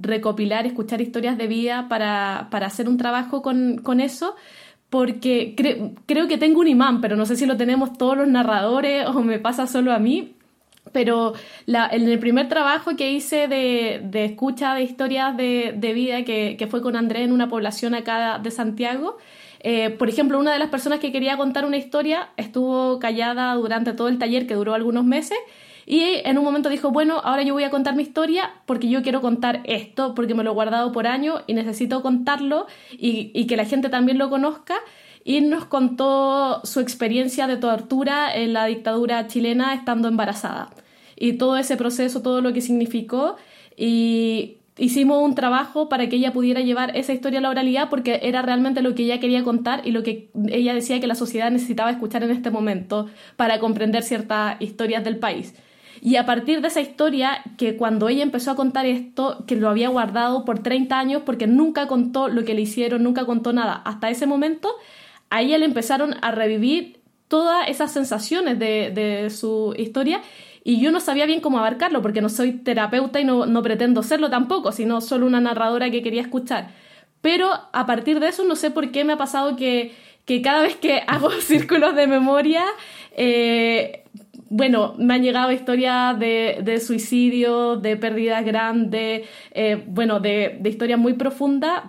recopilar, 0.00 0.66
escuchar 0.66 1.00
historias 1.00 1.36
de 1.36 1.46
vida 1.46 1.86
para, 1.88 2.48
hacer 2.50 2.88
un 2.88 2.96
trabajo 2.96 3.42
con, 3.42 4.00
eso, 4.00 4.36
porque 4.90 5.54
creo 6.06 6.28
que 6.28 6.38
tengo 6.38 6.60
un 6.60 6.68
imán, 6.68 7.00
pero 7.00 7.16
no 7.16 7.26
sé 7.26 7.36
si 7.36 7.46
lo 7.46 7.56
tenemos 7.56 7.98
todos 7.98 8.16
los 8.16 8.28
narradores 8.28 9.06
o 9.06 9.20
me 9.22 9.38
pasa 9.38 9.66
solo 9.66 9.92
a 9.92 9.98
mí. 9.98 10.32
Pero 10.92 11.34
en 11.66 12.08
el 12.08 12.18
primer 12.20 12.48
trabajo 12.48 12.94
que 12.96 13.10
hice 13.10 13.48
de, 13.48 14.24
escucha 14.24 14.74
de 14.74 14.82
historias 14.82 15.36
de, 15.36 15.92
vida, 15.94 16.24
que, 16.24 16.56
que, 16.56 16.66
fue 16.68 16.80
con 16.80 16.94
Andrés 16.96 17.24
en 17.24 17.32
una 17.32 17.48
población 17.48 17.94
acá 17.94 18.38
de 18.38 18.50
Santiago, 18.52 19.18
eh, 19.60 19.90
por 19.90 20.08
ejemplo, 20.08 20.38
una 20.38 20.52
de 20.52 20.58
las 20.58 20.68
personas 20.68 21.00
que 21.00 21.12
quería 21.12 21.36
contar 21.36 21.64
una 21.64 21.76
historia 21.76 22.28
estuvo 22.36 22.98
callada 22.98 23.54
durante 23.54 23.92
todo 23.92 24.08
el 24.08 24.18
taller 24.18 24.46
que 24.46 24.54
duró 24.54 24.74
algunos 24.74 25.04
meses 25.04 25.38
y 25.86 26.20
en 26.24 26.36
un 26.36 26.44
momento 26.44 26.68
dijo, 26.68 26.90
bueno, 26.90 27.20
ahora 27.22 27.44
yo 27.44 27.54
voy 27.54 27.62
a 27.62 27.70
contar 27.70 27.94
mi 27.94 28.02
historia 28.02 28.50
porque 28.66 28.88
yo 28.88 29.02
quiero 29.02 29.20
contar 29.20 29.60
esto, 29.64 30.16
porque 30.16 30.34
me 30.34 30.42
lo 30.42 30.50
he 30.50 30.54
guardado 30.54 30.90
por 30.90 31.06
años 31.06 31.42
y 31.46 31.54
necesito 31.54 32.02
contarlo 32.02 32.66
y, 32.90 33.46
que 33.46 33.56
la 33.56 33.64
gente 33.64 33.88
también 33.88 34.18
lo 34.18 34.28
conozca. 34.28 34.74
Y 35.22 35.40
nos 35.40 35.64
contó 35.64 36.60
su 36.64 36.78
experiencia 36.78 37.48
de 37.48 37.56
tortura 37.56 38.32
en 38.32 38.52
la 38.52 38.66
dictadura 38.66 39.26
chilena 39.26 39.74
estando 39.74 40.06
embarazada. 40.06 40.70
Y 41.16 41.32
todo 41.32 41.56
ese 41.56 41.76
proceso, 41.76 42.22
todo 42.22 42.40
lo 42.40 42.52
que 42.52 42.60
significó. 42.60 43.36
Y 43.76 44.58
hicimos 44.78 45.22
un 45.22 45.34
trabajo 45.34 45.88
para 45.88 46.08
que 46.08 46.16
ella 46.16 46.32
pudiera 46.32 46.60
llevar 46.60 46.96
esa 46.96 47.12
historia 47.12 47.38
a 47.38 47.42
la 47.42 47.50
oralidad 47.50 47.88
porque 47.88 48.20
era 48.22 48.42
realmente 48.42 48.82
lo 48.82 48.94
que 48.94 49.04
ella 49.04 49.20
quería 49.20 49.42
contar 49.42 49.86
y 49.86 49.90
lo 49.90 50.02
que 50.02 50.30
ella 50.48 50.74
decía 50.74 51.00
que 51.00 51.06
la 51.06 51.14
sociedad 51.14 51.50
necesitaba 51.50 51.90
escuchar 51.90 52.22
en 52.22 52.30
este 52.30 52.50
momento 52.50 53.06
para 53.36 53.58
comprender 53.58 54.02
ciertas 54.02 54.60
historias 54.60 55.04
del 55.04 55.18
país. 55.18 55.54
Y 56.02 56.16
a 56.16 56.26
partir 56.26 56.60
de 56.60 56.68
esa 56.68 56.82
historia, 56.82 57.42
que 57.56 57.76
cuando 57.76 58.08
ella 58.08 58.22
empezó 58.22 58.50
a 58.50 58.54
contar 58.54 58.84
esto, 58.84 59.44
que 59.46 59.56
lo 59.56 59.70
había 59.70 59.88
guardado 59.88 60.44
por 60.44 60.58
30 60.58 60.98
años 60.98 61.22
porque 61.24 61.46
nunca 61.46 61.86
contó 61.86 62.28
lo 62.28 62.44
que 62.44 62.54
le 62.54 62.60
hicieron, 62.60 63.02
nunca 63.02 63.24
contó 63.24 63.54
nada, 63.54 63.80
hasta 63.84 64.10
ese 64.10 64.26
momento, 64.26 64.68
a 65.30 65.40
ella 65.40 65.56
le 65.56 65.64
empezaron 65.64 66.14
a 66.20 66.32
revivir 66.32 67.00
todas 67.28 67.68
esas 67.68 67.92
sensaciones 67.92 68.58
de, 68.58 68.90
de 68.90 69.30
su 69.30 69.74
historia 69.76 70.20
y 70.66 70.80
yo 70.80 70.90
no 70.90 70.98
sabía 70.98 71.26
bien 71.26 71.40
cómo 71.40 71.58
abarcarlo, 71.58 72.02
porque 72.02 72.20
no 72.20 72.28
soy 72.28 72.50
terapeuta 72.50 73.20
y 73.20 73.24
no, 73.24 73.46
no 73.46 73.62
pretendo 73.62 74.02
serlo 74.02 74.30
tampoco, 74.30 74.72
sino 74.72 75.00
solo 75.00 75.24
una 75.24 75.40
narradora 75.40 75.92
que 75.92 76.02
quería 76.02 76.22
escuchar. 76.22 76.70
Pero 77.20 77.52
a 77.72 77.86
partir 77.86 78.18
de 78.18 78.26
eso 78.26 78.42
no 78.44 78.56
sé 78.56 78.72
por 78.72 78.90
qué 78.90 79.04
me 79.04 79.12
ha 79.12 79.16
pasado 79.16 79.54
que, 79.54 79.92
que 80.24 80.42
cada 80.42 80.62
vez 80.62 80.74
que 80.74 81.02
hago 81.06 81.30
círculos 81.30 81.94
de 81.94 82.08
memoria, 82.08 82.64
eh, 83.16 84.02
bueno, 84.48 84.96
me 84.98 85.14
han 85.14 85.22
llegado 85.22 85.52
historias 85.52 86.18
de, 86.18 86.58
de 86.64 86.80
suicidio, 86.80 87.76
de 87.76 87.96
pérdidas 87.96 88.44
grandes, 88.44 89.24
eh, 89.52 89.84
bueno, 89.86 90.18
de, 90.18 90.56
de 90.58 90.68
historias 90.68 90.98
muy 90.98 91.12
profundas. 91.12 91.84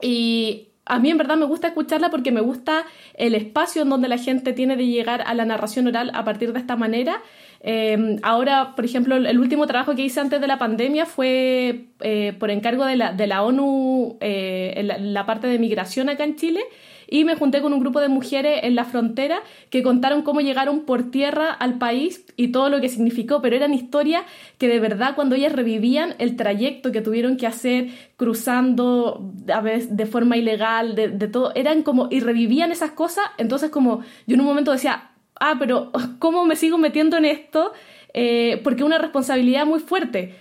Y 0.00 0.68
a 0.84 1.00
mí 1.00 1.10
en 1.10 1.18
verdad 1.18 1.36
me 1.36 1.46
gusta 1.46 1.66
escucharla 1.66 2.08
porque 2.10 2.30
me 2.30 2.40
gusta 2.40 2.84
el 3.14 3.34
espacio 3.34 3.82
en 3.82 3.88
donde 3.88 4.06
la 4.06 4.18
gente 4.18 4.52
tiene 4.52 4.76
de 4.76 4.86
llegar 4.86 5.22
a 5.22 5.34
la 5.34 5.44
narración 5.44 5.88
oral 5.88 6.12
a 6.14 6.24
partir 6.24 6.52
de 6.52 6.60
esta 6.60 6.76
manera 6.76 7.20
Em, 7.64 8.16
ahora, 8.22 8.74
por 8.74 8.84
ejemplo, 8.84 9.14
el 9.14 9.38
último 9.38 9.68
trabajo 9.68 9.94
que 9.94 10.02
hice 10.02 10.18
antes 10.18 10.40
de 10.40 10.48
la 10.48 10.58
pandemia 10.58 11.06
fue 11.06 11.86
eh, 12.00 12.34
por 12.38 12.50
encargo 12.50 12.84
de 12.84 12.96
la, 12.96 13.12
de 13.12 13.28
la 13.28 13.44
ONU 13.44 14.18
eh, 14.20 14.74
en 14.76 15.14
la, 15.14 15.26
parte 15.26 15.46
de 15.46 15.60
migración 15.60 16.08
acá 16.08 16.24
en 16.24 16.34
Chile 16.34 16.60
y 17.08 17.24
me 17.24 17.36
junté 17.36 17.62
con 17.62 17.72
un 17.72 17.78
grupo 17.78 18.00
de 18.00 18.08
mujeres 18.08 18.60
en 18.64 18.74
la 18.74 18.84
frontera 18.84 19.42
que 19.70 19.84
contaron 19.84 20.22
cómo 20.22 20.40
llegaron 20.40 20.80
por 20.80 21.12
tierra 21.12 21.52
al 21.52 21.78
país 21.78 22.24
y 22.36 22.48
todo 22.48 22.68
lo 22.68 22.80
que 22.80 22.88
significó, 22.88 23.40
pero 23.40 23.54
eran 23.54 23.74
historias 23.74 24.24
que 24.58 24.66
de 24.66 24.80
verdad 24.80 25.14
cuando 25.14 25.36
ellas 25.36 25.52
revivían 25.52 26.16
el 26.18 26.34
trayecto 26.34 26.90
que 26.90 27.00
tuvieron 27.00 27.36
que 27.36 27.46
hacer 27.46 27.90
cruzando 28.16 29.32
a 29.54 29.60
veces 29.60 29.96
de 29.96 30.06
forma 30.06 30.36
ilegal, 30.36 30.96
de, 30.96 31.08
de 31.08 31.28
todo, 31.28 31.52
eran 31.54 31.82
como 31.82 32.08
y 32.10 32.18
revivían 32.18 32.72
esas 32.72 32.90
cosas, 32.90 33.24
entonces 33.38 33.70
como 33.70 34.00
yo 34.26 34.34
en 34.34 34.40
un 34.40 34.46
momento 34.46 34.72
decía, 34.72 35.11
ah, 35.42 35.56
pero 35.58 35.90
¿cómo 36.18 36.44
me 36.44 36.56
sigo 36.56 36.78
metiendo 36.78 37.16
en 37.16 37.24
esto? 37.24 37.72
Eh, 38.14 38.60
porque 38.62 38.82
es 38.82 38.86
una 38.86 38.98
responsabilidad 38.98 39.66
muy 39.66 39.80
fuerte. 39.80 40.36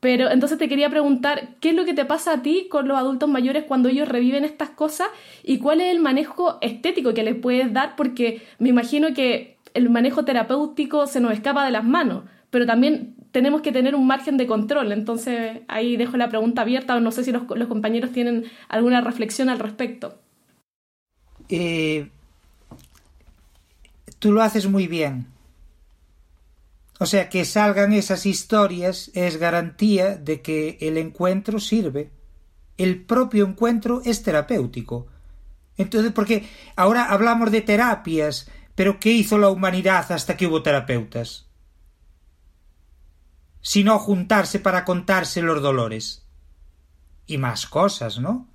Pero 0.00 0.30
entonces 0.30 0.56
te 0.56 0.68
quería 0.68 0.88
preguntar, 0.88 1.50
¿qué 1.60 1.70
es 1.70 1.74
lo 1.74 1.84
que 1.84 1.92
te 1.92 2.06
pasa 2.06 2.32
a 2.32 2.42
ti 2.42 2.68
con 2.70 2.88
los 2.88 2.96
adultos 2.96 3.28
mayores 3.28 3.64
cuando 3.64 3.90
ellos 3.90 4.08
reviven 4.08 4.44
estas 4.44 4.70
cosas? 4.70 5.08
¿Y 5.44 5.58
cuál 5.58 5.82
es 5.82 5.88
el 5.92 6.00
manejo 6.00 6.58
estético 6.62 7.12
que 7.12 7.22
les 7.22 7.34
puedes 7.34 7.72
dar? 7.72 7.96
Porque 7.96 8.42
me 8.58 8.70
imagino 8.70 9.12
que 9.12 9.58
el 9.74 9.90
manejo 9.90 10.24
terapéutico 10.24 11.06
se 11.06 11.20
nos 11.20 11.32
escapa 11.32 11.66
de 11.66 11.70
las 11.70 11.84
manos, 11.84 12.24
pero 12.48 12.64
también 12.66 13.14
tenemos 13.30 13.60
que 13.60 13.72
tener 13.72 13.94
un 13.94 14.06
margen 14.06 14.38
de 14.38 14.46
control. 14.46 14.90
Entonces 14.92 15.60
ahí 15.68 15.98
dejo 15.98 16.16
la 16.16 16.30
pregunta 16.30 16.62
abierta 16.62 16.98
no 16.98 17.10
sé 17.10 17.22
si 17.22 17.30
los, 17.30 17.42
los 17.54 17.68
compañeros 17.68 18.10
tienen 18.10 18.46
alguna 18.68 19.02
reflexión 19.02 19.50
al 19.50 19.58
respecto. 19.58 20.18
Eh, 21.50 22.08
tú 24.20 24.32
lo 24.32 24.42
haces 24.42 24.68
muy 24.68 24.86
bien. 24.86 25.26
O 27.00 27.06
sea, 27.06 27.28
que 27.30 27.44
salgan 27.44 27.92
esas 27.94 28.26
historias 28.26 29.10
es 29.14 29.38
garantía 29.38 30.16
de 30.16 30.42
que 30.42 30.76
el 30.82 30.98
encuentro 30.98 31.58
sirve. 31.58 32.12
El 32.76 33.04
propio 33.04 33.46
encuentro 33.46 34.02
es 34.04 34.22
terapéutico. 34.22 35.08
Entonces, 35.76 36.12
porque 36.12 36.48
ahora 36.76 37.06
hablamos 37.06 37.50
de 37.50 37.62
terapias, 37.62 38.50
pero 38.74 39.00
¿qué 39.00 39.10
hizo 39.10 39.38
la 39.38 39.48
humanidad 39.48 40.12
hasta 40.12 40.36
que 40.36 40.46
hubo 40.46 40.62
terapeutas? 40.62 41.48
Sino 43.62 43.98
juntarse 43.98 44.60
para 44.60 44.84
contarse 44.84 45.40
los 45.40 45.62
dolores. 45.62 46.26
Y 47.26 47.38
más 47.38 47.66
cosas, 47.66 48.18
¿no? 48.18 48.46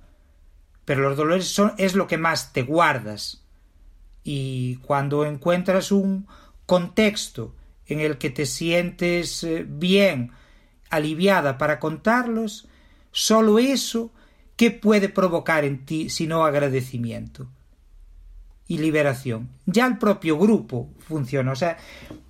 Pero 0.84 1.02
los 1.02 1.16
dolores 1.16 1.48
son, 1.48 1.74
es 1.78 1.96
lo 1.96 2.06
que 2.06 2.18
más 2.18 2.52
te 2.52 2.62
guardas 2.62 3.45
y 4.28 4.78
cuando 4.78 5.24
encuentras 5.24 5.92
un 5.92 6.26
contexto 6.66 7.54
en 7.86 8.00
el 8.00 8.18
que 8.18 8.28
te 8.28 8.44
sientes 8.44 9.44
eh, 9.44 9.64
bien, 9.64 10.32
aliviada 10.90 11.58
para 11.58 11.78
contarlos, 11.78 12.66
solo 13.12 13.60
eso, 13.60 14.10
¿qué 14.56 14.72
puede 14.72 15.08
provocar 15.08 15.64
en 15.64 15.86
ti 15.86 16.10
sino 16.10 16.44
agradecimiento? 16.44 17.48
y 18.68 18.78
liberación. 18.78 19.50
Ya 19.64 19.86
el 19.86 19.96
propio 19.96 20.36
grupo 20.36 20.90
funciona. 20.98 21.52
O 21.52 21.54
sea, 21.54 21.76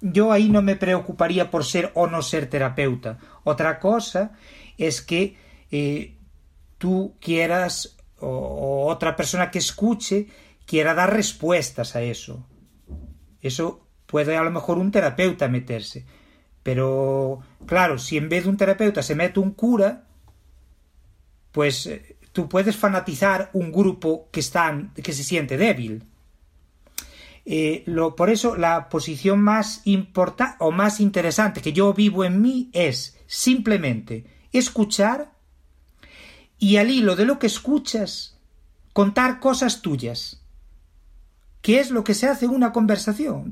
yo 0.03 0.33
ahí 0.33 0.51
no 0.51 0.61
me 0.61 0.77
preocuparía 0.77 1.51
por 1.51 1.65
ser 1.65 1.93
o 1.95 2.09
no 2.09 2.21
ser 2.21 2.51
terapeuta. 2.51 3.19
Otra 3.43 3.79
cosa 3.79 4.33
es 4.77 5.01
que 5.01 5.35
eh, 5.71 6.15
tú 6.77 7.15
quieras 7.21 7.97
o, 8.21 8.87
otra 8.87 9.17
persona 9.17 9.51
que 9.51 9.61
escuche 9.61 10.27
quiera 10.67 10.95
dar 10.95 11.13
respuestas 11.13 11.97
a 11.97 12.03
eso. 12.03 12.47
Eso 13.41 13.87
puede 14.07 14.37
a 14.37 14.43
lo 14.43 14.51
mejor 14.51 14.79
un 14.79 14.91
terapeuta 14.91 15.49
meterse. 15.49 16.05
Pero, 16.63 17.41
claro, 17.67 17.99
si 17.99 18.17
en 18.17 18.29
vez 18.29 18.45
de 18.45 18.51
un 18.51 18.57
terapeuta 18.57 19.03
se 19.03 19.15
mete 19.15 19.39
un 19.39 19.53
cura, 19.53 20.05
pues 21.53 21.87
eh, 21.87 22.17
tú 22.33 22.49
puedes 22.49 22.77
fanatizar 22.77 23.51
un 23.53 23.71
grupo 23.73 24.29
que, 24.33 24.41
está, 24.41 24.91
que 25.03 25.13
se 25.13 25.23
siente 25.23 25.57
débil. 25.57 26.05
Eh, 27.45 27.85
lo, 27.87 28.17
por 28.17 28.29
eso 28.29 28.57
la 28.57 28.89
posición 28.89 29.41
más 29.41 29.83
importante 29.85 30.57
o 30.59 30.73
más 30.73 30.99
interesante 30.99 31.63
que 31.63 31.73
yo 31.73 31.95
vivo 31.95 32.25
en 32.25 32.43
mí 32.43 32.69
es 32.73 33.17
simplemente 33.29 34.27
escuchar 34.51 35.33
y 36.59 36.79
al 36.79 36.91
hilo 36.91 37.15
de 37.15 37.25
lo 37.25 37.39
que 37.39 37.47
escuchas 37.47 38.41
contar 38.93 39.39
cosas 39.39 39.81
tuyas 39.81 40.45
¿Qué 41.67 41.81
es 41.81 41.91
lo 41.91 42.05
que 42.05 42.15
se 42.15 42.29
hace 42.29 42.45
en 42.45 42.53
una 42.53 42.71
conversación? 42.71 43.51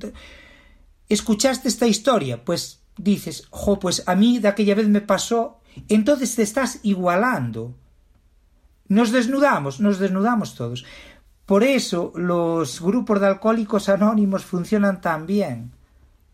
Escuchaste 1.08 1.66
esta 1.66 1.88
historia, 1.88 2.44
pues 2.44 2.80
dices, 2.96 3.48
jo, 3.50 3.80
pues 3.80 4.04
a 4.06 4.14
mí 4.14 4.38
de 4.38 4.46
aquella 4.46 4.76
vez 4.76 4.86
me 4.86 5.00
pasó, 5.00 5.58
entonces 5.88 6.36
te 6.36 6.42
estás 6.42 6.78
igualando. 6.84 7.74
Nos 8.86 9.10
desnudamos, 9.10 9.80
nos 9.80 9.98
desnudamos 9.98 10.54
todos. 10.54 10.84
Por 11.44 11.64
eso 11.64 12.12
los 12.14 12.80
grupos 12.80 13.20
de 13.20 13.26
alcohólicos 13.26 13.88
anónimos 13.88 14.44
funcionan 14.44 15.00
tan 15.00 15.26
bien, 15.26 15.72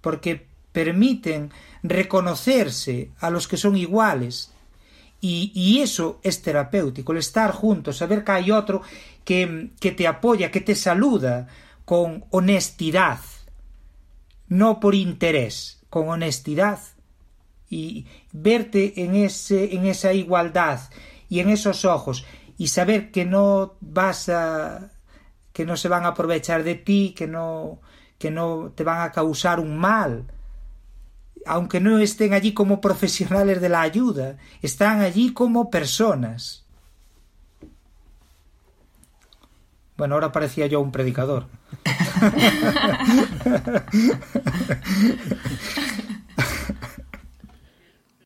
porque 0.03 0.49
permiten 0.73 1.51
reconocerse 1.83 3.11
a 3.21 3.31
los 3.31 3.49
que 3.49 3.57
son 3.57 3.75
iguales. 3.79 4.53
Y, 5.23 5.51
y, 5.55 5.81
eso 5.81 6.21
es 6.23 6.43
terapéutico, 6.43 7.13
el 7.13 7.19
estar 7.19 7.53
juntos, 7.53 7.97
saber 7.97 8.23
que 8.23 8.33
hay 8.33 8.51
otro 8.51 8.83
que, 9.25 9.71
que 9.81 9.93
te 9.93 10.07
apoya, 10.07 10.51
que 10.51 10.61
te 10.61 10.75
saluda 10.75 11.49
con 11.91 12.25
honestidad, 12.31 13.19
no 14.47 14.79
por 14.79 14.95
interés, 14.95 15.83
con 15.91 16.09
honestidad. 16.09 16.79
Y 17.69 18.07
verte 18.31 19.03
en, 19.03 19.17
ese, 19.17 19.75
en 19.75 19.87
esa 19.87 20.13
igualdad 20.13 20.83
y 21.29 21.41
en 21.41 21.49
esos 21.49 21.85
ojos 21.85 22.25
y 22.57 22.69
saber 22.69 23.11
que 23.11 23.25
no 23.25 23.75
vas 23.81 24.29
a 24.29 24.93
que 25.53 25.67
no 25.67 25.77
se 25.77 25.89
van 25.89 26.05
a 26.05 26.11
aprovechar 26.11 26.63
de 26.63 26.77
ti, 26.77 27.13
que 27.19 27.27
no 27.27 27.81
que 28.19 28.31
no 28.31 28.71
te 28.77 28.85
van 28.85 29.01
a 29.01 29.11
causar 29.11 29.59
un 29.59 29.77
mal, 29.77 30.27
aunque 31.45 31.81
no 31.81 31.99
estén 31.99 32.35
allí 32.35 32.55
como 32.55 32.81
profesionales 32.81 33.61
de 33.61 33.69
la 33.69 33.81
ayuda, 33.81 34.37
están 34.63 35.01
allí 35.01 35.33
como 35.33 35.71
personas. 35.71 36.65
Bueno, 40.01 40.15
ahora 40.15 40.33
parecía 40.33 40.67
yo 40.67 40.81
un 40.81 40.93
predicador. 40.93 41.45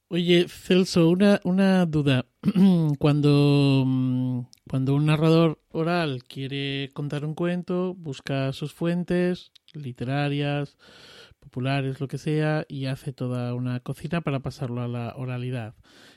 Oye, 0.06 0.46
Celso, 0.48 1.08
una, 1.08 1.40
una 1.42 1.84
duda. 1.86 2.26
Cuando, 3.00 3.82
mm, 3.84 4.42
cuando 4.70 4.94
un 4.94 5.06
narrador 5.06 5.58
oral 5.72 6.22
quiere 6.22 6.90
contar 6.94 7.24
un 7.24 7.34
cuento, 7.34 7.94
busca 7.94 8.52
sus 8.52 8.72
fuentes 8.72 9.50
literarias, 9.72 10.76
populares, 11.40 12.00
lo 12.00 12.06
que 12.06 12.18
sea, 12.18 12.64
y 12.68 12.86
hace 12.86 13.12
toda 13.12 13.52
una 13.52 13.80
cocina 13.80 14.20
para 14.20 14.38
pasarlo 14.38 14.80
a 14.80 14.86
la 14.86 15.12
oralidad. 15.16 15.74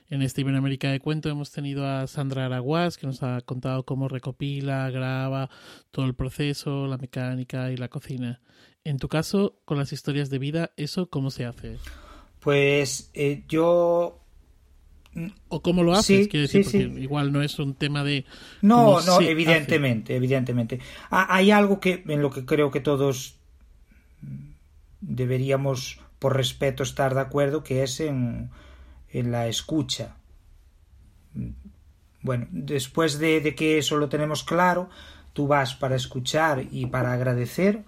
En 0.09 0.21
este 0.21 0.41
Iberoamérica 0.41 0.89
de 0.89 1.01
Cuento 1.01 1.27
hemos 1.27 1.51
tenido 1.51 1.85
a 1.85 2.07
Sandra 2.07 2.45
Araguás, 2.45 2.97
que 2.97 3.07
nos 3.07 3.23
ha 3.23 3.41
contado 3.41 3.83
cómo 3.83 4.07
recopila, 4.07 4.89
graba 4.89 5.49
todo 5.91 6.05
el 6.05 6.15
proceso, 6.15 6.87
la 6.87 6.97
mecánica 6.97 7.71
y 7.71 7.77
la 7.77 7.89
cocina. 7.89 8.39
En 8.85 8.99
tu 8.99 9.09
caso, 9.09 9.59
con 9.65 9.77
las 9.77 9.91
historias 9.91 10.29
de 10.29 10.39
vida, 10.39 10.71
¿eso 10.77 11.09
cómo 11.09 11.29
se 11.29 11.45
hace? 11.45 11.77
Pues 12.39 13.11
eh, 13.13 13.43
yo 13.49 14.21
o 15.49 15.61
cómo 15.61 15.83
lo 15.83 15.93
haces, 15.93 16.29
quiero 16.29 16.47
decir, 16.47 16.63
porque 16.63 17.01
igual 17.01 17.33
no 17.33 17.41
es 17.41 17.59
un 17.59 17.73
tema 17.73 18.05
de... 18.05 18.23
No, 18.61 19.01
no, 19.01 19.19
evidentemente, 19.19 20.15
evidentemente. 20.15 20.79
hay 21.09 21.51
algo 21.51 21.81
que 21.81 22.03
en 22.07 22.21
lo 22.21 22.29
que 22.29 22.45
creo 22.45 22.71
que 22.71 22.79
todos 22.79 23.35
deberíamos, 25.01 25.99
por 26.19 26.37
respeto, 26.37 26.83
estar 26.83 27.13
de 27.13 27.21
acuerdo, 27.21 27.63
que 27.63 27.83
es 27.83 27.99
en, 27.99 28.51
en 29.19 29.31
la 29.31 29.47
escucha. 29.47 30.15
Bueno, 32.21 32.47
después 32.51 33.19
de, 33.19 33.41
de, 33.41 33.55
que 33.55 33.77
eso 33.77 33.97
lo 33.97 34.09
tenemos 34.09 34.43
claro, 34.43 34.89
tú 35.33 35.47
vas 35.47 35.75
para 35.75 35.95
escuchar 35.95 36.65
y 36.71 36.87
para 36.87 37.13
agradecer, 37.13 37.83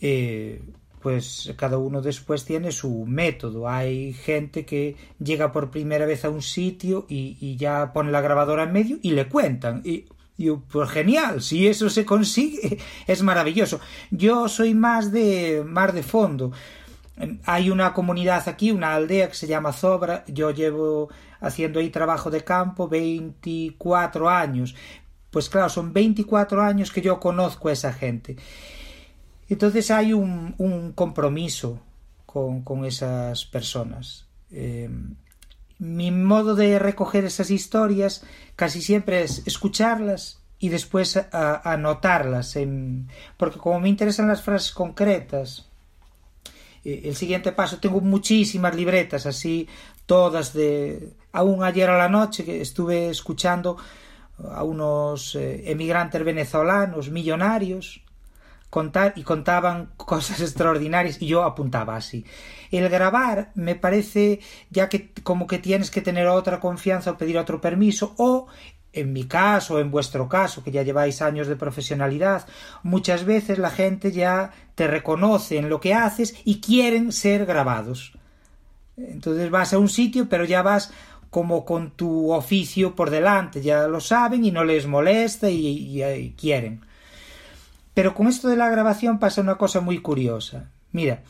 eh, 0.00 0.62
pues 1.00 1.52
cada 1.56 1.78
uno 1.78 2.02
después 2.02 2.44
tiene 2.44 2.72
su 2.72 3.06
método. 3.06 3.68
Hay 3.68 4.12
gente 4.12 4.64
que 4.64 4.96
llega 5.18 5.52
por 5.52 5.70
primera 5.70 6.06
vez 6.06 6.24
a 6.24 6.30
un 6.30 6.42
sitio 6.42 7.06
y, 7.08 7.36
y 7.40 7.56
ya 7.56 7.92
pone 7.92 8.10
la 8.10 8.20
grabadora 8.20 8.64
en 8.64 8.72
medio 8.72 8.98
y 9.02 9.12
le 9.12 9.28
cuentan. 9.28 9.82
Y 9.84 10.06
y 10.36 10.50
pues 10.50 10.90
genial, 10.90 11.42
si 11.42 11.68
eso 11.68 11.88
se 11.88 12.04
consigue, 12.04 12.78
es 13.06 13.22
maravilloso. 13.22 13.80
Yo 14.10 14.48
soy 14.48 14.74
más 14.74 15.12
de 15.12 15.62
mar 15.64 15.92
de 15.92 16.02
fondo. 16.02 16.52
Hay 17.44 17.70
una 17.70 17.92
comunidad 17.92 18.48
aquí, 18.48 18.72
una 18.72 18.94
aldea 18.94 19.28
que 19.28 19.34
se 19.34 19.46
llama 19.46 19.72
Zobra. 19.72 20.24
Yo 20.26 20.50
llevo 20.50 21.10
haciendo 21.40 21.78
ahí 21.78 21.90
trabajo 21.90 22.30
de 22.30 22.42
campo 22.42 22.88
24 22.88 24.28
años. 24.28 24.74
Pues 25.30 25.48
claro, 25.48 25.68
son 25.68 25.92
24 25.92 26.62
años 26.62 26.90
que 26.90 27.02
yo 27.02 27.20
conozco 27.20 27.68
a 27.68 27.72
esa 27.72 27.92
gente. 27.92 28.36
Entonces 29.48 29.90
hay 29.90 30.12
un, 30.12 30.92
compromiso 30.94 31.80
con, 32.26 32.84
esas 32.84 33.44
personas. 33.44 34.26
Eh, 34.50 34.88
mi 35.78 36.10
modo 36.10 36.54
de 36.54 36.78
recoger 36.78 37.24
esas 37.24 37.50
historias 37.50 38.24
casi 38.56 38.80
siempre 38.80 39.22
es 39.22 39.46
escucharlas 39.46 40.40
y 40.58 40.68
después 40.68 41.20
anotarlas 41.32 42.56
en... 42.56 43.08
porque 43.36 43.58
como 43.58 43.80
me 43.80 43.88
interesan 43.88 44.28
las 44.28 44.42
frases 44.42 44.72
concretas 44.72 45.68
el 46.84 47.16
siguiente 47.16 47.52
paso 47.52 47.78
tengo 47.78 48.00
muchísimas 48.00 48.74
libretas 48.74 49.26
así 49.26 49.68
todas 50.06 50.52
de 50.52 51.14
aún 51.32 51.64
ayer 51.64 51.88
a 51.88 51.98
la 51.98 52.08
noche 52.08 52.44
que 52.44 52.60
estuve 52.60 53.08
escuchando 53.08 53.76
a 54.52 54.62
unos 54.64 55.34
eh, 55.34 55.70
emigrantes 55.70 56.22
venezolanos 56.24 57.10
millonarios 57.10 58.04
contar 58.74 59.12
y 59.14 59.22
contaban 59.22 59.92
cosas 59.96 60.40
extraordinarias 60.48 61.22
y 61.22 61.28
yo 61.28 61.44
apuntaba 61.44 61.94
así. 61.94 62.26
El 62.72 62.88
grabar 62.88 63.52
me 63.54 63.76
parece 63.76 64.40
ya 64.68 64.88
que 64.88 65.12
como 65.22 65.46
que 65.46 65.60
tienes 65.60 65.92
que 65.92 66.00
tener 66.00 66.26
otra 66.26 66.58
confianza 66.58 67.12
o 67.12 67.16
pedir 67.16 67.38
otro 67.38 67.60
permiso 67.60 68.14
o 68.18 68.48
en 68.94 69.12
mi 69.12 69.24
caso, 69.24 69.80
en 69.80 69.90
vuestro 69.90 70.28
caso, 70.28 70.62
que 70.62 70.70
ya 70.70 70.82
lleváis 70.82 71.20
años 71.20 71.48
de 71.48 71.56
profesionalidad, 71.56 72.46
muchas 72.82 73.24
veces 73.24 73.58
la 73.58 73.70
gente 73.70 74.12
ya 74.12 74.52
te 74.74 74.86
reconoce 74.86 75.58
en 75.58 75.68
lo 75.68 75.80
que 75.80 75.94
haces 75.94 76.34
y 76.44 76.60
quieren 76.60 77.12
ser 77.12 77.44
grabados. 77.44 78.12
Entonces 78.96 79.50
vas 79.50 79.72
a 79.72 79.78
un 79.78 79.88
sitio, 79.88 80.28
pero 80.28 80.44
ya 80.44 80.62
vas 80.62 80.92
como 81.30 81.64
con 81.64 81.90
tu 81.90 82.32
oficio 82.32 82.94
por 82.94 83.10
delante, 83.10 83.60
ya 83.60 83.88
lo 83.88 84.00
saben 84.00 84.44
y 84.44 84.52
no 84.52 84.62
les 84.62 84.86
molesta 84.86 85.50
y, 85.50 86.34
quieren. 86.38 86.80
Pero 87.92 88.14
con 88.14 88.28
esto 88.28 88.48
de 88.48 88.56
la 88.56 88.70
grabación 88.70 89.18
pasa 89.18 89.40
una 89.40 89.56
cosa 89.56 89.80
muy 89.80 89.98
curiosa. 89.98 90.70
Mira, 90.92 91.24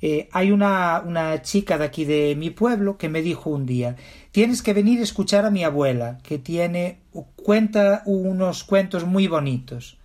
eh, 0.00 0.28
hay 0.30 0.52
una 0.52 1.42
chica 1.42 1.78
de 1.78 1.84
aquí 1.84 2.04
de 2.04 2.36
mi 2.36 2.50
pueblo 2.50 2.96
que 2.96 3.08
me 3.08 3.22
dijo 3.22 3.50
un 3.50 3.66
día 3.66 3.96
tienes 4.32 4.62
que 4.62 4.74
venir 4.74 5.00
a 5.00 5.04
escuchar 5.04 5.44
a 5.44 5.50
mi 5.50 5.64
abuela, 5.64 6.18
que 6.22 6.38
tiene 6.38 7.00
cuenta 7.36 8.02
unos 8.06 8.64
cuentos 8.64 9.04
muy 9.04 9.26
bonitos. 9.26 9.98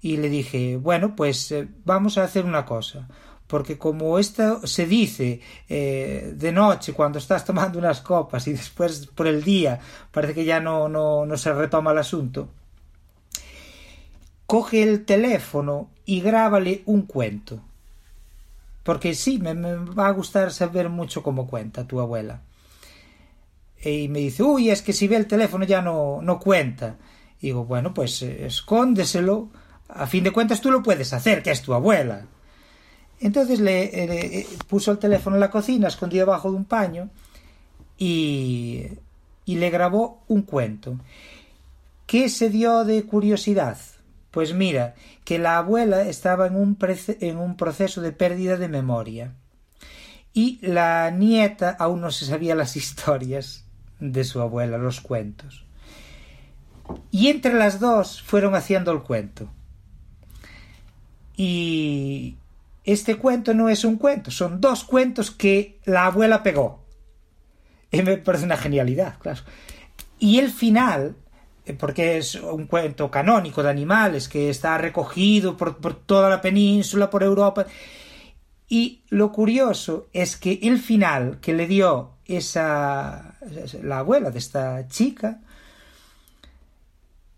Y 0.00 0.16
le 0.18 0.28
dije, 0.28 0.76
bueno, 0.76 1.16
pues 1.16 1.50
eh, 1.50 1.68
vamos 1.84 2.18
a 2.18 2.24
hacer 2.24 2.44
una 2.44 2.64
cosa, 2.64 3.08
porque 3.48 3.78
como 3.78 4.18
esto 4.18 4.64
se 4.66 4.86
dice 4.86 5.40
eh, 5.68 6.32
de 6.36 6.52
noche 6.52 6.92
cuando 6.92 7.18
estás 7.18 7.44
tomando 7.44 7.78
unas 7.78 8.00
copas 8.00 8.46
y 8.46 8.52
después 8.52 9.06
por 9.06 9.26
el 9.26 9.42
día 9.42 9.80
parece 10.12 10.34
que 10.34 10.44
ya 10.44 10.60
no, 10.60 10.88
no, 10.88 11.26
no 11.26 11.36
se 11.36 11.52
retoma 11.52 11.92
el 11.92 11.98
asunto, 11.98 12.48
coge 14.46 14.82
el 14.82 15.04
teléfono 15.04 15.90
y 16.04 16.20
grábale 16.20 16.82
un 16.86 17.02
cuento. 17.02 17.60
Porque 18.84 19.14
sí, 19.14 19.38
me, 19.38 19.52
me, 19.52 19.74
va 19.74 20.06
a 20.06 20.12
gustar 20.12 20.50
saber 20.52 20.88
mucho 20.88 21.22
cómo 21.22 21.46
cuenta 21.46 21.86
tu 21.86 22.00
abuela. 22.00 22.40
Y 23.82 24.08
me 24.08 24.20
dice, 24.20 24.42
uy, 24.42 24.70
es 24.70 24.82
que 24.82 24.92
si 24.92 25.06
ve 25.06 25.16
el 25.16 25.26
teléfono 25.26 25.64
ya 25.64 25.80
no, 25.80 26.20
no 26.22 26.38
cuenta. 26.40 26.96
Y 27.40 27.48
digo, 27.48 27.64
bueno, 27.64 27.94
pues 27.94 28.22
eh, 28.22 28.46
escóndeselo. 28.46 29.50
A 29.88 30.06
fin 30.06 30.24
de 30.24 30.32
cuentas 30.32 30.60
tú 30.60 30.70
lo 30.70 30.82
puedes 30.82 31.12
hacer, 31.12 31.42
que 31.42 31.50
es 31.50 31.62
tu 31.62 31.72
abuela. 31.72 32.26
Entonces 33.20 33.60
le, 33.60 33.90
le 34.06 34.46
puso 34.66 34.92
el 34.92 34.98
teléfono 34.98 35.36
en 35.36 35.40
la 35.40 35.50
cocina, 35.50 35.88
escondido 35.88 36.26
debajo 36.26 36.50
de 36.50 36.56
un 36.56 36.64
paño, 36.64 37.08
y, 37.96 38.86
y 39.44 39.56
le 39.56 39.70
grabó 39.70 40.22
un 40.28 40.42
cuento. 40.42 40.98
¿Qué 42.06 42.28
se 42.28 42.50
dio 42.50 42.84
de 42.84 43.04
curiosidad? 43.04 43.78
Pues 44.30 44.54
mira, 44.54 44.94
que 45.24 45.38
la 45.38 45.58
abuela 45.58 46.02
estaba 46.02 46.46
en 46.46 46.56
un, 46.56 46.76
en 47.20 47.38
un 47.38 47.56
proceso 47.56 48.00
de 48.00 48.12
pérdida 48.12 48.56
de 48.56 48.68
memoria 48.68 49.34
y 50.32 50.58
la 50.62 51.10
nieta 51.10 51.70
aún 51.78 52.00
no 52.00 52.10
se 52.10 52.26
sabía 52.26 52.54
las 52.54 52.76
historias 52.76 53.64
de 54.00 54.24
su 54.24 54.40
abuela, 54.40 54.78
los 54.78 55.00
cuentos. 55.00 55.64
Y 57.10 57.28
entre 57.28 57.54
las 57.54 57.80
dos 57.80 58.22
fueron 58.22 58.54
haciendo 58.54 58.92
el 58.92 59.02
cuento. 59.02 59.48
Y 61.36 62.36
este 62.84 63.16
cuento 63.16 63.54
no 63.54 63.68
es 63.68 63.84
un 63.84 63.96
cuento, 63.96 64.30
son 64.30 64.60
dos 64.60 64.84
cuentos 64.84 65.30
que 65.30 65.78
la 65.84 66.06
abuela 66.06 66.42
pegó. 66.42 66.84
Y 67.90 68.02
me 68.02 68.16
parece 68.16 68.44
una 68.44 68.56
genialidad, 68.56 69.18
claro. 69.18 69.40
Y 70.18 70.38
el 70.38 70.50
final 70.50 71.14
porque 71.74 72.18
es 72.18 72.34
un 72.36 72.66
cuento 72.66 73.10
canónico 73.10 73.62
de 73.62 73.70
animales 73.70 74.28
que 74.28 74.48
está 74.48 74.78
recogido 74.78 75.56
por, 75.56 75.76
por 75.76 75.94
toda 75.94 76.30
la 76.30 76.40
península, 76.40 77.10
por 77.10 77.22
Europa. 77.22 77.66
Y 78.68 79.02
lo 79.08 79.32
curioso 79.32 80.08
es 80.12 80.36
que 80.36 80.58
el 80.62 80.78
final 80.78 81.38
que 81.40 81.52
le 81.52 81.66
dio 81.66 82.12
esa 82.28 83.36
la 83.82 83.98
abuela 83.98 84.30
de 84.30 84.38
esta 84.38 84.86
chica 84.88 85.40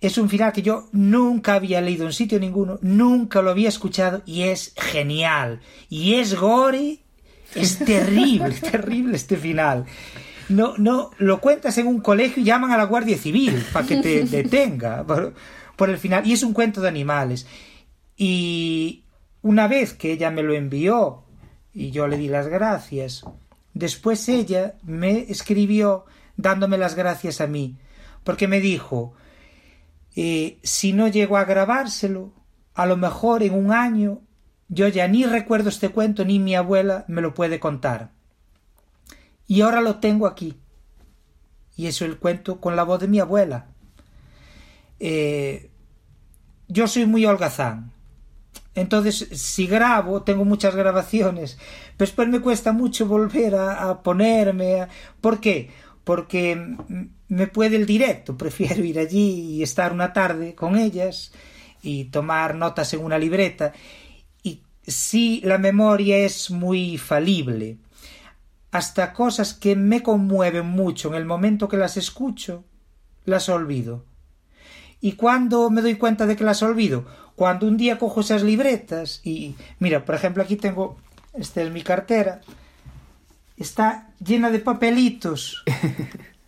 es 0.01 0.17
un 0.17 0.31
final 0.31 0.53
que 0.53 0.63
yo 0.63 0.89
nunca 0.93 1.55
había 1.55 1.81
leído 1.81 2.07
en 2.07 2.13
sitio 2.13 2.41
ninguno, 2.41 2.79
nunca 2.81 3.43
lo 3.43 3.51
había 3.51 3.69
escuchado 3.69 4.23
y 4.25 4.45
es 4.45 4.73
genial. 4.77 5.61
Y 5.91 6.15
es 6.15 6.35
gore, 6.35 7.01
es 7.55 7.79
terrible, 7.79 8.55
terrible 8.71 9.17
este 9.17 9.37
final. 9.37 9.85
No, 10.49 10.75
no, 10.79 11.11
lo 11.19 11.41
cuentas 11.41 11.77
en 11.79 11.87
un 11.87 12.01
colegio 12.01 12.43
y 12.43 12.47
llaman 12.47 12.73
a 12.73 12.79
la 12.79 12.85
Guardia 12.85 13.19
Civil 13.19 13.63
para 13.73 13.87
que 13.87 13.97
te 13.97 14.25
detenga 14.25 15.05
por, 15.07 15.35
por 15.77 15.91
el 15.91 15.99
final. 15.99 16.27
Y 16.27 16.33
es 16.33 16.43
un 16.43 16.55
cuento 16.55 16.81
de 16.81 16.89
animales. 16.89 17.47
Y 18.17 19.05
una 19.43 19.69
vez 19.69 19.93
que 19.93 20.13
ella 20.13 20.31
me 20.31 20.43
lo 20.43 20.55
envió 20.55 21.25
y 21.75 21.91
yo 21.91 22.09
le 22.09 22.17
di 22.17 22.29
las 22.29 22.49
gracias, 22.49 23.23
después 23.75 24.29
ella 24.29 24.77
me 24.83 25.31
escribió 25.31 26.07
dándome 26.37 26.79
las 26.79 26.95
gracias 26.95 27.41
a 27.41 27.47
mí, 27.47 27.79
porque 28.25 28.49
me 28.49 28.61
dijo, 28.61 29.15
eh, 30.17 30.59
si 30.63 30.93
no 30.93 31.09
llego 31.09 31.37
a 31.37 31.45
grabárselo, 31.45 32.33
a 32.75 32.87
lo 32.87 32.97
mejor 32.97 33.43
en 33.43 33.55
un 33.55 33.73
año 33.73 34.21
yo 34.69 34.87
ya 34.89 35.09
ni 35.09 35.25
recuerdo 35.25 35.69
este 35.69 35.89
cuento 35.89 36.25
ni 36.25 36.39
mi 36.39 36.55
abuela 36.55 37.05
me 37.09 37.21
lo 37.21 37.35
puede 37.35 37.59
contar. 37.59 38.13
Y 39.47 39.63
ahora 39.63 39.81
lo 39.81 39.97
tengo 39.97 40.29
aquí. 40.29 40.61
Y 41.77 41.89
eso 41.89 42.05
el 42.05 42.19
cuento 42.19 42.61
con 42.61 42.77
la 42.77 42.85
voz 42.85 43.01
de 43.01 43.09
mi 43.09 43.19
abuela. 43.19 43.67
Eh, 45.01 45.71
yo 46.69 46.87
soy 46.87 47.07
muy 47.07 47.27
holgazán. 47.27 47.93
Entonces, 48.75 49.29
si 49.33 49.67
grabo, 49.67 50.23
tengo 50.23 50.45
muchas 50.45 50.77
grabaciones, 50.77 51.59
pero 51.97 52.09
después 52.09 52.29
me 52.29 52.41
cuesta 52.41 52.73
mucho 52.73 53.07
volver 53.07 53.57
a, 53.57 53.91
a 53.91 54.03
ponerme. 54.03 54.87
¿Por 55.21 55.41
qué? 55.41 55.71
Porque 56.05 56.77
me 57.29 57.47
puede 57.47 57.77
el 57.77 57.87
directo, 57.87 58.37
prefiero 58.39 58.85
ir 58.85 58.99
allí 58.99 59.57
y 59.57 59.63
estar 59.63 59.93
una 59.93 60.13
tarde 60.13 60.55
con 60.55 60.77
ellas 60.77 61.33
y 61.83 62.05
tomar 62.07 62.55
notas 62.55 62.93
en 62.95 63.05
una 63.05 63.19
libreta. 63.19 63.73
Y 64.43 64.63
sí, 64.87 65.41
la 65.45 65.59
memoria 65.59 66.19
es 66.19 66.51
muy 66.51 66.99
falible. 66.99 67.79
Hasta 68.71 69.13
cosas 69.13 69.55
que 69.55 69.75
me 69.75 70.03
conmueven 70.03 70.67
mucho 70.67 71.09
en 71.09 71.15
el 71.15 71.25
momento 71.25 71.69
que 71.69 71.77
las 71.77 71.97
escucho, 71.97 72.65
las 73.25 73.49
olvido. 73.49 74.05
¿Y 75.01 75.13
cuando 75.13 75.71
me 75.71 75.83
doy 75.83 75.95
cuenta 75.97 76.27
de 76.27 76.37
que 76.37 76.45
las 76.45 76.63
olvido? 76.63 77.05
Cuando 77.37 77.67
un 77.67 77.77
día 77.77 77.99
cojo 77.99 78.21
esas 78.21 78.43
libretas 78.43 79.21
y 79.25 79.55
mira, 79.79 80.05
por 80.05 80.15
ejemplo, 80.15 80.43
aquí 80.43 80.57
tengo, 80.57 80.99
esta 81.33 81.63
es 81.63 81.71
mi 81.71 81.83
cartera, 81.83 82.41
está 83.57 84.09
llena 84.23 84.51
de 84.51 84.59
papelitos 84.59 85.65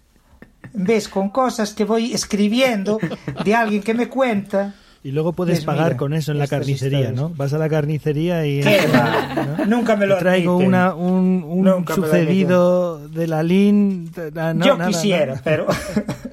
ves 0.75 1.09
con 1.09 1.31
cosas 1.31 1.73
que 1.73 1.85
voy 1.85 2.13
escribiendo 2.13 2.99
de 3.45 3.55
alguien 3.55 3.83
que 3.83 3.95
me 3.95 4.09
cuenta. 4.09 4.75
Y 5.05 5.11
luego 5.11 5.33
puedes 5.33 5.59
Pues 5.59 5.65
pagar 5.67 5.87
mira, 5.89 5.97
con 5.97 6.15
eso 6.15 6.31
en 6.31 6.39
la 6.39 6.47
carnicería, 6.47 7.01
historias. 7.01 7.21
¿no? 7.21 7.31
Vas 7.31 7.53
a 7.53 7.59
la 7.59 7.69
carnicería 7.69 8.47
y... 8.47 8.61
¿Qué? 8.61 8.81
¿no? 9.59 9.67
Nunca 9.67 9.97
me 9.97 10.07
lo 10.07 10.17
traigo 10.19 10.57
una, 10.57 10.95
un, 10.95 11.85
sucedido 11.93 13.09
de 13.09 13.27
la 13.27 13.43
LIN... 13.43 14.13
no, 14.15 14.65
Yo 14.65 14.77
nada, 14.77 14.87
quisiera, 14.87 15.27
nada. 15.27 15.41
pero 15.43 15.67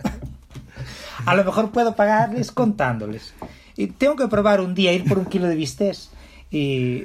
a 1.30 1.36
lo 1.36 1.44
mejor 1.44 1.72
puedo 1.72 1.96
pagarles 1.96 2.52
contándoles. 2.52 3.34
Y 3.78 3.88
tengo 3.88 4.16
que 4.16 4.28
probar 4.28 4.62
un 4.62 4.74
día 4.76 4.92
ir 4.94 5.06
por 5.06 5.18
un 5.20 5.26
kilo 5.26 5.48
de 5.48 5.56
bistés 5.56 6.12
y, 6.52 7.04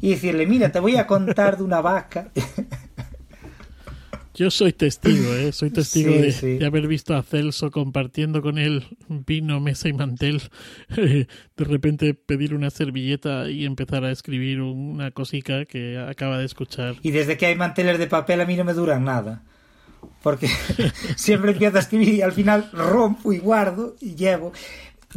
y 0.00 0.10
decirle, 0.10 0.46
mira, 0.46 0.72
te 0.72 0.80
voy 0.80 0.96
a 0.96 1.06
contar 1.06 1.56
de 1.58 1.62
una 1.64 1.80
vaca. 1.80 2.30
Yo 4.34 4.50
soy 4.50 4.72
testigo, 4.72 5.34
¿eh? 5.34 5.52
Soy 5.52 5.70
testigo 5.70 6.12
Sí, 6.12 6.18
de, 6.18 6.32
sí. 6.32 6.58
de 6.58 6.64
haber 6.64 6.86
visto 6.88 7.14
a 7.14 7.22
Celso 7.22 7.70
compartiendo 7.70 8.40
con 8.40 8.58
él 8.58 8.84
vino, 9.08 9.60
mesa 9.60 9.88
y 9.88 9.92
mantel. 9.92 10.40
de 10.96 11.26
repente 11.58 12.14
pedir 12.14 12.54
una 12.54 12.70
servilleta 12.70 13.50
y 13.50 13.66
empezar 13.66 14.04
a 14.04 14.10
escribir 14.10 14.62
una 14.62 15.10
cosica 15.10 15.66
que 15.66 15.98
acaba 15.98 16.38
de 16.38 16.46
escuchar. 16.46 16.94
Y 17.02 17.10
desde 17.10 17.36
que 17.36 17.46
hay 17.46 17.54
manteles 17.56 17.98
de 17.98 18.06
papel 18.06 18.40
a 18.40 18.46
mí 18.46 18.56
no 18.56 18.64
me 18.64 18.72
duran 18.72 19.04
nada. 19.04 19.42
Porque 20.22 20.48
siempre 21.16 21.52
empiezo 21.52 21.76
a 21.76 21.80
escribir 21.80 22.14
y 22.14 22.22
al 22.22 22.32
final 22.32 22.70
rompo 22.72 23.32
y 23.32 23.38
guardo 23.38 23.96
y 24.00 24.14
llevo. 24.14 24.52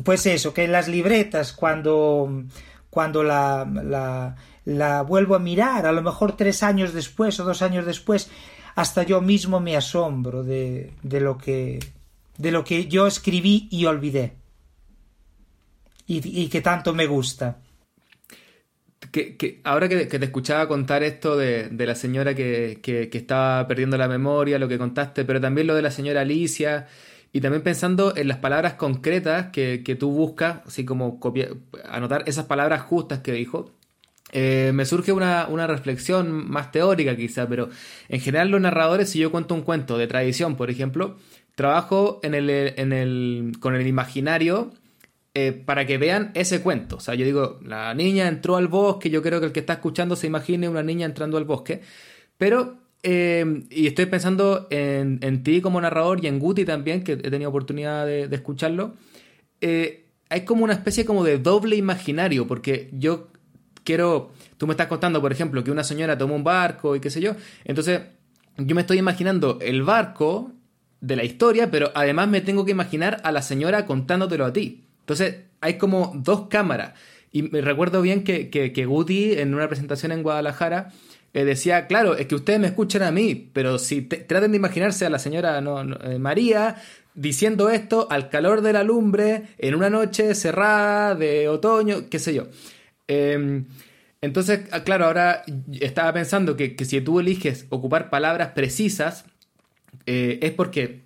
Pues 0.03 0.25
eso, 0.25 0.53
que 0.53 0.67
las 0.67 0.87
libretas 0.87 1.53
cuando, 1.53 2.43
cuando 2.89 3.23
la, 3.23 3.67
la, 3.83 4.35
la 4.65 5.01
vuelvo 5.03 5.35
a 5.35 5.39
mirar, 5.39 5.85
a 5.85 5.91
lo 5.91 6.01
mejor 6.01 6.35
tres 6.35 6.63
años 6.63 6.93
después 6.93 7.39
o 7.39 7.43
dos 7.43 7.61
años 7.61 7.85
después, 7.85 8.29
hasta 8.75 9.03
yo 9.03 9.21
mismo 9.21 9.59
me 9.59 9.77
asombro 9.77 10.43
de, 10.43 10.93
de 11.03 11.19
lo 11.19 11.37
que 11.37 11.79
de 12.37 12.51
lo 12.51 12.63
que 12.63 12.87
yo 12.87 13.05
escribí 13.05 13.67
y 13.69 13.85
olvidé. 13.85 14.35
Y, 16.07 16.43
y 16.43 16.47
que 16.49 16.61
tanto 16.61 16.93
me 16.93 17.05
gusta. 17.05 17.59
Que, 19.13 19.61
ahora 19.63 19.87
que, 19.87 20.07
te 20.07 20.25
escuchaba 20.25 20.67
contar 20.67 21.03
esto 21.03 21.37
de, 21.37 21.69
la 21.71 21.93
señora 21.93 22.33
que, 22.33 22.79
que, 22.81 23.07
estaba 23.15 23.67
perdiendo 23.67 23.95
la 23.95 24.07
memoria, 24.07 24.57
lo 24.57 24.67
que 24.67 24.79
contaste, 24.79 25.23
pero 25.23 25.39
también 25.39 25.67
lo 25.67 25.75
de 25.75 25.83
la 25.83 25.91
señora 25.91 26.21
Alicia, 26.21 26.87
y 27.31 27.39
también 27.39 27.61
pensando 27.61 28.17
en 28.17 28.27
las 28.27 28.37
palabras 28.37 28.73
concretas 28.73 29.51
que, 29.51 29.97
tú 29.99 30.09
buscas, 30.09 30.61
así 30.65 30.83
como 30.83 31.19
copia- 31.19 31.49
anotar 31.87 32.23
esas 32.25 32.45
palabras 32.45 32.81
justas 32.81 33.19
que 33.19 33.33
dijo, 33.33 33.71
eh, 34.31 34.71
me 34.73 34.83
surge 34.83 35.11
una, 35.11 35.45
una 35.47 35.67
reflexión 35.67 36.49
más 36.49 36.71
teórica 36.71 37.15
quizá, 37.15 37.47
pero 37.47 37.69
en 38.09 38.19
general 38.19 38.49
los 38.49 38.61
narradores, 38.61 39.11
si 39.11 39.19
yo 39.19 39.31
cuento 39.31 39.53
un 39.53 39.61
cuento 39.61 39.99
de 39.99 40.07
tradición, 40.07 40.55
por 40.55 40.71
ejemplo, 40.71 41.17
trabajo 41.53 42.19
en 42.23 42.33
el, 42.33 42.49
en 42.49 42.93
el, 42.93 43.51
con 43.59 43.75
el 43.75 43.85
imaginario 43.85 44.73
eh, 45.33 45.51
para 45.51 45.85
que 45.85 45.97
vean 45.97 46.31
ese 46.35 46.61
cuento. 46.61 46.97
O 46.97 46.99
sea, 46.99 47.15
yo 47.15 47.25
digo, 47.25 47.59
la 47.63 47.93
niña 47.93 48.27
entró 48.27 48.55
al 48.55 48.67
bosque, 48.67 49.09
yo 49.09 49.21
creo 49.21 49.39
que 49.39 49.47
el 49.47 49.51
que 49.51 49.61
está 49.61 49.73
escuchando 49.73 50.15
se 50.15 50.27
imagine 50.27 50.69
una 50.69 50.83
niña 50.83 51.05
entrando 51.05 51.37
al 51.37 51.45
bosque, 51.45 51.81
pero... 52.37 52.77
eh, 53.03 53.65
y 53.69 53.87
estoy 53.87 54.05
pensando 54.05 54.67
en, 54.69 55.19
en 55.21 55.43
ti 55.43 55.59
como 55.61 55.81
narrador 55.81 56.23
y 56.23 56.27
en 56.27 56.39
Guti 56.39 56.63
también, 56.65 57.03
que 57.03 57.13
he 57.13 57.29
tenido 57.29 57.49
oportunidad 57.49 58.05
de, 58.05 58.29
escucharlo. 58.31 58.93
Eh, 59.59 60.05
hay 60.29 60.45
como 60.45 60.63
una 60.63 60.73
especie 60.73 61.03
como 61.05 61.23
de 61.23 61.37
doble 61.37 61.75
imaginario, 61.75 62.47
porque 62.47 62.89
yo 62.93 63.27
quiero, 63.83 64.31
tú 64.57 64.67
me 64.67 64.73
estás 64.73 64.87
contando, 64.87 65.21
por 65.21 65.31
ejemplo, 65.31 65.63
que 65.63 65.71
una 65.71 65.83
señora 65.83 66.17
tomó 66.17 66.35
un 66.35 66.43
barco 66.43 66.95
y 66.95 66.99
qué 66.99 67.09
sé 67.09 67.21
yo, 67.21 67.35
entonces 67.65 68.01
yo 68.57 68.75
me 68.75 68.81
estoy 68.81 68.99
imaginando 68.99 69.59
el 69.61 69.83
barco 69.83 70.51
de 71.01 71.15
la 71.15 71.23
historia, 71.23 71.69
pero 71.69 71.91
además 71.95 72.29
me 72.29 72.41
tengo 72.41 72.65
que 72.65 72.71
imaginar 72.71 73.19
a 73.23 73.31
la 73.31 73.41
señora 73.41 73.85
contándotelo 73.85 74.45
a 74.45 74.53
ti. 74.53 74.85
Entonces 75.03 75.35
hay 75.59 75.77
como 75.77 76.13
dos 76.15 76.47
cámaras. 76.47 76.93
Y 77.31 77.43
me 77.43 77.61
recuerdo 77.61 78.01
bien 78.01 78.23
que, 78.23 78.49
que, 78.49 78.85
Guti 78.85 79.33
en 79.33 79.53
una 79.53 79.67
presentación 79.67 80.11
en 80.11 80.23
Guadalajara 80.23 80.93
eh, 81.33 81.43
decía, 81.43 81.87
claro, 81.87 82.15
es 82.15 82.27
que 82.27 82.35
ustedes 82.35 82.59
me 82.59 82.67
escuchan 82.67 83.01
a 83.01 83.11
mí, 83.11 83.49
pero 83.53 83.79
si 83.79 84.03
te- 84.03 84.17
traten 84.17 84.51
de 84.51 84.57
imaginarse 84.57 85.05
a 85.05 85.09
la 85.09 85.17
señora 85.19 85.57
eh, 85.59 86.19
María 86.19 86.75
diciendo 87.15 87.69
esto 87.69 88.07
al 88.11 88.29
calor 88.29 88.61
de 88.61 88.73
la 88.73 88.83
lumbre 88.83 89.43
en 89.57 89.75
una 89.75 89.89
noche 89.89 90.35
cerrada 90.35 91.15
de 91.15 91.49
otoño, 91.49 92.07
qué 92.09 92.19
sé 92.19 92.33
yo. 92.35 92.47
Eh, 93.07 93.63
entonces, 94.21 94.61
ah, 94.71 94.83
claro, 94.83 95.05
ahora 95.05 95.43
estaba 95.81 96.13
pensando 96.13 96.55
que, 96.55 96.75
que 96.75 96.85
si 96.85 97.01
tú 97.01 97.19
eliges 97.19 97.65
ocupar 97.69 98.09
palabras 98.09 98.49
precisas, 98.49 99.25
eh, 100.05 100.39
es 100.41 100.51
porque 100.51 101.03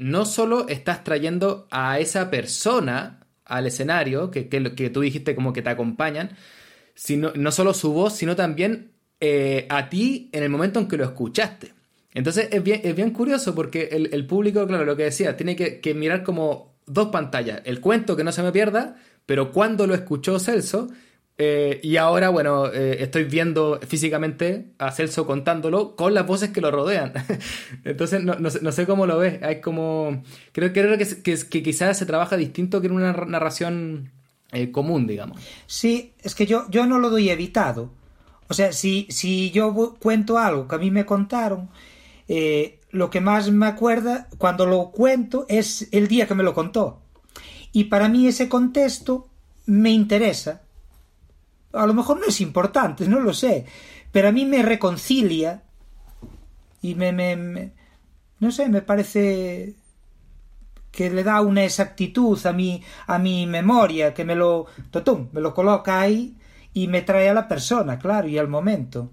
no 0.00 0.26
solo 0.26 0.68
estás 0.68 1.04
trayendo 1.04 1.66
a 1.70 2.00
esa 2.00 2.28
persona 2.28 3.19
al 3.50 3.66
escenario, 3.66 4.30
que, 4.30 4.48
que, 4.48 4.74
que 4.74 4.90
tú 4.90 5.00
dijiste 5.00 5.34
como 5.34 5.52
que 5.52 5.62
te 5.62 5.70
acompañan, 5.70 6.30
sino, 6.94 7.32
no 7.34 7.52
solo 7.52 7.74
su 7.74 7.92
voz, 7.92 8.14
sino 8.14 8.36
también 8.36 8.92
eh, 9.20 9.66
a 9.68 9.88
ti 9.88 10.30
en 10.32 10.42
el 10.42 10.48
momento 10.48 10.80
en 10.80 10.88
que 10.88 10.96
lo 10.96 11.04
escuchaste. 11.04 11.74
Entonces 12.14 12.48
es 12.50 12.62
bien, 12.62 12.80
es 12.82 12.96
bien 12.96 13.10
curioso 13.10 13.54
porque 13.54 13.88
el, 13.92 14.26
público, 14.26 14.66
claro, 14.66 14.84
lo 14.84 14.96
que 14.96 15.04
decía, 15.04 15.36
tiene 15.36 15.54
que 15.54 15.94
mirar 15.94 16.24
como 16.24 16.70
dos 16.86 17.08
pantallas. 17.08 17.62
El 17.64 17.80
cuento 17.80 18.16
que 18.16 18.24
no 18.24 18.32
se 18.32 18.42
me 18.42 18.50
pierda, 18.50 18.96
pero 19.26 19.52
cuando 19.52 19.86
lo 19.86 19.94
escuchó 19.94 20.40
Celso, 20.40 20.88
eh, 21.42 21.80
y 21.82 21.96
ahora, 21.96 22.28
bueno, 22.28 22.66
eh, 22.66 22.98
estoy 23.02 23.24
viendo 23.24 23.80
físicamente 23.88 24.72
a 24.76 24.92
Celso 24.92 25.24
contándolo 25.26 25.96
con 25.96 26.12
las 26.12 26.26
voces 26.26 26.50
que 26.50 26.60
lo 26.60 26.70
rodean. 26.70 27.14
Entonces, 27.84 28.22
no, 28.22 28.34
no 28.34 28.72
sé, 28.72 28.84
cómo 28.84 29.06
lo 29.06 29.16
ves. 29.16 29.42
Hay 29.42 29.62
como. 29.62 30.22
Creo, 30.52 30.70
creo 30.74 30.98
que, 30.98 31.06
que, 31.22 31.62
quizás 31.62 31.96
se 31.96 32.04
trabaja 32.04 32.36
distinto 32.36 32.82
que 32.82 32.88
en 32.88 32.92
una 32.92 33.12
narración 33.12 34.12
eh, 34.52 34.70
común, 34.70 35.06
digamos. 35.06 35.40
Sí, 35.66 36.12
es 36.22 36.34
que 36.34 36.44
yo, 36.44 36.66
yo 36.68 36.84
no 36.84 36.98
lo 36.98 37.08
doy 37.08 37.30
evitado. 37.30 37.90
O 38.48 38.52
sea, 38.52 38.74
si, 38.74 39.06
si 39.08 39.50
yo 39.50 39.96
cuento 39.98 40.36
algo 40.36 40.68
que 40.68 40.74
a 40.74 40.78
mí 40.78 40.90
me 40.90 41.06
contaron, 41.06 41.70
lo 42.90 43.08
que 43.08 43.22
más 43.22 43.50
me 43.50 43.64
acuerda 43.64 44.28
cuando 44.36 44.66
lo 44.66 44.90
cuento 44.90 45.46
es 45.48 45.88
el 45.90 46.06
día 46.06 46.26
que 46.26 46.34
me 46.34 46.42
lo 46.42 46.52
contó. 46.52 47.00
Y 47.72 47.84
para 47.84 48.10
mí 48.10 48.26
ese 48.26 48.50
contexto 48.50 49.30
me 49.64 49.90
interesa. 49.90 50.64
A 51.72 51.86
lo 51.86 51.94
mejor 51.94 52.18
no 52.18 52.26
es 52.26 52.40
importante, 52.40 53.06
no 53.08 53.20
lo 53.20 53.32
sé, 53.32 53.64
pero 54.12 54.28
a 54.28 54.32
mí 54.32 54.44
me 54.44 54.62
reconcilia 54.62 55.62
y 56.82 56.94
me, 56.94 57.12
me, 57.12 57.72
no 58.40 58.50
sé, 58.50 58.68
me 58.68 58.82
parece 58.82 59.74
que 60.90 61.10
le 61.10 61.22
da 61.22 61.40
una 61.40 61.64
exactitud 61.64 62.38
a 62.46 62.52
mi, 62.52 62.82
a 63.06 63.18
mi 63.18 63.46
memoria, 63.46 64.12
que 64.12 64.24
me 64.24 64.34
lo, 64.34 64.66
totum, 64.90 65.28
me 65.32 65.40
lo 65.40 65.54
coloca 65.54 66.00
ahí 66.00 66.36
y 66.72 66.88
me 66.88 67.02
trae 67.02 67.28
a 67.28 67.34
la 67.34 67.48
persona, 67.48 67.98
claro, 67.98 68.28
y 68.28 68.38
al 68.38 68.48
momento. 68.48 69.10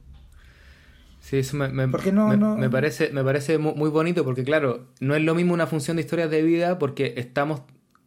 Sí, 1.19 1.37
eso 1.37 1.57
me, 1.57 1.67
me, 1.67 1.87
me, 1.87 2.69
parece, 2.69 3.11
me 3.11 3.23
parece 3.23 3.57
muy 3.57 3.89
bonito 3.89 4.23
porque, 4.23 4.43
claro, 4.43 4.87
no 5.01 5.13
es 5.13 5.21
lo 5.21 5.35
mismo 5.35 5.53
una 5.53 5.67
función 5.67 5.97
de 5.97 6.03
historias 6.03 6.31
de 6.31 6.41
vida 6.41 6.79
porque 6.79 7.15
estamos 7.17 7.63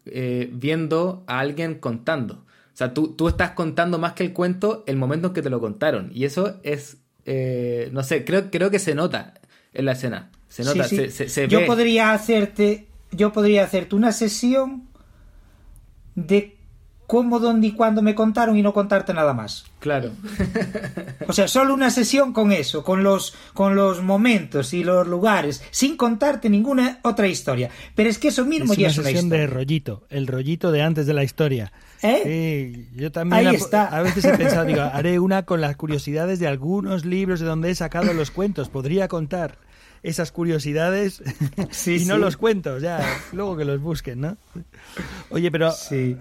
eh, 0.07 0.49
viendo 0.53 1.23
a 1.27 1.41
alguien 1.41 1.75
contando. 1.75 2.47
O 2.73 2.77
sea, 2.77 2.95
tú, 2.95 3.15
tú 3.15 3.29
estás 3.29 3.51
contando 3.51 3.99
más 3.99 4.15
que 4.15 4.23
el 4.23 4.33
cuento 4.33 4.85
el 4.87 4.97
momento 4.97 5.29
en 5.29 5.35
que 5.35 5.43
te 5.43 5.51
lo 5.51 5.61
contaron. 5.61 6.11
Y 6.15 6.25
eso 6.25 6.61
es, 6.63 6.99
eh, 7.27 7.91
no 7.93 8.03
sé, 8.03 8.25
creo, 8.25 8.51
creo 8.51 8.71
que 8.71 8.79
se 8.79 8.95
nota 8.95 9.35
en 9.73 9.85
la 9.85 9.93
escena. 9.93 10.31
Se 10.49 10.65
nota, 10.65 10.85
Se, 10.85 11.49
Yo 11.49 11.65
podría 11.67 12.13
hacerte, 12.13 12.89
yo 13.13 13.33
podría 13.33 13.65
hacerte 13.65 13.95
una 13.95 14.13
sesión 14.13 14.89
de 16.17 16.57
cómo, 17.11 17.41
dónde 17.41 17.67
y 17.67 17.73
cuándo 17.73 18.03
me 18.03 18.15
contaron 18.15 18.57
y 18.57 18.63
no 18.63 18.73
contarte 18.73 19.13
nada 19.13 19.35
más. 19.35 19.65
Claro. 19.81 20.13
o 21.27 21.33
sea, 21.33 21.49
solo 21.49 21.75
una 21.75 21.91
sesión 21.91 22.33
con 22.33 22.53
eso, 22.53 22.85
con 22.85 23.03
los, 23.03 23.35
con 23.53 23.75
los 23.75 24.01
momentos 24.01 24.73
y 24.75 24.85
los 24.85 25.09
lugares, 25.09 25.61
sin 25.73 25.97
contarte 25.97 26.49
ninguna 26.49 27.01
otra 27.03 27.27
historia. 27.27 27.69
Pero 27.97 28.09
es 28.09 28.19
que 28.19 28.29
eso 28.29 28.45
mismo 28.45 28.75
ya 28.75 28.89
es 28.89 28.99
una 28.99 29.09
sesión 29.09 29.29
de 29.29 29.49
rollito, 29.49 30.07
el 30.09 30.29
rollito 30.29 30.71
de 30.71 30.83
antes 30.83 31.07
de 31.07 31.15
la 31.15 31.25
historia. 31.25 31.73
¿Eh? 32.03 32.23
Sí, 32.25 32.89
yo 32.97 33.13
también 33.13 33.47
Ahí 33.47 33.55
está. 33.55 33.87
a 33.87 34.03
veces 34.03 34.25
he 34.25 34.37
pensado, 34.37 34.65
digo, 34.65 34.81
haré 34.81 35.19
una 35.19 35.45
con 35.45 35.61
las 35.61 35.77
curiosidades 35.77 36.39
de 36.39 36.47
algunos 36.47 37.05
libros 37.05 37.41
de 37.41 37.47
donde 37.47 37.71
he 37.71 37.75
sacado 37.75 38.13
los 38.15 38.31
cuentos. 38.31 38.69
Podría 38.69 39.09
contar 39.09 39.59
esas 40.03 40.33
curiosidades 40.33 41.23
y 41.87 42.05
no 42.07 42.17
los 42.17 42.37
cuentos, 42.37 42.83
ya, 42.83 43.01
luego 43.33 43.57
que 43.57 43.65
los 43.65 43.81
busquen, 43.81 44.21
¿no? 44.21 44.37
Oye, 45.31 45.51
pero 45.51 45.73
sí. 45.73 46.17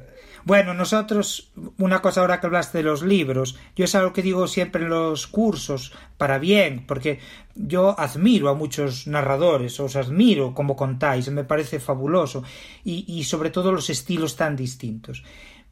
Bueno, 0.45 0.73
nosotros, 0.73 1.51
una 1.77 2.01
cosa 2.01 2.21
ahora 2.21 2.39
que 2.39 2.47
hablaste 2.47 2.79
de 2.79 2.83
los 2.85 3.03
libros, 3.03 3.57
yo 3.75 3.85
es 3.85 3.93
algo 3.95 4.13
que 4.13 4.21
digo 4.21 4.47
siempre 4.47 4.83
en 4.83 4.89
los 4.89 5.27
cursos, 5.27 5.93
para 6.17 6.39
bien, 6.39 6.85
porque 6.87 7.19
yo 7.55 7.99
admiro 7.99 8.49
a 8.49 8.55
muchos 8.55 9.05
narradores, 9.05 9.79
os 9.79 9.95
admiro 9.95 10.53
como 10.53 10.75
contáis, 10.75 11.29
me 11.29 11.43
parece 11.43 11.79
fabuloso, 11.79 12.43
y, 12.83 13.05
y 13.07 13.25
sobre 13.25 13.49
todo 13.49 13.71
los 13.71 13.89
estilos 13.89 14.37
tan 14.37 14.55
distintos. 14.55 15.23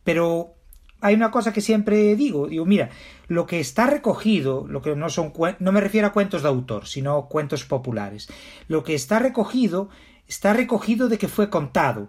Pero 0.08 0.55
hay 1.01 1.16
una 1.16 1.32
cosa 1.32 1.51
que 1.51 1.60
siempre 1.60 2.16
digo, 2.16 2.47
digo, 2.47 2.66
mira, 2.66 2.91
lo 3.28 3.45
que 3.45 3.60
está 3.60 3.88
recogido, 3.88 4.66
lo 4.66 4.82
que 4.82 4.95
no 4.95 5.10
son 5.10 5.34
no 5.60 5.74
me 5.74 5.82
refiero 5.82 6.08
a 6.08 6.14
cuentos 6.14 6.43
de 6.43 6.47
autor, 6.47 6.88
sino 6.88 7.28
cuentos 7.28 7.66
populares. 7.66 8.30
Lo 8.70 8.86
que 8.86 8.95
está 8.95 9.20
recogido 9.20 9.89
está 10.26 10.53
recogido 10.53 11.10
de 11.10 11.18
que 11.18 11.28
fue 11.28 11.49
contado, 11.49 12.08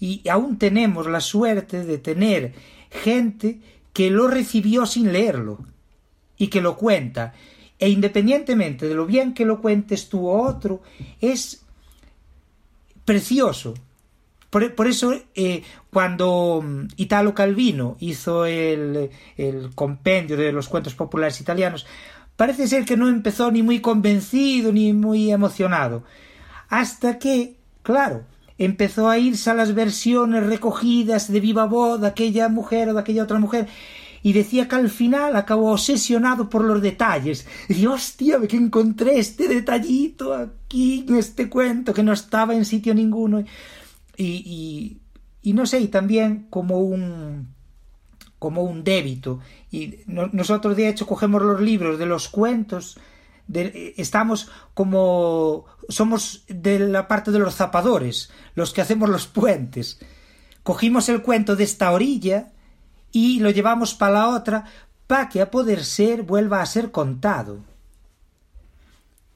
y 0.00 0.26
aún 0.30 0.56
tenemos 0.56 1.06
la 1.08 1.20
suerte 1.20 1.84
de 1.84 1.98
tener 1.98 2.54
gente 2.90 3.60
que 3.92 4.08
lo 4.08 4.28
recibió 4.28 4.86
sin 4.86 5.12
leerlo 5.12 5.58
y 6.38 6.46
que 6.46 6.62
lo 6.62 6.78
cuenta. 6.78 7.34
E 7.78 7.90
independientemente 7.90 8.88
de 8.88 8.94
lo 8.94 9.04
bien 9.04 9.34
que 9.34 9.44
lo 9.44 9.60
cuentes 9.60 10.08
tú 10.08 10.26
o 10.26 10.42
otro, 10.42 10.80
es 11.20 11.66
precioso. 13.04 13.74
Por, 14.50 14.86
eso, 14.86 15.12
eh, 15.34 15.62
cuando 15.92 16.62
mm, 16.64 16.88
Italo 16.96 17.34
Calvino 17.34 17.96
hizo 18.00 18.46
el, 18.46 19.10
compendio 19.74 20.36
de 20.36 20.52
los 20.52 20.68
cuentos 20.68 20.94
populares 20.94 21.40
italianos, 21.40 21.86
parece 22.36 22.68
ser 22.68 22.84
que 22.84 22.96
no 22.96 23.08
empezó 23.08 23.50
ni 23.50 23.62
muy 23.62 23.80
convencido 23.80 24.72
ni 24.72 24.92
muy 24.92 25.30
emocionado. 25.32 26.04
Hasta 26.68 27.18
que, 27.18 27.56
claro, 27.82 28.24
empezó 28.58 29.08
a 29.08 29.18
irse 29.18 29.50
a 29.50 29.54
las 29.54 29.74
versiones 29.74 30.46
recogidas 30.46 31.30
de 31.30 31.40
viva 31.40 31.66
voz 31.66 32.00
de 32.00 32.08
aquella 32.08 32.48
mujer 32.48 32.88
o 32.88 32.94
de 32.94 33.00
aquella 33.00 33.24
otra 33.24 33.38
mujer 33.38 33.68
y 34.26 34.32
decía 34.32 34.66
que 34.66 34.74
al 34.74 34.90
final 34.90 35.36
acabó 35.36 35.70
obsesionado 35.70 36.48
por 36.48 36.64
los 36.64 36.82
detalles. 36.82 37.46
Decía, 37.68 37.90
hostia, 37.90 38.40
que 38.48 38.56
encontré 38.56 39.20
este 39.20 39.46
detallito 39.46 40.34
aquí 40.34 41.04
en 41.08 41.14
este 41.14 41.48
cuento 41.48 41.94
que 41.94 42.02
no 42.02 42.12
estaba 42.12 42.52
en 42.52 42.64
sitio 42.64 42.92
ninguno. 42.92 43.44
Y, 44.16 45.00
y, 45.42 45.52
no 45.52 45.66
sé, 45.66 45.80
y 45.80 45.88
también 45.88 46.46
como 46.50 46.78
un 46.80 47.54
como 48.38 48.62
un 48.62 48.84
débito. 48.84 49.40
Y 49.70 50.00
nosotros 50.06 50.76
de 50.76 50.88
hecho 50.88 51.06
cogemos 51.06 51.42
los 51.42 51.60
libros 51.60 51.98
de 51.98 52.06
los 52.06 52.28
cuentos 52.28 52.98
estamos 53.48 54.50
como 54.74 55.66
somos 55.88 56.44
de 56.48 56.80
la 56.80 57.06
parte 57.06 57.30
de 57.30 57.38
los 57.38 57.54
zapadores, 57.54 58.30
los 58.54 58.72
que 58.72 58.80
hacemos 58.80 59.08
los 59.08 59.26
puentes. 59.26 60.00
Cogimos 60.62 61.08
el 61.08 61.22
cuento 61.22 61.54
de 61.54 61.64
esta 61.64 61.92
orilla 61.92 62.52
y 63.12 63.38
lo 63.40 63.50
llevamos 63.50 63.94
para 63.94 64.14
la 64.14 64.28
otra 64.28 64.64
para 65.06 65.28
que 65.28 65.40
a 65.40 65.50
poder 65.50 65.84
ser 65.84 66.22
vuelva 66.22 66.60
a 66.60 66.66
ser 66.66 66.90
contado. 66.90 67.60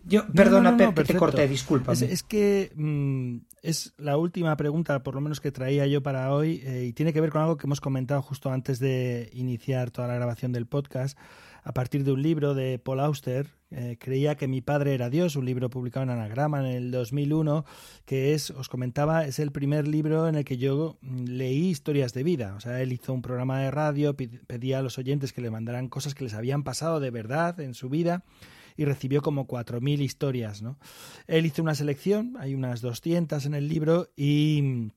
Yo, 0.04 0.26
perdona, 0.26 0.76
te 0.76 1.14
corté, 1.14 1.46
disculpa. 1.46 1.92
Es, 1.92 2.22
que 2.24 2.72
mm, 2.74 3.36
es 3.62 3.92
la 3.98 4.16
última 4.16 4.56
pregunta, 4.56 5.02
por 5.02 5.14
lo 5.14 5.20
menos 5.20 5.40
que 5.40 5.52
traía 5.52 5.86
yo 5.86 6.02
para 6.02 6.32
hoy, 6.32 6.62
eh, 6.64 6.86
y 6.86 6.92
tiene 6.92 7.12
que 7.12 7.20
ver 7.20 7.30
con 7.30 7.42
algo 7.42 7.56
que 7.56 7.66
hemos 7.66 7.80
comentado 7.80 8.22
justo 8.22 8.50
antes 8.50 8.78
de 8.78 9.30
iniciar 9.32 9.90
toda 9.90 10.08
la 10.08 10.14
grabación 10.14 10.52
del 10.52 10.66
podcast 10.66 11.18
a 11.62 11.72
partir 11.72 12.04
de 12.04 12.12
un 12.12 12.22
libro 12.22 12.54
de 12.54 12.78
Paul 12.78 13.00
Auster, 13.00 13.48
eh, 13.70 13.96
Creía 14.00 14.34
que 14.36 14.48
mi 14.48 14.60
padre 14.60 14.94
era 14.94 15.10
Dios, 15.10 15.36
un 15.36 15.44
libro 15.44 15.70
publicado 15.70 16.04
en 16.04 16.10
Anagrama 16.10 16.60
en 16.60 16.66
el 16.66 16.90
2001, 16.90 17.64
que 18.04 18.34
es, 18.34 18.50
os 18.50 18.68
comentaba, 18.68 19.26
es 19.26 19.38
el 19.38 19.52
primer 19.52 19.86
libro 19.86 20.26
en 20.26 20.34
el 20.34 20.44
que 20.44 20.56
yo 20.56 20.98
mm, 21.02 21.24
leí 21.24 21.68
historias 21.68 22.12
de 22.12 22.24
vida. 22.24 22.54
O 22.56 22.60
sea, 22.60 22.80
él 22.80 22.92
hizo 22.92 23.12
un 23.12 23.22
programa 23.22 23.60
de 23.60 23.70
radio, 23.70 24.16
pedía 24.16 24.78
a 24.78 24.82
los 24.82 24.98
oyentes 24.98 25.32
que 25.32 25.40
le 25.40 25.50
mandaran 25.50 25.88
cosas 25.88 26.14
que 26.14 26.24
les 26.24 26.34
habían 26.34 26.64
pasado 26.64 26.98
de 26.98 27.10
verdad 27.10 27.60
en 27.60 27.74
su 27.74 27.88
vida 27.88 28.24
y 28.80 28.86
recibió 28.86 29.20
como 29.20 29.46
4.000 29.46 30.00
historias. 30.00 30.62
¿no? 30.62 30.78
Él 31.26 31.44
hizo 31.44 31.60
una 31.60 31.74
selección, 31.74 32.36
hay 32.38 32.54
unas 32.54 32.80
200 32.80 33.44
en 33.44 33.52
el 33.52 33.68
libro 33.68 34.08
y 34.16 34.90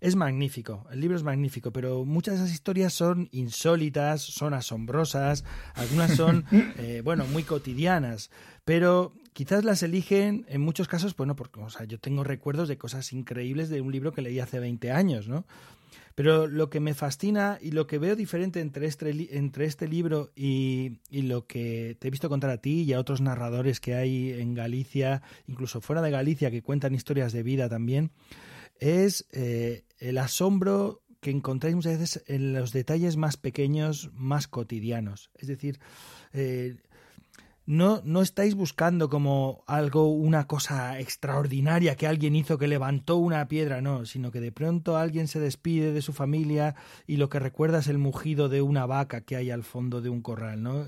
es 0.00 0.16
magnífico, 0.16 0.84
el 0.90 1.00
libro 1.00 1.16
es 1.16 1.22
magnífico, 1.22 1.72
pero 1.72 2.04
muchas 2.04 2.34
de 2.34 2.40
esas 2.40 2.52
historias 2.52 2.92
son 2.92 3.28
insólitas, 3.30 4.20
son 4.20 4.52
asombrosas, 4.52 5.44
algunas 5.74 6.16
son, 6.16 6.44
eh, 6.76 7.02
bueno, 7.04 7.24
muy 7.26 7.44
cotidianas, 7.44 8.32
pero 8.64 9.12
quizás 9.32 9.62
las 9.62 9.84
eligen 9.84 10.44
en 10.48 10.60
muchos 10.60 10.88
casos, 10.88 11.14
bueno, 11.14 11.36
porque, 11.36 11.60
o 11.60 11.70
sea, 11.70 11.86
yo 11.86 12.00
tengo 12.00 12.24
recuerdos 12.24 12.68
de 12.68 12.78
cosas 12.78 13.12
increíbles 13.12 13.68
de 13.68 13.80
un 13.80 13.92
libro 13.92 14.12
que 14.12 14.22
leí 14.22 14.40
hace 14.40 14.58
20 14.58 14.90
años, 14.90 15.28
¿no? 15.28 15.46
Pero 16.18 16.48
lo 16.48 16.68
que 16.68 16.80
me 16.80 16.94
fascina 16.94 17.60
y 17.62 17.70
lo 17.70 17.86
que 17.86 18.00
veo 18.00 18.16
diferente 18.16 18.58
entre 18.58 18.86
este, 18.88 19.12
este 19.64 19.86
libro 19.86 20.32
y, 20.34 20.98
y, 21.10 21.22
lo 21.22 21.46
que 21.46 21.96
te 22.00 22.08
he 22.08 22.10
visto 22.10 22.28
contar 22.28 22.50
a 22.50 22.58
ti 22.58 22.82
y 22.82 22.92
a 22.92 22.98
otros 22.98 23.20
narradores 23.20 23.78
que 23.78 23.94
hay 23.94 24.32
en 24.32 24.52
Galicia, 24.52 25.22
incluso 25.46 25.80
fuera 25.80 26.02
de 26.02 26.10
Galicia, 26.10 26.50
que 26.50 26.60
cuentan 26.60 26.92
historias 26.92 27.32
de 27.32 27.44
vida 27.44 27.68
también, 27.68 28.10
es 28.80 29.28
eh, 29.30 29.84
el 30.00 30.18
asombro 30.18 31.04
que 31.20 31.30
encontráis 31.30 31.76
muchas 31.76 32.00
veces 32.00 32.24
en 32.26 32.52
los 32.52 32.72
detalles 32.72 33.16
más 33.16 33.36
pequeños, 33.36 34.10
más 34.12 34.48
cotidianos. 34.48 35.30
Es 35.36 35.46
decir, 35.46 35.78
eh, 36.32 36.78
no, 37.68 38.00
no 38.02 38.22
estáis 38.22 38.54
buscando 38.54 39.10
como 39.10 39.62
algo, 39.66 40.08
una 40.08 40.46
cosa 40.46 40.98
extraordinaria 40.98 41.96
que 41.96 42.06
alguien 42.06 42.34
hizo 42.34 42.56
que 42.56 42.66
levantó 42.66 43.16
una 43.18 43.46
piedra, 43.46 43.82
no, 43.82 44.06
sino 44.06 44.30
que 44.30 44.40
de 44.40 44.52
pronto 44.52 44.96
alguien 44.96 45.28
se 45.28 45.38
despide 45.38 45.92
de 45.92 46.00
su 46.00 46.14
familia 46.14 46.76
y 47.06 47.18
lo 47.18 47.28
que 47.28 47.38
recuerda 47.38 47.80
es 47.80 47.88
el 47.88 47.98
mugido 47.98 48.48
de 48.48 48.62
una 48.62 48.86
vaca 48.86 49.20
que 49.20 49.36
hay 49.36 49.50
al 49.50 49.64
fondo 49.64 50.00
de 50.00 50.08
un 50.08 50.22
corral, 50.22 50.62
¿no? 50.62 50.86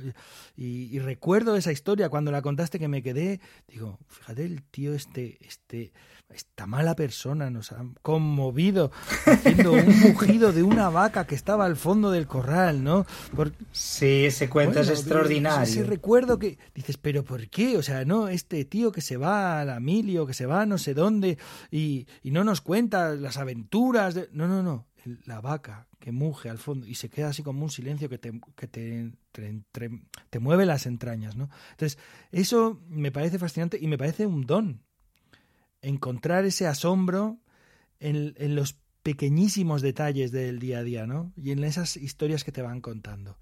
Y, 0.57 0.89
y 0.91 0.99
recuerdo 1.01 1.55
esa 1.55 1.70
historia 1.70 2.09
cuando 2.09 2.31
la 2.31 2.41
contaste 2.41 2.78
que 2.78 2.89
me 2.89 3.03
quedé, 3.03 3.41
digo, 3.68 3.99
fíjate 4.09 4.47
el 4.47 4.62
tío 4.62 4.95
este, 4.95 5.37
este, 5.47 5.93
esta 6.35 6.66
mala 6.66 6.95
persona 6.95 7.51
nos 7.51 7.72
ha 7.72 7.85
conmovido 8.03 8.91
haciendo 9.26 9.72
un 9.72 10.01
mugido 10.01 10.53
de 10.53 10.62
una 10.62 10.89
vaca 10.89 11.26
que 11.26 11.35
estaba 11.35 11.64
al 11.64 11.76
fondo 11.76 12.11
del 12.11 12.26
corral, 12.26 12.85
¿no? 12.85 13.07
Sí, 13.72 14.26
ese 14.26 14.49
cuento 14.49 14.81
es 14.81 14.89
extraordinario. 14.89 15.62
Ese 15.62 15.85
recuerdo 15.85 16.39
que 16.39 16.59
dices, 16.74 16.97
pero 16.97 17.24
¿por 17.24 17.49
qué? 17.49 17.76
O 17.76 17.83
sea, 17.83 18.05
no, 18.05 18.28
este 18.28 18.64
tío 18.64 18.93
que 18.93 19.01
se 19.01 19.16
va 19.16 19.61
a 19.61 19.64
la 19.64 19.81
milio, 19.81 20.26
que 20.26 20.35
se 20.35 20.47
va 20.47 20.62
a 20.62 20.66
no 20.66 20.78
sé 20.78 20.95
dónde 20.95 21.39
y, 21.70 22.07
y 22.22 22.31
no 22.31 22.45
nos 22.45 22.61
cuenta 22.61 23.14
las 23.14 23.37
aventuras. 23.37 24.14
De... 24.14 24.28
No, 24.33 24.47
no, 24.47 24.62
no. 24.62 24.87
La 25.24 25.41
vaca 25.41 25.89
que 25.99 26.12
muge 26.12 26.51
al 26.51 26.59
fondo 26.59 26.87
y 26.87 26.95
se 26.95 27.09
queda 27.09 27.28
así 27.28 27.43
como 27.43 27.62
un 27.64 27.70
silencio 27.70 28.09
que 28.09 28.18
te, 28.18 28.39
que 28.55 28.66
te, 28.66 29.12
te, 29.33 29.62
te 30.28 30.39
mueve 30.39 30.66
las 30.66 30.87
entrañas, 30.87 31.37
¿no? 31.37 31.49
Entonces, 31.72 31.99
eso 32.33 32.81
me 32.89 33.11
parece 33.11 33.39
fascinante 33.39 33.78
y 33.81 33.87
me 33.87 33.99
parece 33.99 34.26
un 34.26 34.47
don 34.47 34.83
encontrar 35.83 36.45
ese 36.45 36.66
asombro 36.66 37.39
en, 37.99 38.35
en, 38.37 38.55
los 38.55 38.78
pequeñísimos 39.03 39.83
detalles 39.83 40.33
del 40.33 40.59
día 40.59 40.78
a 40.78 40.83
día, 40.83 41.07
¿no? 41.07 41.33
Y 41.37 41.53
en 41.53 41.64
esas 41.64 41.97
historias 41.97 42.45
que 42.45 42.53
te 42.53 42.62
van 42.62 42.81
contando. 42.81 43.39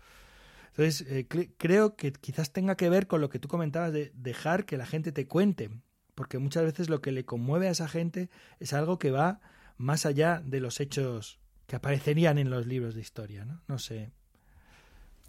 Entonces, 0.79 1.07
eh, 1.09 1.27
creo 1.57 1.97
que 1.97 2.13
quizás 2.13 2.53
tenga 2.53 2.77
que 2.77 2.89
ver 2.89 3.09
con 3.09 3.21
lo 3.21 3.29
que 3.31 3.41
tú 3.41 3.49
comentabas 3.49 3.93
de 3.93 4.13
dejar 4.15 4.65
que 4.65 4.77
la 4.77 4.87
gente 4.87 5.11
te 5.11 5.27
cuente, 5.27 5.71
porque 6.15 6.39
muchas 6.39 6.63
veces 6.63 6.89
lo 6.89 7.01
que 7.01 7.11
le 7.11 7.25
conmueve 7.25 7.67
a 7.67 7.73
esa 7.73 7.89
gente 7.89 8.31
es 8.61 8.73
algo 8.73 8.99
que 8.99 9.11
va 9.11 9.41
más 9.77 10.07
allá 10.07 10.41
de 10.45 10.61
los 10.61 10.79
hechos 10.79 11.41
que 11.67 11.77
aparecerían 11.77 12.39
en 12.39 12.51
los 12.51 12.67
libros 12.67 12.95
de 12.95 13.01
historia, 13.01 13.45
¿no? 13.45 13.61
No 13.67 13.79
sé. 13.79 14.13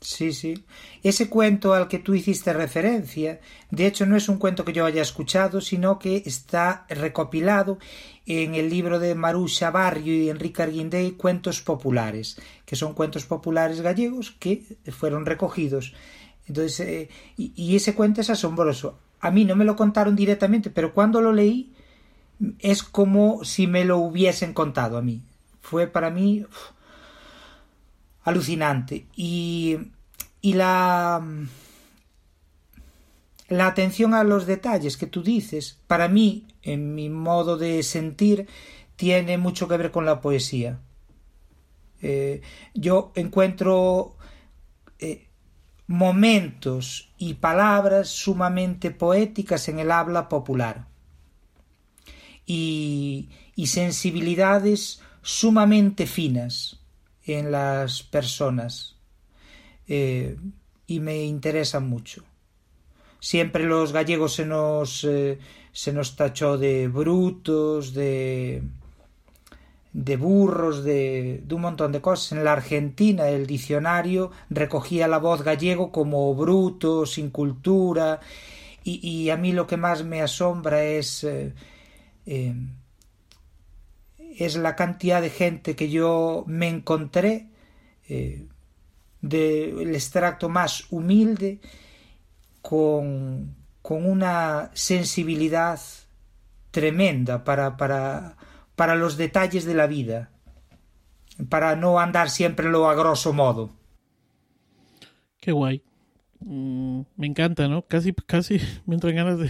Sí, 0.01 0.31
sí. 0.31 0.63
Ese 1.03 1.29
cuento 1.29 1.73
al 1.73 1.89
que 1.89 1.99
tú 1.99 2.13
hiciste 2.13 2.53
referencia, 2.53 3.41
de 3.69 3.85
hecho 3.85 4.05
no 4.05 4.15
es 4.15 4.29
un 4.29 4.37
cuento 4.37 4.63
que 4.63 4.71
yo 4.71 4.85
haya 4.85 5.01
escuchado, 5.01 5.59
sino 5.59 5.99
que 5.99 6.23
está 6.25 6.85
recopilado 6.89 7.79
en 8.25 8.55
el 8.55 8.69
libro 8.69 8.99
de 8.99 9.15
Marusha 9.15 9.71
Barrio 9.71 10.13
y 10.13 10.29
Enrique 10.29 10.63
Arguindey, 10.63 11.11
Cuentos 11.11 11.61
Populares, 11.61 12.39
que 12.65 12.77
son 12.77 12.93
cuentos 12.93 13.25
populares 13.25 13.81
gallegos 13.81 14.31
que 14.31 14.63
fueron 14.91 15.25
recogidos. 15.25 15.93
Entonces, 16.47 16.79
eh, 16.79 17.09
y, 17.37 17.51
y, 17.55 17.75
ese 17.75 17.93
cuento 17.93 18.21
es 18.21 18.29
asombroso. 18.29 18.99
A 19.19 19.31
mí 19.31 19.45
no 19.45 19.55
me 19.55 19.65
lo 19.65 19.75
contaron 19.75 20.15
directamente, 20.15 20.69
pero 20.69 20.93
cuando 20.93 21.21
lo 21.21 21.33
leí 21.33 21.73
es 22.59 22.83
como 22.83 23.43
si 23.43 23.67
me 23.67 23.83
lo 23.83 23.97
hubiesen 23.97 24.53
contado 24.53 24.97
a 24.97 25.01
mí. 25.01 25.21
Fue 25.61 25.87
para 25.87 26.09
mí 26.09 26.45
alucinante. 28.29 29.07
Y, 29.15 29.77
la, 30.41 31.21
atención 33.59 34.13
a 34.13 34.23
los 34.23 34.45
detalles 34.45 34.95
que 34.97 35.07
tú 35.07 35.21
dices, 35.21 35.79
para 35.87 36.07
mí, 36.07 36.47
en 36.61 36.95
mi 36.95 37.09
modo 37.09 37.57
de 37.57 37.83
sentir, 37.83 38.47
tiene 38.95 39.37
mucho 39.37 39.67
que 39.67 39.77
ver 39.77 39.91
con 39.91 40.05
la 40.05 40.21
poesía. 40.21 40.79
Eh, 42.01 42.41
yo 42.73 43.11
encuentro 43.15 44.15
eh, 44.99 45.27
momentos 45.87 47.11
y 47.17 47.33
palabras 47.33 48.07
sumamente 48.07 48.91
poéticas 48.91 49.67
en 49.67 49.79
el 49.79 49.91
habla 49.91 50.29
popular 50.29 50.87
y 52.45 53.27
sensibilidades 53.67 55.01
sumamente 55.21 56.07
finas 56.07 56.78
en 57.25 57.51
las 57.51 58.03
personas 58.03 58.95
eh, 59.87 60.37
y 60.87 60.99
me 60.99 61.23
interesa 61.23 61.79
mucho. 61.79 62.23
Siempre 63.19 63.65
los 63.65 63.91
gallegos 63.91 64.33
se 64.35 64.45
nos, 64.45 65.03
eh, 65.03 65.39
se 65.71 65.91
nos 65.93 66.15
tachó 66.15 66.57
de 66.57 66.87
brutos, 66.87 67.93
de, 67.93 68.63
de 69.91 70.17
burros, 70.17 70.83
de, 70.83 71.41
de, 71.43 71.55
un 71.55 71.61
montón 71.61 71.91
de 71.91 72.01
cosas. 72.01 72.31
En 72.31 72.43
la 72.43 72.53
Argentina 72.53 73.27
el 73.27 73.45
diccionario 73.45 74.31
recogía 74.49 75.07
la 75.07 75.17
voz 75.17 75.43
gallego 75.43 75.91
como 75.91 76.33
bruto, 76.33 77.05
sin 77.05 77.29
cultura, 77.29 78.21
y, 78.83 79.05
y 79.07 79.29
a 79.29 79.37
mí 79.37 79.51
lo 79.51 79.67
que 79.67 79.77
más 79.77 80.03
me 80.03 80.21
asombra 80.21 80.83
es 80.83 81.25
eh 81.25 82.53
es 84.39 84.55
la 84.55 84.75
cantidad 84.75 85.21
de 85.21 85.29
gente 85.29 85.75
que 85.75 85.89
yo 85.89 86.45
me 86.47 86.69
encontré 86.69 87.47
eh, 88.07 88.47
del 89.21 89.93
extracto 89.93 90.47
más 90.47 90.85
humilde 90.91 91.59
con, 92.61 93.55
con 93.81 94.09
una 94.09 94.71
sensibilidad 94.73 95.79
tremenda 96.71 97.43
para, 97.43 97.75
para, 97.75 98.37
para 98.75 98.95
los 98.95 99.17
detalles 99.17 99.65
de 99.65 99.73
la 99.73 99.87
vida, 99.87 100.31
para 101.49 101.75
no 101.75 101.99
andar 101.99 102.29
siempre 102.29 102.69
lo 102.69 102.89
a 102.89 102.95
grosso 102.95 103.33
modo. 103.33 103.71
Qué 105.41 105.51
guay. 105.51 105.81
Mm, 106.39 107.01
me 107.17 107.27
encanta, 107.27 107.67
¿no? 107.67 107.81
Casi, 107.81 108.13
casi 108.13 108.61
me 108.85 108.95
entran 108.95 109.15
ganas 109.15 109.37
de, 109.37 109.49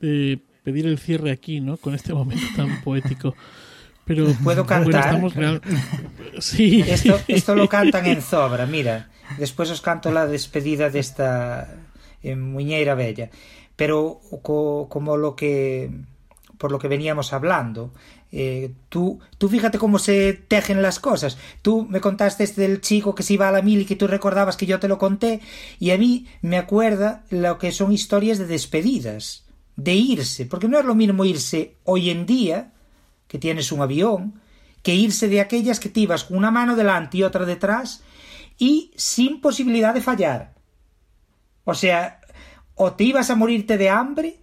de 0.00 0.40
pedir 0.64 0.86
el 0.86 0.98
cierre 0.98 1.30
aquí, 1.30 1.60
¿no? 1.60 1.76
Con 1.76 1.94
este 1.94 2.12
momento 2.12 2.44
tan 2.56 2.80
poético. 2.82 3.36
Pero, 4.10 4.26
Puedo 4.42 4.66
cantar. 4.66 5.20
sí. 6.40 6.82
Esto, 6.84 7.20
esto 7.28 7.54
lo 7.54 7.68
cantan 7.68 8.06
en 8.06 8.20
Zobra, 8.30 8.66
mira. 8.66 9.08
Después 9.38 9.70
os 9.70 9.80
canto 9.80 10.10
la 10.10 10.26
despedida 10.26 10.90
de 10.90 10.98
esta 10.98 11.76
en 12.20 12.42
Muñeira 12.42 12.96
Bella. 12.96 13.30
Pero 13.76 14.20
co, 14.42 14.88
como 14.90 15.16
lo 15.16 15.36
que 15.36 15.92
por 16.58 16.72
lo 16.72 16.80
que 16.80 16.88
veníamos 16.88 17.32
hablando. 17.32 17.92
Eh, 18.32 18.72
tú, 18.88 19.20
tú 19.38 19.48
fíjate 19.48 19.78
cómo 19.78 20.00
se 20.00 20.32
tejen 20.32 20.82
las 20.82 20.98
cosas. 20.98 21.38
Tú 21.62 21.86
me 21.88 22.00
contaste 22.00 22.42
este 22.42 22.62
del 22.62 22.80
chico 22.80 23.14
que 23.14 23.22
se 23.22 23.34
iba 23.34 23.48
a 23.48 23.52
la 23.52 23.62
mil 23.62 23.82
y 23.82 23.84
que 23.84 23.94
tú 23.94 24.08
recordabas 24.08 24.56
que 24.56 24.66
yo 24.66 24.80
te 24.80 24.88
lo 24.88 24.98
conté, 24.98 25.40
y 25.78 25.92
a 25.92 25.98
mí 25.98 26.26
me 26.42 26.58
acuerda 26.58 27.22
lo 27.30 27.58
que 27.58 27.70
son 27.70 27.92
historias 27.92 28.38
de 28.38 28.46
despedidas, 28.46 29.44
de 29.76 29.94
irse, 29.94 30.46
porque 30.46 30.66
no 30.66 30.80
es 30.80 30.84
lo 30.84 30.96
mismo 30.96 31.24
irse 31.24 31.76
hoy 31.84 32.10
en 32.10 32.26
día 32.26 32.72
que 33.30 33.38
tienes 33.38 33.70
un 33.70 33.80
avión, 33.80 34.40
que 34.82 34.96
irse 34.96 35.28
de 35.28 35.40
aquellas 35.40 35.78
que 35.78 35.88
te 35.88 36.00
ibas 36.00 36.24
con 36.24 36.36
una 36.36 36.50
mano 36.50 36.74
delante 36.74 37.18
y 37.18 37.22
otra 37.22 37.44
detrás 37.46 38.02
y 38.58 38.90
sin 38.96 39.40
posibilidad 39.40 39.94
de 39.94 40.00
fallar. 40.00 40.56
O 41.62 41.74
sea, 41.74 42.20
o 42.74 42.94
te 42.94 43.04
ibas 43.04 43.30
a 43.30 43.36
morirte 43.36 43.78
de 43.78 43.88
hambre 43.88 44.40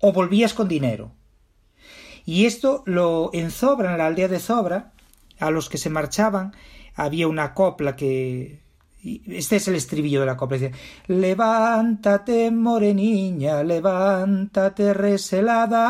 o 0.00 0.12
volvías 0.12 0.52
con 0.52 0.68
dinero. 0.68 1.12
Y 2.26 2.44
esto 2.44 2.82
lo 2.84 3.30
en 3.32 3.50
Zobra, 3.50 3.92
en 3.92 3.96
la 3.96 4.08
aldea 4.08 4.28
de 4.28 4.38
Zobra, 4.38 4.92
a 5.38 5.50
los 5.50 5.70
que 5.70 5.78
se 5.78 5.88
marchaban, 5.88 6.52
había 6.94 7.26
una 7.26 7.54
copla 7.54 7.96
que 7.96 8.60
este 9.02 9.56
es 9.56 9.66
el 9.66 9.76
estribillo 9.76 10.20
de 10.20 10.26
la 10.26 10.36
copla. 10.36 10.58
Dice, 10.58 10.72
levántate, 11.06 12.50
moreniña, 12.50 13.62
levántate, 13.62 14.92
reselada. 14.92 15.80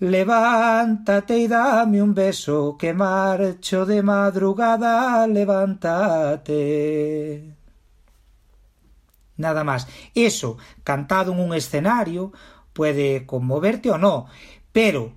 Levántate 0.00 1.36
y 1.36 1.46
dame 1.46 2.02
un 2.02 2.14
beso, 2.14 2.76
que 2.78 2.94
marcho 2.94 3.84
de 3.84 4.02
madrugada, 4.02 5.26
levántate. 5.26 6.64
Nada 9.36 9.62
más. 9.62 9.86
Eso, 10.14 10.56
cantado 10.84 11.32
en 11.32 11.40
un 11.40 11.52
escenario, 11.52 12.32
puede 12.72 13.26
conmoverte 13.26 13.90
o 13.90 13.98
no, 13.98 14.24
pero 14.72 15.12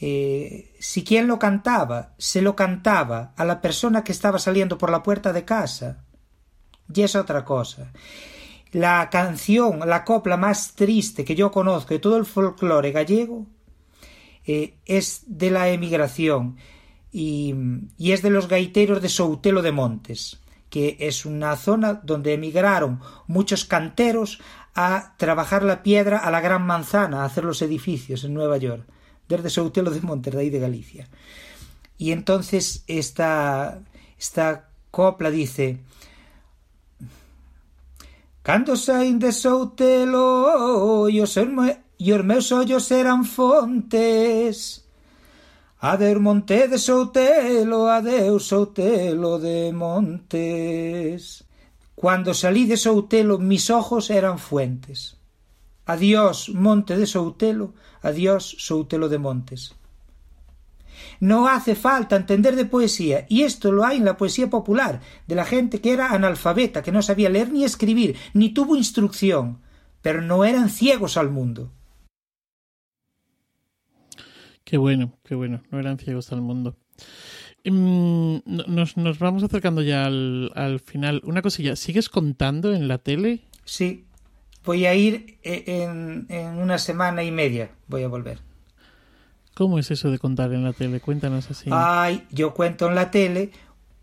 eh, 0.00 0.72
si 0.78 1.02
quien 1.02 1.26
lo 1.26 1.40
cantaba 1.40 2.14
se 2.16 2.40
lo 2.40 2.54
cantaba 2.54 3.32
a 3.36 3.44
la 3.44 3.60
persona 3.60 4.04
que 4.04 4.12
estaba 4.12 4.38
saliendo 4.38 4.78
por 4.78 4.90
la 4.90 5.02
puerta 5.02 5.32
de 5.32 5.44
casa, 5.44 6.04
ya 6.86 7.06
es 7.06 7.16
otra 7.16 7.44
cosa. 7.44 7.90
La 8.70 9.10
canción, 9.10 9.80
la 9.80 10.04
copla 10.04 10.36
más 10.36 10.74
triste 10.76 11.24
que 11.24 11.34
yo 11.34 11.50
conozco 11.50 11.94
de 11.94 11.98
todo 11.98 12.16
el 12.18 12.24
folclore 12.24 12.92
gallego 12.92 13.57
eh, 14.48 14.78
es 14.86 15.24
de 15.26 15.50
la 15.50 15.68
emigración 15.68 16.56
y, 17.12 17.54
y, 17.98 18.12
es 18.12 18.22
de 18.22 18.30
los 18.30 18.48
gaiteros 18.48 19.02
de 19.02 19.10
Soutelo 19.10 19.60
de 19.60 19.72
Montes, 19.72 20.40
que 20.70 20.96
es 21.00 21.26
una 21.26 21.54
zona 21.56 22.00
donde 22.02 22.32
emigraron 22.32 23.00
muchos 23.26 23.66
canteros 23.66 24.40
a 24.74 25.14
trabajar 25.18 25.64
la 25.64 25.82
piedra 25.82 26.16
a 26.16 26.30
la 26.30 26.40
Gran 26.40 26.64
Manzana, 26.64 27.20
a 27.20 27.24
hacer 27.26 27.44
los 27.44 27.60
edificios 27.60 28.24
en 28.24 28.32
Nueva 28.32 28.56
York, 28.56 28.86
desde 29.28 29.50
Soutelo 29.50 29.90
de 29.90 30.00
Montes, 30.00 30.32
de 30.32 30.40
ahí 30.40 30.48
de 30.48 30.60
Galicia. 30.60 31.08
Y 31.98 32.12
entonces 32.12 32.84
esta, 32.86 33.82
esta 34.18 34.70
copla 34.90 35.30
dice 35.30 35.80
Cando 38.42 38.76
saín 38.76 39.18
de 39.18 39.30
Soutelo, 39.30 41.10
yo 41.10 41.26
soy 41.26 41.48
e 41.98 42.12
os 42.12 42.24
meus 42.24 42.50
eran 42.90 43.24
fontes. 43.24 44.86
Adeus 45.80 46.20
monte 46.20 46.66
de 46.66 46.78
Soutelo, 46.78 47.86
adeus 47.86 48.46
Soutelo 48.46 49.38
de 49.38 49.72
Montes. 49.72 51.44
Cuando 51.94 52.34
salí 52.34 52.66
de 52.66 52.76
Soutelo 52.76 53.38
mis 53.38 53.70
ojos 53.70 54.10
eran 54.10 54.38
fuentes. 54.38 55.18
Adiós 55.86 56.50
monte 56.50 56.96
de 56.96 57.06
Soutelo, 57.06 57.74
adiós 58.02 58.56
Soutelo 58.58 59.08
de 59.08 59.18
Montes. 59.18 59.74
No 61.20 61.48
hace 61.48 61.74
falta 61.74 62.16
entender 62.16 62.54
de 62.56 62.64
poesía, 62.64 63.26
y 63.28 63.42
esto 63.42 63.70
lo 63.70 63.84
hay 63.84 63.98
en 63.98 64.04
la 64.04 64.16
poesía 64.16 64.50
popular, 64.50 65.00
de 65.26 65.34
la 65.34 65.44
gente 65.44 65.80
que 65.80 65.92
era 65.92 66.10
analfabeta, 66.10 66.82
que 66.82 66.92
no 66.92 67.02
sabía 67.02 67.30
leer 67.30 67.52
ni 67.52 67.64
escribir, 67.64 68.16
ni 68.34 68.50
tuvo 68.50 68.76
instrucción, 68.76 69.60
pero 70.02 70.22
no 70.22 70.44
eran 70.44 70.70
ciegos 70.70 71.16
al 71.16 71.30
mundo. 71.30 71.70
Qué 74.68 74.76
bueno, 74.76 75.14
qué 75.24 75.34
bueno. 75.34 75.62
No 75.70 75.78
eran 75.80 75.96
ciegos 75.98 76.30
al 76.30 76.42
mundo. 76.42 76.76
Em, 77.64 78.42
nos, 78.44 78.98
nos 78.98 79.18
vamos 79.18 79.42
acercando 79.42 79.80
ya 79.80 80.04
al, 80.04 80.52
al, 80.54 80.78
final. 80.80 81.22
Una 81.24 81.40
cosilla, 81.40 81.74
¿sigues 81.74 82.10
contando 82.10 82.74
en 82.74 82.86
la 82.86 82.98
tele? 82.98 83.40
Sí. 83.64 84.04
voy 84.64 84.84
a 84.84 84.94
ir 84.94 85.38
eh, 85.42 85.64
en, 85.66 86.26
en 86.28 86.58
una 86.58 86.76
semana 86.76 87.22
y 87.24 87.30
media. 87.30 87.70
Voy 87.86 88.02
a 88.02 88.08
volver. 88.08 88.40
¿Cómo 89.54 89.78
es 89.78 89.90
eso 89.90 90.10
de 90.10 90.18
contar 90.18 90.52
en 90.52 90.64
la 90.64 90.74
tele? 90.74 91.00
Cuéntanos 91.00 91.50
así. 91.50 91.70
Ay, 91.72 92.26
yo 92.30 92.52
cuento 92.52 92.88
en 92.88 92.94
la 92.94 93.10
tele 93.10 93.50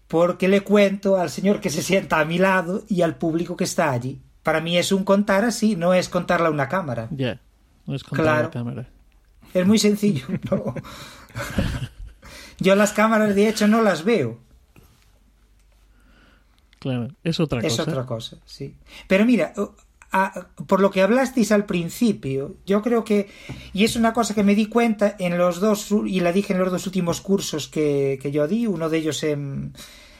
porque 0.07 0.47
le 0.47 0.61
cuento 0.61 1.17
al 1.17 1.29
señor 1.29 1.61
que 1.61 1.69
se 1.69 1.83
sienta 1.83 2.19
a 2.19 2.25
mi 2.25 2.39
lado 2.39 2.83
y 2.89 3.03
al 3.03 3.17
público 3.17 3.55
que 3.55 3.65
está 3.65 3.91
allí. 3.91 4.19
Para 4.41 4.61
mí 4.61 4.77
es 4.79 4.91
un 4.91 5.03
contar 5.03 5.45
así, 5.45 5.75
no 5.75 5.93
es 5.93 6.09
contarle 6.09 6.47
a 6.47 6.51
una 6.51 6.67
cámara. 6.69 7.07
Ya, 7.11 7.39
no 7.85 7.93
es 7.93 8.03
contar 8.03 8.25
a 8.25 8.29
Claro. 8.31 8.43
la 8.47 8.51
cámara. 8.51 8.89
Es 9.55 9.65
muy 9.65 9.79
sencillo. 9.79 10.25
no. 10.51 10.75
Yo 12.59 12.75
las 12.75 12.93
cámaras 12.93 13.33
de 13.35 13.47
hecho 13.49 13.67
no 13.67 13.81
las 13.81 14.03
veo. 14.03 14.37
Claro, 16.79 17.07
es 17.23 17.39
otra 17.39 17.61
Es 17.61 17.77
cosa. 17.77 17.89
otra 17.89 18.05
cosa, 18.05 18.37
sí. 18.45 18.75
Pero 19.07 19.25
mira, 19.25 19.53
a- 20.11 20.47
por 20.67 20.81
lo 20.81 20.91
que 20.91 21.01
hablasteis 21.01 21.51
al 21.51 21.65
principio, 21.65 22.55
yo 22.65 22.81
creo 22.81 23.03
que, 23.03 23.29
y 23.73 23.83
es 23.85 23.95
una 23.95 24.13
cosa 24.13 24.35
que 24.35 24.43
me 24.43 24.55
di 24.55 24.67
cuenta 24.67 25.15
en 25.19 25.37
los 25.37 25.59
dos, 25.59 25.89
y 26.05 26.19
la 26.19 26.31
dije 26.31 26.53
en 26.53 26.59
los 26.59 26.71
dos 26.71 26.85
últimos 26.85 27.21
cursos 27.21 27.67
que, 27.67 28.19
que 28.21 28.31
yo 28.31 28.47
di, 28.47 28.67
uno 28.67 28.89
de 28.89 28.97
ellos 28.99 29.23
en, 29.23 29.73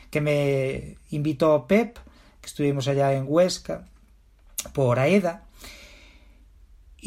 que 0.10 0.22
me 0.22 0.98
invitó 1.12 1.68
Pep, 1.68 1.98
que 2.42 2.48
estuvimos 2.48 2.88
allá 2.88 3.14
en 3.14 3.26
Huesca, 3.28 3.86
por 4.74 4.98
AEDA, 4.98 5.44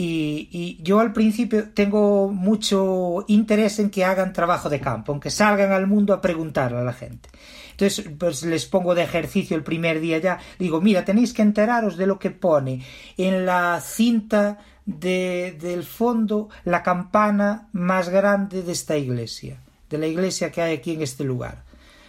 y, 0.00 0.78
yo 0.80 1.00
al 1.00 1.12
principio 1.12 1.70
tengo 1.70 2.28
mucho 2.28 3.24
interés 3.26 3.80
en 3.80 3.90
que 3.90 4.04
hagan 4.04 4.32
trabajo 4.32 4.68
de 4.68 4.80
campo, 4.80 5.12
en 5.12 5.18
que 5.18 5.30
salgan 5.30 5.72
al 5.72 5.88
mundo 5.88 6.14
a 6.14 6.20
preguntar 6.20 6.72
a 6.72 6.84
la 6.84 6.92
gente. 6.92 7.28
Entonces, 7.72 8.08
pues 8.16 8.44
les 8.44 8.66
pongo 8.66 8.94
de 8.94 9.02
ejercicio 9.02 9.56
el 9.56 9.64
primer 9.64 10.00
día 10.00 10.18
ya. 10.18 10.38
Digo, 10.58 10.80
mira, 10.80 11.04
tenéis 11.04 11.32
que 11.32 11.42
enteraros 11.42 11.96
de 11.96 12.06
lo 12.06 12.18
que 12.18 12.30
pone 12.30 12.84
en 13.16 13.44
la 13.44 13.80
cinta 13.80 14.58
de, 14.86 15.56
del 15.60 15.82
fondo 15.82 16.48
la 16.64 16.84
campana 16.84 17.68
más 17.72 18.08
grande 18.08 18.62
de 18.62 18.72
esta 18.72 18.96
iglesia, 18.96 19.60
de 19.90 19.98
la 19.98 20.06
iglesia 20.06 20.52
que 20.52 20.62
hay 20.62 20.74
aquí 20.74 20.92
en 20.92 21.02
este 21.02 21.24
lugar. 21.24 21.64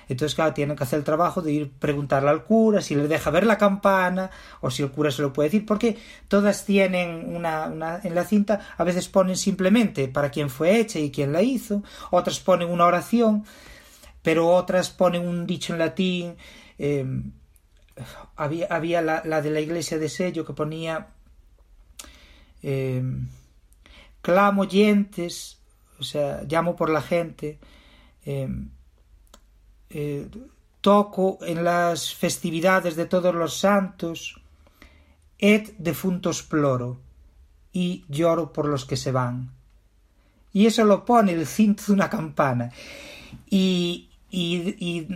Entonces, 0.10 0.36
claro, 0.36 0.54
tienen 0.54 0.76
que 0.76 0.84
hacer 0.84 0.98
el 1.00 1.06
trabajo 1.06 1.42
de 1.42 1.52
ir 1.54 1.72
preguntarle 1.72 2.30
al 2.30 2.44
cura 2.44 2.82
si 2.82 2.96
le 2.96 3.08
deja 3.08 3.30
ver 3.30 3.46
la 3.46 3.58
campana 3.58 4.32
o 4.60 4.72
si 4.72 4.82
el 4.84 4.92
cura 4.92 5.12
se 5.12 5.22
lo 5.22 5.32
puede 5.32 5.50
decir, 5.50 5.66
porque 5.66 5.98
todas 6.28 6.66
tienen 6.66 7.36
una, 7.36 8.02
en 8.04 8.16
la 8.16 8.26
cinta, 8.26 8.60
a 8.78 8.84
veces 8.84 9.08
ponen 9.08 9.38
simplemente 9.38 10.08
para 10.08 10.32
quién 10.32 10.50
fue 10.50 10.80
hecha 10.80 11.00
y 11.00 11.12
quién 11.12 11.32
la 11.32 11.44
hizo, 11.44 11.84
otras 12.10 12.40
ponen 12.40 12.70
una 12.70 12.86
oración, 12.86 13.46
pero 14.24 14.50
otras 14.50 14.90
ponen 14.90 15.28
un 15.28 15.46
dicho 15.46 15.74
en 15.74 15.80
latín. 15.80 16.36
eh, 16.80 17.06
había 18.36 18.68
había 18.68 19.02
la, 19.02 19.42
de 19.42 19.50
la 19.50 19.60
iglesia 19.60 19.98
de 19.98 20.10
sello 20.10 20.46
que 20.46 20.54
ponía 20.54 21.08
eh, 22.64 23.04
clamo 24.22 24.62
oyentes, 24.64 25.60
o 26.00 26.04
sea, 26.04 26.42
llamo 26.48 26.76
por 26.76 26.90
la 26.90 27.02
gente. 27.02 27.60
eh, 28.26 28.48
eh, 29.90 30.28
toco 30.82 31.40
en 31.42 31.64
las 31.64 32.14
festividades 32.14 32.96
de 32.96 33.06
todos 33.06 33.34
los 33.34 33.60
santos, 33.60 34.42
et 35.38 35.76
defuntos 35.78 36.44
ploro, 36.44 37.00
y 37.74 38.04
lloro 38.10 38.52
por 38.52 38.68
los 38.68 38.86
que 38.86 38.98
se 38.98 39.12
van. 39.12 39.52
Y 40.52 40.66
eso 40.66 40.84
lo 40.86 41.06
pone 41.06 41.34
el 41.34 41.46
cinto 41.46 41.84
de 41.88 41.94
una 41.94 42.10
campana. 42.10 42.72
Y, 43.50 44.10
y, 44.32 45.08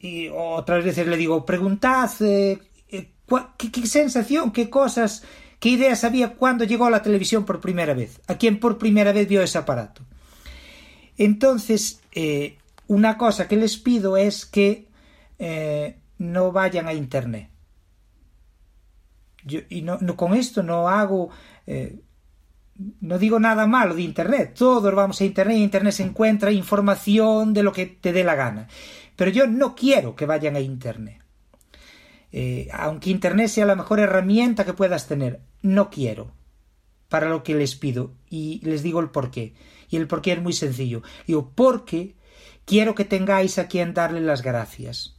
y, 0.00 0.28
otras 0.34 0.84
veces 0.84 1.06
le 1.06 1.16
digo, 1.16 1.44
preguntad 1.44 2.10
eh, 2.20 2.58
eh, 2.88 3.10
qué, 3.56 3.70
qué 3.70 3.86
sensación, 3.86 4.50
qué 4.50 4.68
cosas, 4.68 5.22
qué 5.60 5.70
ideas 5.70 6.04
había 6.04 6.34
cuando 6.34 6.64
llegó 6.64 6.86
a 6.86 6.90
la 6.90 7.02
televisión 7.02 7.44
por 7.44 7.60
primera 7.60 7.94
vez, 7.94 8.20
a 8.26 8.36
quien 8.36 8.58
por 8.58 8.78
primera 8.78 9.12
vez 9.12 9.28
vio 9.28 9.42
ese 9.42 9.58
aparato. 9.58 10.02
Entonces, 11.16 12.00
eh, 12.12 12.58
una 12.88 13.18
cosa 13.18 13.48
que 13.48 13.56
les 13.56 13.76
pido 13.76 14.16
es 14.16 14.46
que 14.46 14.88
eh, 15.38 15.98
no 16.18 16.52
vayan 16.52 16.88
a 16.88 16.94
Internet. 16.94 17.50
Yo, 19.44 19.60
y 19.68 19.82
no, 19.82 19.98
con 20.16 20.34
esto 20.34 20.62
no 20.62 20.88
hago, 20.88 21.30
eh, 21.66 22.00
no 23.00 23.18
digo 23.18 23.38
nada 23.38 23.66
malo 23.66 23.94
de 23.94 24.02
Internet. 24.02 24.54
Todos 24.56 24.94
vamos 24.94 25.20
a 25.20 25.24
Internet 25.24 25.58
y 25.58 25.62
Internet 25.62 25.94
se 25.94 26.02
encuentra 26.02 26.50
información 26.50 27.54
de 27.54 27.62
lo 27.62 27.72
que 27.72 27.86
te 27.86 28.12
dé 28.12 28.24
la 28.24 28.34
gana. 28.34 28.68
Pero 29.14 29.30
yo 29.30 29.46
no 29.46 29.74
quiero 29.74 30.16
que 30.16 30.26
vayan 30.26 30.56
a 30.56 30.60
Internet. 30.60 31.22
Eh, 32.32 32.68
aunque 32.72 33.10
Internet 33.10 33.48
sea 33.48 33.66
la 33.66 33.76
mejor 33.76 34.00
herramienta 34.00 34.64
que 34.64 34.74
puedas 34.74 35.06
tener, 35.06 35.40
no 35.62 35.90
quiero 35.90 36.32
para 37.08 37.28
lo 37.28 37.42
que 37.42 37.54
les 37.54 37.76
pido 37.76 38.14
y 38.28 38.60
les 38.64 38.82
digo 38.82 39.00
el 39.00 39.10
porqué. 39.10 39.54
Y 39.88 39.96
el 39.96 40.08
porqué 40.08 40.32
es 40.32 40.42
muy 40.42 40.52
sencillo. 40.52 41.02
Digo, 41.26 41.52
porque 41.54 42.16
quiero 42.66 42.94
que 42.94 43.06
tengáis 43.06 43.58
a 43.58 43.66
quien 43.68 43.94
darle 43.94 44.20
las 44.20 44.42
gracias. 44.42 45.14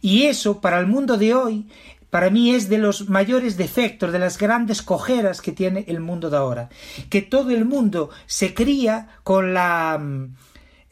Y 0.00 0.24
eso, 0.24 0.60
para 0.60 0.78
el 0.78 0.86
mundo 0.86 1.16
de 1.16 1.34
hoy, 1.34 1.66
para 2.10 2.30
mí 2.30 2.54
es 2.54 2.68
de 2.68 2.78
los 2.78 3.08
mayores 3.08 3.56
defectos, 3.56 4.12
de 4.12 4.18
las 4.20 4.38
grandes 4.38 4.80
cojeras 4.82 5.40
que 5.40 5.52
tiene 5.52 5.84
el 5.88 6.00
mundo 6.00 6.30
de 6.30 6.36
ahora. 6.36 6.68
Que 7.10 7.20
todo 7.22 7.50
el 7.50 7.64
mundo 7.64 8.10
se 8.26 8.54
cría 8.54 9.08
con 9.24 9.52
la. 9.54 9.98
mm, 10.00 10.34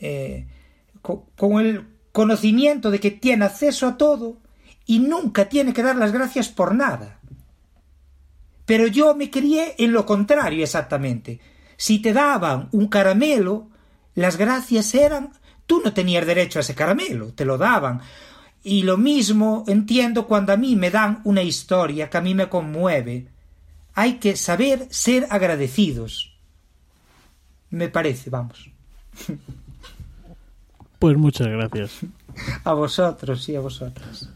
eh, 0.00 0.46
co- 1.02 1.26
con 1.36 1.64
el 1.64 1.86
conocimiento 2.12 2.90
de 2.90 3.00
que 3.00 3.10
tiene 3.10 3.44
acceso 3.44 3.86
a 3.86 3.96
todo 3.96 4.38
y 4.86 4.98
nunca 4.98 5.48
tiene 5.48 5.72
que 5.72 5.82
dar 5.82 5.96
las 5.96 6.12
gracias 6.12 6.48
por 6.48 6.74
nada. 6.74 7.20
Pero 8.66 8.86
yo 8.86 9.14
me 9.14 9.30
crié 9.30 9.74
en 9.78 9.92
lo 9.92 10.06
contrario 10.06 10.62
exactamente. 10.64 11.40
Si 11.76 12.00
te 12.00 12.12
daban 12.12 12.68
un 12.72 12.88
caramelo, 12.88 13.68
las 14.14 14.36
gracias 14.36 14.94
eran 14.94 15.30
tú 15.66 15.80
no 15.84 15.92
tenías 15.92 16.26
derecho 16.26 16.58
a 16.58 16.62
ese 16.62 16.74
caramelo, 16.74 17.32
te 17.32 17.44
lo 17.44 17.58
daban. 17.58 18.00
Y 18.62 18.82
lo 18.82 18.96
mismo 18.96 19.64
entiendo 19.66 20.26
cuando 20.26 20.52
a 20.52 20.56
mí 20.56 20.76
me 20.76 20.90
dan 20.90 21.20
una 21.24 21.42
historia 21.42 22.08
que 22.08 22.16
a 22.16 22.22
mí 22.22 22.34
me 22.34 22.48
conmueve. 22.48 23.28
Hay 23.94 24.14
que 24.14 24.36
saber 24.36 24.86
ser 24.90 25.26
agradecidos. 25.30 26.34
Me 27.70 27.89
parece, 27.89 28.30
vamos. 28.30 28.70
Pues 30.98 31.16
muchas 31.16 31.48
gracias. 31.48 32.01
A 32.64 32.72
vosotros 32.72 33.48
y 33.48 33.55
a 33.55 33.60
vosotras. 33.60 34.28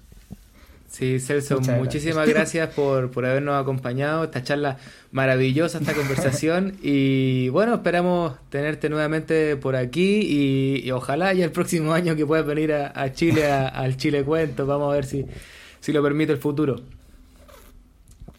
Sí, 0.99 1.21
Celso, 1.21 1.61
Muchas 1.61 1.79
muchísimas 1.79 2.29
gracias 2.35 2.75
por, 2.75 3.13
por 3.13 3.25
habernos 3.25 3.55
acompañado. 3.61 4.25
Esta 4.25 4.43
charla 4.43 4.79
maravillosa, 5.13 5.79
esta 5.79 5.95
conversación. 5.95 6.75
Y 6.83 7.49
bueno, 7.51 7.75
esperamos 7.75 8.35
tenerte 8.51 8.89
nuevamente 8.89 9.57
por 9.57 9.77
aquí. 9.77 10.21
Y, 10.23 10.83
y 10.85 10.91
ojalá 10.91 11.33
ya 11.35 11.45
el 11.45 11.53
próximo 11.53 11.93
año 11.93 12.17
que 12.17 12.27
puedas 12.27 12.45
venir 12.45 12.73
a, 12.73 12.93
a 13.01 13.13
Chile, 13.13 13.47
a- 13.47 13.69
al 13.85 13.97
Chile 13.97 14.25
Cuento. 14.25 14.67
Vamos 14.67 14.91
a 14.91 14.97
ver 14.97 15.05
si, 15.05 15.25
si 15.79 15.93
lo 15.93 16.03
permite 16.03 16.33
el 16.33 16.39
futuro. 16.39 16.81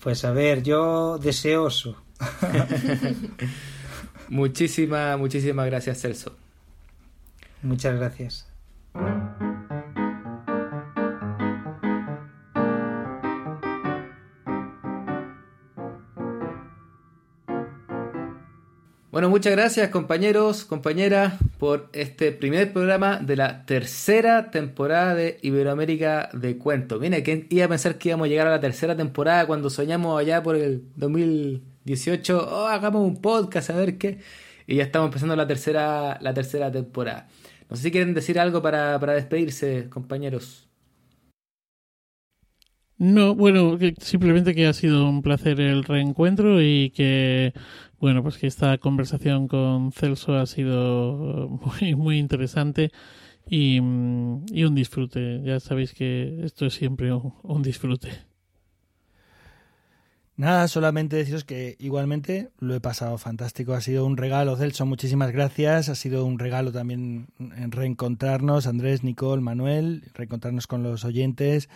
Pues 0.02 0.26
a 0.26 0.32
ver, 0.32 0.62
yo 0.62 1.18
deseoso. 1.18 1.96
Muchísimas, 4.28 5.18
muchísimas 5.18 5.66
gracias, 5.66 6.02
Celso. 6.02 6.36
Muchas 7.62 7.96
gracias. 7.98 8.48
Bueno, 19.12 19.28
muchas 19.32 19.54
gracias 19.54 19.90
compañeros, 19.90 20.66
compañeras, 20.66 21.34
por 21.58 21.90
este 21.94 22.32
primer 22.32 22.72
programa 22.72 23.18
de 23.18 23.38
la 23.38 23.66
tercera 23.66 24.52
temporada 24.52 25.16
de 25.16 25.40
Iberoamérica 25.42 26.30
de 26.32 26.60
Cuento. 26.60 27.00
Mira, 27.00 27.24
¿quién 27.24 27.48
iba 27.50 27.66
a 27.66 27.70
pensar 27.70 27.98
que 27.98 28.10
íbamos 28.10 28.26
a 28.26 28.30
llegar 28.30 28.46
a 28.46 28.52
la 28.52 28.60
tercera 28.60 28.96
temporada 28.96 29.48
cuando 29.48 29.72
soñamos 29.72 30.20
allá 30.20 30.44
por 30.44 30.56
el 30.56 30.84
2018? 30.96 32.50
Oh, 32.52 32.68
hagamos 32.68 33.02
un 33.02 33.20
podcast, 33.20 33.72
a 33.72 33.78
ver 33.78 33.98
qué. 33.98 34.20
Y 34.68 34.76
ya 34.76 34.84
estamos 34.84 35.08
empezando 35.08 35.36
la 35.36 35.48
tercera, 35.48 36.20
la 36.22 36.32
tercera 36.36 36.72
temporada. 36.72 37.28
No 37.68 37.78
sé 37.78 37.82
si 37.84 37.92
quieren 37.92 38.14
decir 38.14 38.40
algo 38.40 38.62
para, 38.62 39.00
para 39.00 39.14
despedirse, 39.14 39.90
compañeros. 39.90 40.69
No, 43.00 43.34
bueno, 43.34 43.78
simplemente 44.00 44.54
que 44.54 44.68
ha 44.68 44.74
sido 44.74 45.08
un 45.08 45.22
placer 45.22 45.62
el 45.62 45.86
reencuentro 45.86 46.62
y 46.62 46.92
que, 46.92 47.54
bueno, 47.98 48.22
pues 48.24 48.38
que 48.38 48.48
esta 48.48 48.78
conversación 48.78 49.48
con 49.48 49.94
Celso 49.94 50.36
ha 50.36 50.46
sido 50.46 51.48
muy, 51.82 51.96
muy 51.96 52.18
interesante 52.20 52.92
y, 53.50 53.80
mm, 53.80 54.48
y 54.52 54.66
un 54.66 54.76
disfrute. 54.76 55.42
Ya 55.44 55.62
sabéis 55.62 55.94
que 55.94 56.42
esto 56.44 56.66
es 56.66 56.74
siempre 56.74 57.14
un, 57.14 57.34
un 57.44 57.62
disfrute. 57.64 58.10
Nada, 60.36 60.70
solamente 60.70 61.18
deciros 61.18 61.44
que 61.44 61.76
igualmente 61.80 62.50
lo 62.60 62.74
he 62.74 62.80
pasado 62.80 63.18
fantástico. 63.18 63.74
Ha 63.74 63.82
sido 63.82 64.06
un 64.06 64.16
regalo, 64.16 64.56
Celso. 64.56 64.86
Muchísimas 64.86 65.32
gracias. 65.32 65.90
Ha 65.90 65.96
sido 65.96 66.24
un 66.24 66.40
regalo 66.40 66.72
también 66.72 67.28
en 67.40 67.72
reencontrarnos, 67.72 68.66
Andrés, 68.66 69.04
Nicole, 69.04 69.42
Manuel, 69.42 70.04
reencontrarnos 70.14 70.66
con 70.66 70.82
los 70.82 71.04
oyentes. 71.04 71.68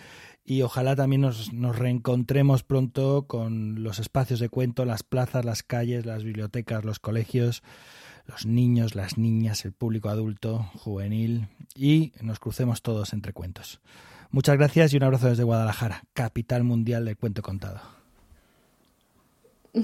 Y 0.44 0.62
ojalá 0.62 0.94
también 0.94 1.22
nos, 1.22 1.52
nos, 1.52 1.78
reencontremos 1.78 2.62
pronto 2.62 3.26
con 3.26 3.82
los 3.82 3.98
espacios 3.98 4.40
de 4.40 4.48
cuento, 4.50 4.84
las 4.84 5.02
plazas, 5.02 5.44
las 5.44 5.62
calles, 5.62 6.04
las 6.04 6.22
bibliotecas, 6.22 6.84
los 6.84 6.98
colegios, 6.98 7.62
los 8.26 8.46
niños, 8.46 8.94
las 8.94 9.18
niñas, 9.18 9.64
el 9.64 9.72
público 9.72 10.08
adulto, 10.08 10.70
juvenil 10.74 11.48
y 11.74 12.12
nos 12.20 12.38
crucemos 12.40 12.82
todos 12.82 13.12
entre 13.12 13.32
cuentos. 13.32 13.80
Muchas 14.30 14.56
gracias 14.56 14.92
y 14.92 14.96
un 14.96 15.04
abrazo 15.04 15.28
desde 15.28 15.44
Guadalajara, 15.44 16.02
capital 16.12 16.64
mundial 16.64 17.04
del 17.04 17.16
cuento 17.16 17.40
contado. 17.42 17.80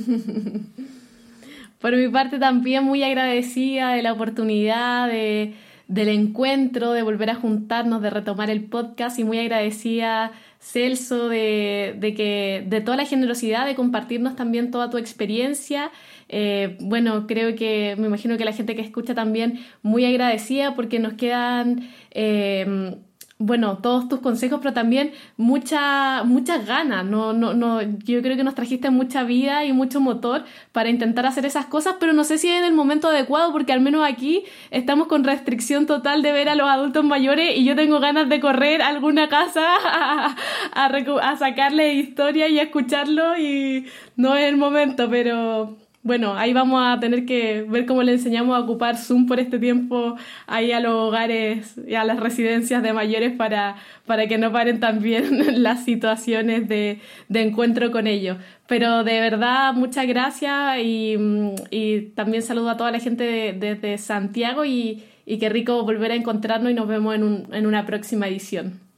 Por 1.80 1.96
mi 1.96 2.08
parte 2.08 2.38
también 2.38 2.84
muy 2.84 3.02
agradecida 3.02 3.94
de 3.94 4.02
la 4.02 4.12
oportunidad 4.12 5.08
de, 5.08 5.54
del 5.88 6.08
encuentro, 6.08 6.92
de 6.92 7.02
volver 7.02 7.30
a 7.30 7.34
juntarnos, 7.36 8.02
de 8.02 8.10
retomar 8.10 8.50
el 8.50 8.64
podcast 8.64 9.18
y 9.18 9.24
muy 9.24 9.38
agradecida 9.38 10.32
Celso 10.60 11.28
de, 11.28 11.96
de, 11.98 12.14
que, 12.14 12.64
de 12.66 12.80
toda 12.80 12.96
la 12.96 13.06
generosidad 13.06 13.66
de 13.66 13.74
compartirnos 13.74 14.36
también 14.36 14.70
toda 14.70 14.90
tu 14.90 14.98
experiencia. 14.98 15.90
Eh, 16.28 16.76
bueno, 16.80 17.26
creo 17.26 17.56
que 17.56 17.96
me 17.98 18.06
imagino 18.06 18.36
que 18.36 18.44
la 18.44 18.52
gente 18.52 18.76
que 18.76 18.82
escucha 18.82 19.14
también 19.14 19.60
muy 19.82 20.04
agradecida 20.04 20.74
porque 20.76 20.98
nos 20.98 21.14
quedan... 21.14 21.88
Eh, 22.12 22.96
bueno, 23.40 23.78
todos 23.78 24.06
tus 24.06 24.20
consejos, 24.20 24.60
pero 24.62 24.74
también 24.74 25.12
mucha, 25.38 26.24
muchas 26.24 26.66
ganas. 26.66 27.06
No, 27.06 27.32
no, 27.32 27.54
no, 27.54 27.80
yo 27.80 28.20
creo 28.20 28.36
que 28.36 28.44
nos 28.44 28.54
trajiste 28.54 28.90
mucha 28.90 29.24
vida 29.24 29.64
y 29.64 29.72
mucho 29.72 29.98
motor 29.98 30.44
para 30.72 30.90
intentar 30.90 31.24
hacer 31.24 31.46
esas 31.46 31.64
cosas, 31.64 31.96
pero 31.98 32.12
no 32.12 32.22
sé 32.22 32.36
si 32.36 32.48
es 32.48 32.58
en 32.58 32.64
el 32.64 32.74
momento 32.74 33.08
adecuado, 33.08 33.50
porque 33.50 33.72
al 33.72 33.80
menos 33.80 34.06
aquí 34.06 34.44
estamos 34.70 35.06
con 35.06 35.24
restricción 35.24 35.86
total 35.86 36.20
de 36.20 36.32
ver 36.32 36.50
a 36.50 36.54
los 36.54 36.68
adultos 36.68 37.02
mayores 37.02 37.56
y 37.56 37.64
yo 37.64 37.74
tengo 37.74 37.98
ganas 37.98 38.28
de 38.28 38.40
correr 38.40 38.82
a 38.82 38.88
alguna 38.88 39.30
casa 39.30 39.64
a, 39.84 40.36
a, 40.74 40.86
a 40.86 41.36
sacarle 41.36 41.94
historia 41.94 42.46
y 42.46 42.58
a 42.58 42.64
escucharlo 42.64 43.38
y 43.38 43.86
no 44.16 44.36
es 44.36 44.44
el 44.50 44.58
momento, 44.58 45.08
pero 45.08 45.78
bueno, 46.02 46.35
ahí 46.35 46.55
vamos 46.55 46.81
a 46.82 46.98
tener 46.98 47.27
que 47.27 47.62
ver 47.68 47.85
cómo 47.85 48.02
le 48.02 48.12
enseñamos 48.12 48.56
a 48.56 48.60
ocupar 48.60 48.97
Zoom 48.97 49.27
por 49.27 49.39
este 49.39 49.59
tiempo 49.59 50.16
ahí 50.47 50.72
a 50.72 50.81
los 50.81 50.94
hogares 50.94 51.78
y 51.86 51.94
a 51.94 52.05
las 52.05 52.18
residencias 52.18 52.82
de 52.82 52.94
mayores 52.94 53.32
para, 53.32 53.77
para 54.06 54.27
que 54.27 54.39
no 54.39 54.51
paren 54.51 54.81
también 54.81 55.62
las 55.62 55.85
situaciones 55.85 56.68
de, 56.68 57.01
de 57.28 57.43
encuentro 57.43 57.90
con 57.90 58.06
ellos. 58.06 58.39
Pero 58.66 59.05
de 59.05 59.20
verdad, 59.20 59.74
muchas 59.74 60.06
gracias 60.06 60.78
y, 60.82 61.16
y 61.70 62.01
también 62.14 62.43
saludo 62.43 62.70
a 62.70 62.77
toda 62.78 62.90
la 62.93 62.98
gente 62.98 63.52
desde 63.59 63.89
de, 63.89 63.98
Santiago 63.98 64.64
y, 64.64 65.05
y 65.27 65.39
qué 65.39 65.51
rico 65.51 65.85
volver 65.85 66.12
a 66.12 66.14
encontrarnos 66.14 66.70
y 66.70 66.74
nos 66.74 66.89
vemos 66.89 67.14
en, 67.14 67.24
un, 67.24 67.55
en 67.55 67.66
una 67.66 67.85
próxima 67.85 68.27
edición. 68.27 68.89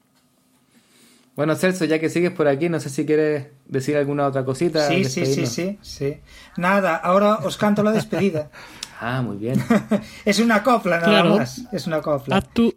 Bueno, 1.34 1.54
Celso, 1.56 1.86
ya 1.86 1.98
que 1.98 2.10
sigues 2.10 2.30
por 2.30 2.46
aquí, 2.46 2.68
no 2.68 2.78
sé 2.78 2.90
si 2.90 3.06
quieres 3.06 3.46
decir 3.66 3.96
alguna 3.96 4.26
otra 4.26 4.44
cosita. 4.44 4.86
Sí, 4.88 5.04
sí, 5.04 5.24
sí, 5.24 5.46
sí, 5.46 5.78
sí. 5.80 6.16
Nada, 6.58 6.96
ahora 6.96 7.36
os 7.36 7.56
canto 7.56 7.82
la 7.82 7.92
despedida. 7.92 8.50
ah, 9.00 9.22
muy 9.22 9.38
bien. 9.38 9.62
es 10.26 10.38
una 10.40 10.62
copla 10.62 10.98
nada 10.98 11.08
claro, 11.08 11.36
más. 11.38 11.62
Es 11.72 11.86
una 11.86 12.02
copla. 12.02 12.36
Haz 12.36 12.52
tú, 12.52 12.74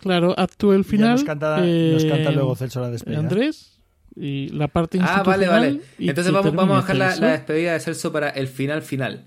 claro, 0.00 0.32
haz 0.38 0.56
tú 0.56 0.72
el 0.72 0.84
final. 0.84 1.12
Nos 1.12 1.24
canta, 1.24 1.58
eh, 1.64 1.90
nos 1.92 2.04
canta, 2.04 2.30
luego 2.30 2.54
Celso 2.54 2.80
la 2.80 2.90
despedida. 2.90 3.18
Andrés, 3.18 3.80
y 4.14 4.48
la 4.50 4.68
parte 4.68 4.98
Ah, 5.02 5.24
vale, 5.24 5.48
vale. 5.48 5.80
Entonces 5.98 6.32
vamos, 6.32 6.54
vamos 6.54 6.78
a 6.78 6.80
dejar 6.82 6.96
la, 6.96 7.16
la 7.16 7.32
despedida 7.32 7.72
de 7.72 7.80
Celso 7.80 8.12
para 8.12 8.28
el 8.30 8.46
final 8.46 8.82
final. 8.82 9.26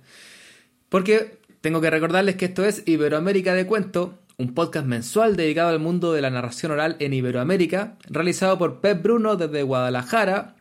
Porque 0.87 1.41
tengo 1.61 1.81
que 1.81 1.89
recordarles 1.89 2.35
que 2.35 2.45
esto 2.45 2.65
es 2.65 2.83
Iberoamérica 2.85 3.53
de 3.53 3.65
Cuento, 3.65 4.19
un 4.41 4.55
podcast 4.55 4.87
mensual 4.87 5.35
dedicado 5.35 5.69
al 5.69 5.79
mundo 5.79 6.13
de 6.13 6.21
la 6.21 6.31
narración 6.31 6.71
oral 6.71 6.95
en 6.99 7.13
Iberoamérica, 7.13 7.97
realizado 8.09 8.57
por 8.57 8.81
Pep 8.81 9.03
Bruno 9.03 9.35
desde 9.35 9.61
Guadalajara, 9.61 10.55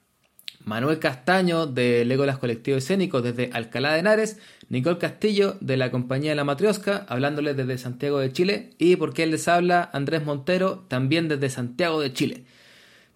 Manuel 0.66 0.98
Castaño 0.98 1.66
de 1.66 2.04
Legolas 2.04 2.36
Colectivo 2.36 2.76
Escénico 2.76 3.22
desde 3.22 3.50
Alcalá 3.54 3.94
de 3.94 4.00
Henares, 4.00 4.38
Nicole 4.68 4.98
Castillo 4.98 5.56
de 5.62 5.78
la 5.78 5.90
compañía 5.90 6.34
La 6.34 6.44
Matriosca, 6.44 7.06
hablándoles 7.08 7.56
desde 7.56 7.78
Santiago 7.78 8.18
de 8.18 8.32
Chile, 8.32 8.70
y 8.78 8.96
porque 8.96 9.22
él 9.22 9.30
les 9.30 9.48
habla, 9.48 9.88
Andrés 9.94 10.24
Montero, 10.24 10.84
también 10.88 11.28
desde 11.28 11.48
Santiago 11.48 12.00
de 12.00 12.12
Chile. 12.12 12.44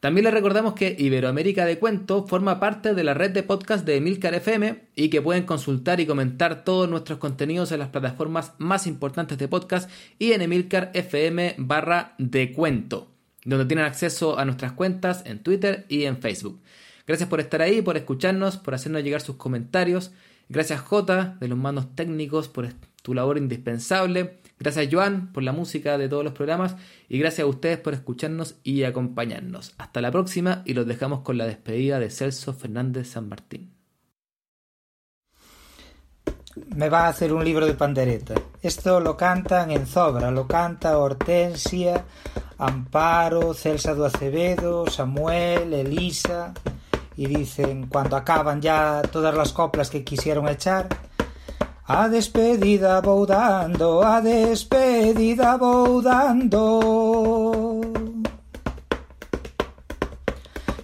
También 0.04 0.24
les 0.24 0.34
recordamos 0.34 0.74
que 0.74 0.94
Iberoamérica 0.98 1.64
de 1.64 1.78
Cuento 1.78 2.26
forma 2.26 2.60
parte 2.60 2.92
de 2.92 3.04
la 3.04 3.14
red 3.14 3.30
de 3.30 3.42
podcast 3.42 3.86
de 3.86 3.96
Emilcar 3.96 4.34
FM 4.34 4.82
y 4.94 5.08
que 5.08 5.22
pueden 5.22 5.44
consultar 5.44 5.98
y 5.98 6.04
comentar 6.04 6.62
todos 6.62 6.90
nuestros 6.90 7.18
contenidos 7.18 7.72
en 7.72 7.78
las 7.78 7.88
plataformas 7.88 8.52
más 8.58 8.86
importantes 8.86 9.38
de 9.38 9.48
podcast 9.48 9.90
y 10.18 10.32
en 10.32 10.42
Emilcar 10.42 10.90
FM 10.92 11.54
barra 11.56 12.14
de 12.18 12.52
cuento, 12.52 13.08
donde 13.46 13.64
tienen 13.64 13.86
acceso 13.86 14.38
a 14.38 14.44
nuestras 14.44 14.72
cuentas 14.72 15.22
en 15.24 15.38
Twitter 15.38 15.86
y 15.88 16.04
en 16.04 16.18
Facebook. 16.18 16.60
Gracias 17.06 17.30
por 17.30 17.40
estar 17.40 17.62
ahí, 17.62 17.80
por 17.80 17.96
escucharnos, 17.96 18.58
por 18.58 18.74
hacernos 18.74 19.02
llegar 19.02 19.22
sus 19.22 19.36
comentarios. 19.36 20.12
Gracias 20.50 20.82
J 20.82 21.38
de 21.40 21.48
los 21.48 21.56
mandos 21.56 21.96
técnicos 21.96 22.48
por 22.48 22.68
tu 23.00 23.14
labor 23.14 23.38
indispensable. 23.38 24.36
Gracias 24.64 24.88
Joan 24.90 25.30
por 25.30 25.42
la 25.42 25.52
música 25.52 25.98
de 25.98 26.08
todos 26.08 26.24
los 26.24 26.32
programas 26.32 26.74
y 27.06 27.18
gracias 27.18 27.44
a 27.44 27.50
ustedes 27.50 27.76
por 27.76 27.92
escucharnos 27.92 28.56
y 28.62 28.84
acompañarnos. 28.84 29.74
Hasta 29.76 30.00
la 30.00 30.10
próxima 30.10 30.62
y 30.64 30.72
los 30.72 30.86
dejamos 30.86 31.20
con 31.20 31.36
la 31.36 31.44
despedida 31.44 31.98
de 31.98 32.08
Celso 32.08 32.54
Fernández 32.54 33.10
San 33.10 33.28
Martín. 33.28 33.74
Me 36.74 36.88
va 36.88 37.00
a 37.00 37.08
hacer 37.08 37.34
un 37.34 37.44
libro 37.44 37.66
de 37.66 37.74
pandereta. 37.74 38.36
Esto 38.62 39.00
lo 39.00 39.18
cantan 39.18 39.70
en 39.70 39.86
Zobra, 39.86 40.30
lo 40.30 40.46
canta 40.46 40.96
Hortensia, 40.96 42.06
Amparo, 42.56 43.52
Celsa 43.52 43.94
do 43.94 44.06
Acevedo, 44.06 44.86
Samuel, 44.86 45.74
Elisa 45.74 46.54
y 47.18 47.26
dicen 47.26 47.88
cuando 47.88 48.16
acaban 48.16 48.62
ya 48.62 49.02
todas 49.12 49.34
las 49.34 49.52
coplas 49.52 49.90
que 49.90 50.04
quisieron 50.04 50.48
echar 50.48 50.88
a 51.86 52.08
despedida 52.08 53.00
vou 53.00 53.26
dando, 53.26 54.00
a 54.02 54.20
despedida 54.20 55.56
vou 55.56 56.00
dando. 56.00 57.80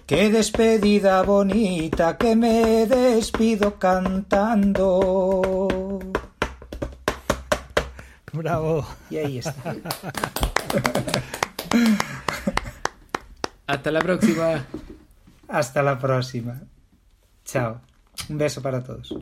Qué 0.05 0.29
despedida 0.29 1.23
bonita 1.23 2.17
que 2.17 2.35
me 2.35 2.85
despido 2.85 3.79
cantando. 3.79 4.99
Bravo. 8.33 8.85
Y 9.09 9.17
ahí 9.17 9.37
está. 9.37 9.73
Hasta 13.67 13.91
la 13.91 14.01
próxima. 14.01 14.65
Hasta 15.47 15.81
la 15.81 15.97
próxima. 15.97 16.61
Chao. 17.45 17.79
Un 18.29 18.37
beso 18.37 18.61
para 18.61 18.83
todos. 18.83 19.15